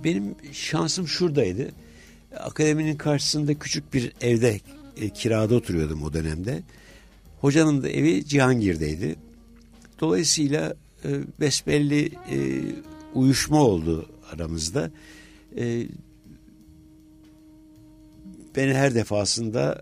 Benim 0.03 0.35
şansım 0.51 1.07
şuradaydı. 1.07 1.71
Akademinin 2.39 2.95
karşısında 2.95 3.53
küçük 3.53 3.93
bir 3.93 4.13
evde 4.21 4.59
e, 4.97 5.09
kirada 5.09 5.55
oturuyordum 5.55 6.03
o 6.03 6.13
dönemde. 6.13 6.63
Hocanın 7.41 7.83
da 7.83 7.89
evi 7.89 8.25
Cihangir'deydi. 8.25 9.15
Dolayısıyla 9.99 10.75
e, 11.05 11.09
besbelli 11.39 12.05
e, 12.05 12.61
uyuşma 13.13 13.63
oldu 13.63 14.09
aramızda. 14.33 14.91
E, 15.57 15.87
beni 18.55 18.73
her 18.73 18.95
defasında 18.95 19.81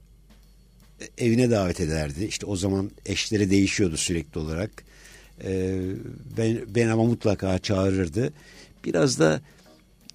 evine 1.17 1.51
davet 1.51 1.79
ederdi. 1.79 2.25
İşte 2.25 2.45
o 2.45 2.55
zaman 2.55 2.91
eşleri 3.05 3.51
değişiyordu 3.51 3.97
sürekli 3.97 4.39
olarak. 4.39 4.83
E, 5.43 5.81
ben, 6.37 6.59
ben 6.75 6.87
ama 6.87 7.03
mutlaka 7.03 7.59
çağırırdı. 7.59 8.33
Biraz 8.85 9.19
da 9.19 9.41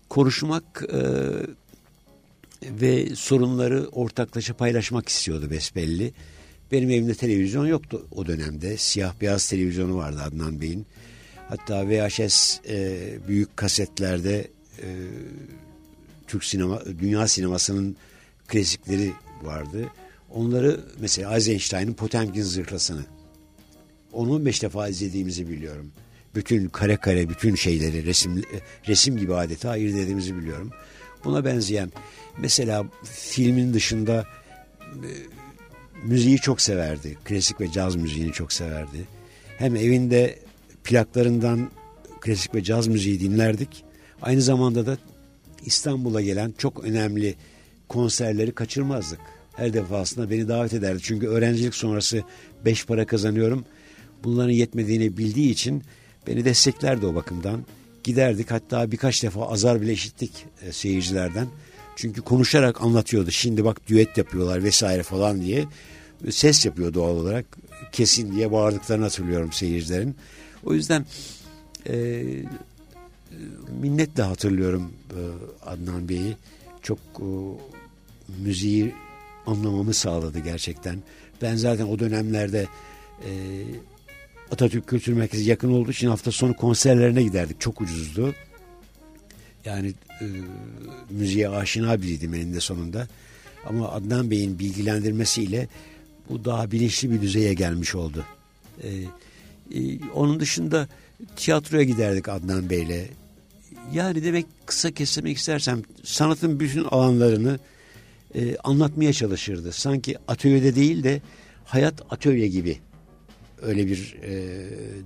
konuşmak 0.09 0.85
e, 0.93 1.01
ve 2.63 3.15
sorunları 3.15 3.89
ortaklaşa 3.93 4.55
paylaşmak 4.55 5.09
istiyordu 5.09 5.51
besbelli. 5.51 6.13
Benim 6.73 6.91
evimde 6.91 7.15
televizyon 7.15 7.67
yoktu 7.67 8.07
o 8.11 8.27
dönemde. 8.27 8.77
Siyah 8.77 9.15
beyaz 9.21 9.49
televizyonu 9.49 9.97
vardı 9.97 10.21
Adnan 10.23 10.61
Bey'in. 10.61 10.87
Hatta 11.49 11.89
VHS 11.89 12.61
e, 12.69 12.99
büyük 13.29 13.57
kasetlerde 13.57 14.49
e, 14.83 14.87
Türk 16.27 16.45
sinema, 16.45 16.83
dünya 17.01 17.29
sinemasının 17.29 17.97
klasikleri 18.49 19.13
vardı. 19.43 19.89
Onları 20.35 20.81
mesela 21.01 21.35
Eisenstein'ın 21.35 21.93
Potemkin 21.93 22.43
zırhlasını 22.43 23.05
10-15 24.13 24.63
defa 24.63 24.89
izlediğimizi 24.89 25.49
biliyorum. 25.49 25.93
Bütün 26.35 26.69
kare 26.69 26.97
kare 26.97 27.29
bütün 27.29 27.55
şeyleri 27.55 28.07
resim 28.07 28.43
resim 28.89 29.17
gibi 29.17 29.35
adeta 29.35 29.71
ayırt 29.71 29.97
ettiğimizi 29.97 30.37
biliyorum. 30.37 30.71
Buna 31.25 31.45
benzeyen 31.45 31.93
mesela 32.39 32.85
filmin 33.05 33.75
dışında 33.75 34.27
e, 34.81 35.11
müziği 36.05 36.39
çok 36.39 36.61
severdi. 36.61 37.19
Klasik 37.25 37.61
ve 37.61 37.73
caz 37.73 37.97
müziğini 37.97 38.33
çok 38.33 38.53
severdi. 38.53 39.05
Hem 39.59 39.77
evinde 39.77 40.39
plaklarından 40.85 41.71
klasik 42.21 42.55
ve 42.55 42.63
caz 42.63 42.87
müziği 42.87 43.21
dinlerdik. 43.21 43.85
Aynı 44.23 44.43
zamanda 44.43 44.87
da 44.87 44.99
İstanbul'a 45.65 46.21
gelen 46.21 46.55
çok 46.59 46.85
önemli 46.85 47.35
konserleri 47.89 48.53
kaçırmazdık. 48.53 49.21
Her 49.57 49.73
defasında 49.73 50.31
beni 50.31 50.49
davet 50.49 50.73
ederdi. 50.73 50.99
Çünkü 51.03 51.27
öğrencilik 51.27 51.75
sonrası 51.75 52.23
beş 52.65 52.87
para 52.87 53.07
kazanıyorum. 53.07 53.65
Bunların 54.25 54.53
yetmediğini 54.53 55.17
bildiği 55.17 55.51
için 55.51 55.83
beni 56.27 56.45
desteklerdi 56.45 57.07
o 57.07 57.15
bakımdan. 57.15 57.65
Giderdik 58.05 58.51
hatta 58.51 58.91
birkaç 58.91 59.23
defa 59.23 59.49
azar 59.49 59.81
bile 59.81 59.93
işittik 59.93 60.47
e, 60.63 60.73
seyircilerden. 60.73 61.47
Çünkü 61.97 62.23
konuşarak 62.23 62.83
anlatıyordu. 62.83 63.31
Şimdi 63.31 63.65
bak 63.65 63.89
düet 63.89 64.19
yapıyorlar 64.19 64.65
vesaire 64.65 65.03
falan 65.03 65.41
diye. 65.41 65.65
Ses 66.31 66.67
yapıyor 66.67 66.95
doğal 66.95 67.17
olarak. 67.17 67.47
Kesin 67.93 68.33
diye 68.33 68.53
bağırdıklarını 68.53 69.05
hatırlıyorum 69.05 69.53
seyircilerin. 69.53 70.17
O 70.65 70.75
yüzden 70.75 71.07
e, 71.89 72.23
minnetle 73.81 74.23
hatırlıyorum 74.23 74.93
e, 75.11 75.21
Adnan 75.67 76.09
Bey'i. 76.09 76.37
Çok 76.83 76.99
e, 76.99 77.29
müziği 78.43 78.95
anlamamı 79.47 79.95
sağladı 79.95 80.39
gerçekten. 80.39 81.03
Ben 81.43 81.57
zaten 81.57 81.85
o 81.85 81.99
dönemlerde 81.99 82.67
e, 83.25 83.31
Atatürk 84.51 84.87
Kültür 84.87 85.13
Merkezi 85.13 85.51
yakın 85.51 85.73
olduğu 85.73 85.91
için 85.91 86.09
hafta 86.09 86.33
sonu 86.33 86.57
konserlerine 86.57 87.23
giderdik. 87.23 87.61
Çok 87.61 87.81
ucuzdu. 87.81 88.35
Yani 89.65 89.93
e, 90.21 90.27
müziğe 91.11 91.49
aşina 91.49 92.03
biriydim 92.03 92.35
eninde 92.35 92.61
sonunda. 92.61 93.09
Ama 93.67 93.89
Adnan 93.89 94.31
Bey'in 94.31 94.59
bilgilendirmesiyle 94.59 95.69
bu 96.29 96.45
daha 96.45 96.71
bilinçli 96.71 97.11
bir 97.11 97.23
düzeye 97.23 97.55
gelmiş 97.55 97.95
oldu. 97.95 98.25
E, 98.83 98.89
e, 99.79 100.09
onun 100.15 100.41
dışında 100.41 100.89
tiyatroya 101.37 101.83
giderdik 101.83 102.29
Adnan 102.29 102.71
Bey'le. 102.71 103.09
Yani 103.93 104.25
demek 104.25 104.47
kısa 104.67 104.91
kesmek 104.91 105.37
istersem 105.37 105.83
sanatın 106.05 106.61
bütün 106.61 106.85
alanlarını 106.85 107.59
e, 108.35 108.57
anlatmaya 108.57 109.13
çalışırdı. 109.13 109.73
Sanki 109.73 110.17
atölyede 110.29 110.75
değil 110.75 111.05
de 111.05 111.23
hayat 111.65 112.03
atölye 112.11 112.49
gibi 112.49 112.79
öyle 113.63 113.87
bir 113.87 114.17
e, 114.23 114.33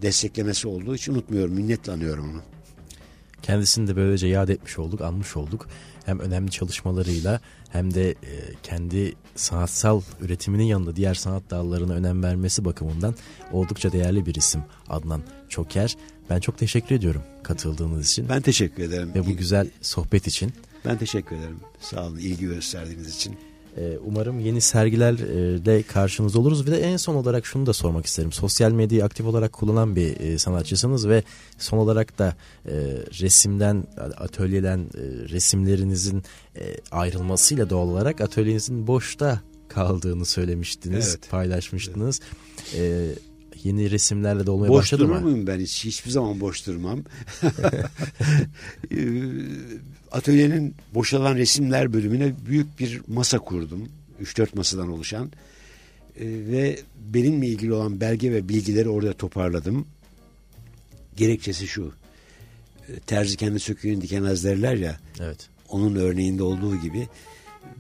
desteklemesi 0.03 0.69
olduğu 0.69 0.95
için 0.95 1.15
unutmuyorum. 1.15 1.55
Minnetle 1.55 1.93
anıyorum 1.93 2.31
onu. 2.31 2.43
Kendisini 3.43 3.89
de 3.89 3.97
böylece 3.97 4.27
yad 4.27 4.49
etmiş 4.49 4.79
olduk, 4.79 5.01
anmış 5.01 5.37
olduk. 5.37 5.69
Hem 6.05 6.19
önemli 6.19 6.51
çalışmalarıyla 6.51 7.41
hem 7.69 7.95
de 7.95 8.11
e, 8.11 8.17
kendi 8.63 9.15
sanatsal 9.37 10.03
üretiminin 10.21 10.65
yanında 10.65 10.97
diğer 10.97 11.15
sanat 11.15 11.51
dallarına 11.51 11.93
önem 11.93 12.23
vermesi 12.23 12.65
bakımından 12.65 13.15
oldukça 13.53 13.93
değerli 13.93 14.27
bir 14.27 14.35
isim 14.35 14.63
Adnan 14.89 15.23
Çoker. 15.49 15.97
Ben 16.31 16.41
çok 16.41 16.59
teşekkür 16.59 16.95
ediyorum 16.95 17.23
katıldığınız 17.43 18.11
için. 18.11 18.29
Ben 18.29 18.43
teşekkür 18.43 18.83
ederim. 18.83 19.15
Ve 19.15 19.27
bu 19.27 19.37
güzel 19.37 19.71
sohbet 19.83 20.27
için. 20.27 20.53
Ben 20.85 20.99
teşekkür 20.99 21.37
ederim. 21.37 21.61
Sağ 21.81 22.07
olun 22.07 22.19
ilgi 22.19 22.47
gösterdiğiniz 22.47 23.17
için. 23.17 23.39
Ee, 23.77 23.99
umarım 24.05 24.41
yeni 24.41 24.61
sergilerle 24.61 25.83
karşınızda 25.83 26.39
oluruz. 26.39 26.67
Ve 26.67 26.71
de 26.71 26.81
en 26.81 26.97
son 26.97 27.15
olarak 27.15 27.47
şunu 27.47 27.67
da 27.67 27.73
sormak 27.73 28.07
isterim. 28.07 28.33
Sosyal 28.33 28.73
medyayı 28.73 29.05
aktif 29.05 29.27
olarak 29.27 29.53
kullanan 29.53 29.97
bir 29.97 30.21
e, 30.21 30.39
sanatçısınız 30.39 31.09
ve 31.09 31.23
son 31.59 31.79
olarak 31.79 32.19
da 32.19 32.37
e, 32.67 32.73
resimden, 33.21 33.85
atölyeden 34.17 34.79
e, 34.79 35.29
resimlerinizin 35.29 36.23
ayrılmasıyla 36.91 37.71
doğal 37.71 37.89
olarak 37.89 38.21
atölyenizin 38.21 38.87
boşta 38.87 39.41
kaldığını 39.69 40.25
söylemiştiniz, 40.25 41.09
evet. 41.09 41.31
paylaşmıştınız. 41.31 42.21
Evet 42.77 43.19
yeni 43.65 43.91
resimlerle 43.91 44.47
de 44.47 44.51
olmaya 44.51 44.69
boş 44.69 44.79
başladı 44.79 45.07
mı? 45.07 45.15
Boş 45.15 45.21
durur 45.21 45.31
muyum 45.31 45.47
ben 45.47 45.61
hiç? 45.61 45.85
Hiçbir 45.85 46.11
zaman 46.11 46.41
boş 46.41 46.67
durmam. 46.67 46.99
Atölyenin 50.13 50.75
boşalan 50.95 51.37
resimler 51.37 51.93
bölümüne 51.93 52.33
büyük 52.47 52.79
bir 52.79 53.01
masa 53.09 53.39
kurdum. 53.39 53.89
3-4 54.23 54.57
masadan 54.57 54.89
oluşan. 54.89 55.33
Ee, 56.21 56.27
ve 56.27 56.79
benimle 57.01 57.47
ilgili 57.47 57.73
olan 57.73 58.01
belge 58.01 58.33
ve 58.33 58.49
bilgileri 58.49 58.89
orada 58.89 59.13
toparladım. 59.13 59.87
Gerekçesi 61.17 61.67
şu. 61.67 61.93
Ee, 62.89 63.01
terzi 63.07 63.37
kendi 63.37 63.61
söküğünü 63.61 64.03
dikemez 64.03 64.45
derler 64.45 64.75
ya. 64.75 65.01
Evet. 65.21 65.49
Onun 65.69 65.97
örneğinde 65.97 66.43
olduğu 66.43 66.77
gibi 66.77 67.09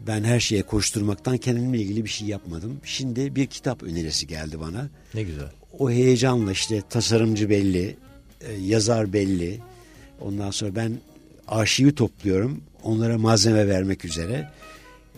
ben 0.06 0.24
her 0.24 0.40
şeye 0.40 0.62
koşturmaktan 0.62 1.38
kendimle 1.38 1.78
ilgili 1.78 2.04
bir 2.04 2.10
şey 2.10 2.28
yapmadım. 2.28 2.80
Şimdi 2.84 3.36
bir 3.36 3.46
kitap 3.46 3.82
önerisi 3.82 4.26
geldi 4.26 4.60
bana. 4.60 4.88
Ne 5.14 5.22
güzel. 5.22 5.48
O 5.78 5.90
heyecanla 5.90 6.52
işte 6.52 6.82
tasarımcı 6.90 7.50
belli, 7.50 7.96
e, 8.40 8.52
yazar 8.52 9.12
belli. 9.12 9.58
Ondan 10.20 10.50
sonra 10.50 10.76
ben 10.76 10.98
arşivi 11.48 11.94
topluyorum. 11.94 12.60
Onlara 12.82 13.18
malzeme 13.18 13.68
vermek 13.68 14.04
üzere. 14.04 14.50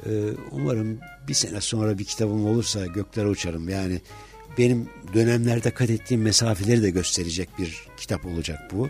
Ee, 0.06 0.10
umarım 0.52 0.98
bir 1.28 1.34
sene 1.34 1.60
sonra 1.60 1.98
bir 1.98 2.04
kitabım 2.04 2.46
olursa 2.46 2.86
göklere 2.86 3.28
uçarım. 3.28 3.68
Yani 3.68 4.00
benim 4.58 4.88
dönemlerde 5.14 5.70
kat 5.70 5.90
ettiğim 5.90 6.22
mesafeleri 6.22 6.82
de 6.82 6.90
gösterecek 6.90 7.48
bir 7.58 7.76
kitap 7.96 8.26
olacak 8.26 8.58
bu. 8.72 8.88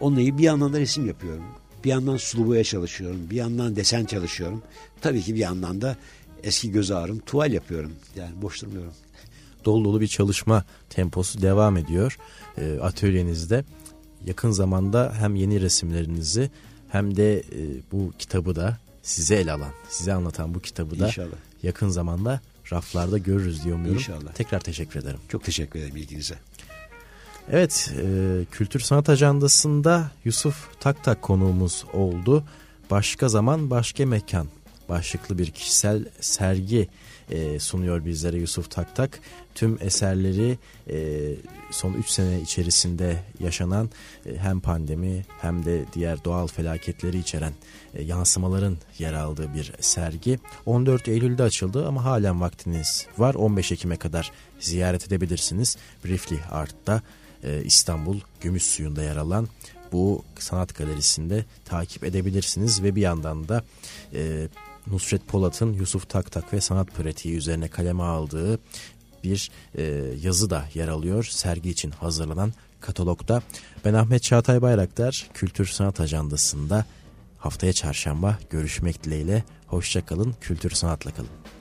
Onunla 0.00 0.38
bir 0.38 0.42
yandan 0.42 0.72
da 0.72 0.80
resim 0.80 1.06
yapıyorum. 1.06 1.44
Bir 1.84 1.90
yandan 1.90 2.16
sulu 2.16 2.46
boya 2.46 2.64
çalışıyorum. 2.64 3.20
Bir 3.30 3.36
yandan 3.36 3.76
desen 3.76 4.04
çalışıyorum. 4.04 4.62
Tabii 5.00 5.22
ki 5.22 5.34
bir 5.34 5.40
yandan 5.40 5.80
da 5.80 5.96
eski 6.42 6.70
göz 6.70 6.90
ağrım 6.90 7.18
tuval 7.18 7.52
yapıyorum. 7.52 7.92
Yani 8.16 8.42
boş 8.42 8.62
durmuyorum. 8.62 8.92
Dolu 9.64 9.84
dolu 9.84 10.00
bir 10.00 10.08
çalışma 10.08 10.64
temposu 10.90 11.42
devam 11.42 11.76
ediyor 11.76 12.18
e, 12.58 12.78
atölyenizde. 12.78 13.64
Yakın 14.26 14.50
zamanda 14.50 15.14
hem 15.18 15.34
yeni 15.34 15.60
resimlerinizi 15.60 16.50
hem 16.92 17.16
de 17.16 17.38
e, 17.38 17.42
bu 17.92 18.12
kitabı 18.18 18.56
da 18.56 18.78
size 19.02 19.36
el 19.36 19.54
alan, 19.54 19.72
size 19.88 20.12
anlatan 20.12 20.54
bu 20.54 20.60
kitabı 20.60 20.98
da 20.98 21.06
İnşallah. 21.06 21.36
yakın 21.62 21.88
zamanda 21.88 22.40
raflarda 22.72 23.18
görürüz 23.18 23.64
diye 23.64 23.74
umuyorum. 23.74 23.98
İnşallah. 23.98 24.32
Tekrar 24.34 24.60
teşekkür 24.60 25.00
ederim. 25.00 25.18
Çok 25.28 25.44
teşekkür 25.44 25.78
ederim 25.78 25.96
ilginize. 25.96 26.34
Evet, 27.50 27.92
e, 28.02 28.44
Kültür 28.50 28.80
Sanat 28.80 29.08
Ajandası'nda 29.08 30.10
Yusuf 30.24 30.80
Taktak 30.80 31.22
konuğumuz 31.22 31.84
oldu. 31.92 32.44
Başka 32.90 33.28
zaman, 33.28 33.70
başka 33.70 34.06
mekan 34.06 34.46
başlıklı 34.88 35.38
bir 35.38 35.50
kişisel 35.50 36.04
sergi 36.20 36.88
e, 37.30 37.58
sunuyor 37.58 38.04
bizlere 38.04 38.36
Yusuf 38.36 38.70
Taktak. 38.70 39.20
Tüm 39.54 39.78
eserleri 39.80 40.58
e, 40.90 41.28
son 41.70 41.92
3 41.92 42.06
sene 42.06 42.40
içerisinde 42.40 43.22
yaşanan 43.40 43.90
e, 44.26 44.36
hem 44.36 44.60
pandemi 44.60 45.24
hem 45.40 45.64
de 45.64 45.84
diğer 45.94 46.24
doğal 46.24 46.46
felaketleri 46.46 47.18
içeren 47.18 47.52
e, 47.94 48.02
yansımaların 48.02 48.76
yer 48.98 49.12
aldığı 49.12 49.54
bir 49.54 49.72
sergi. 49.80 50.38
14 50.66 51.08
Eylül'de 51.08 51.42
açıldı 51.42 51.86
ama 51.86 52.04
halen 52.04 52.40
vaktiniz 52.40 53.06
var. 53.18 53.34
15 53.34 53.72
Ekim'e 53.72 53.96
kadar 53.96 54.32
ziyaret 54.60 55.06
edebilirsiniz. 55.06 55.76
Briefly 56.04 56.38
Art'ta 56.50 57.02
e, 57.44 57.62
İstanbul 57.64 58.20
Gümüşsuyu'nda 58.40 59.02
yer 59.02 59.16
alan 59.16 59.48
bu 59.92 60.24
sanat 60.38 60.74
galerisinde 60.74 61.44
takip 61.64 62.04
edebilirsiniz 62.04 62.82
ve 62.82 62.96
bir 62.96 63.00
yandan 63.00 63.48
da 63.48 63.64
e, 64.14 64.48
Nusret 64.92 65.28
Polat'ın 65.28 65.72
Yusuf 65.72 66.08
Taktak 66.08 66.52
ve 66.52 66.60
sanat 66.60 66.94
pratiği 66.94 67.36
üzerine 67.36 67.68
kaleme 67.68 68.02
aldığı 68.02 68.58
bir 69.24 69.50
e, 69.74 69.82
yazı 70.22 70.50
da 70.50 70.64
yer 70.74 70.88
alıyor 70.88 71.24
sergi 71.24 71.70
için 71.70 71.90
hazırlanan 71.90 72.52
katalogda. 72.80 73.42
Ben 73.84 73.94
Ahmet 73.94 74.22
Çağatay 74.22 74.62
Bayraktar 74.62 75.28
Kültür 75.34 75.66
Sanat 75.66 76.00
Ajandası'nda 76.00 76.84
haftaya 77.38 77.72
çarşamba 77.72 78.38
görüşmek 78.50 79.04
dileğiyle. 79.04 79.44
Hoşçakalın, 79.66 80.34
kültür 80.40 80.70
sanatla 80.70 81.10
kalın. 81.10 81.59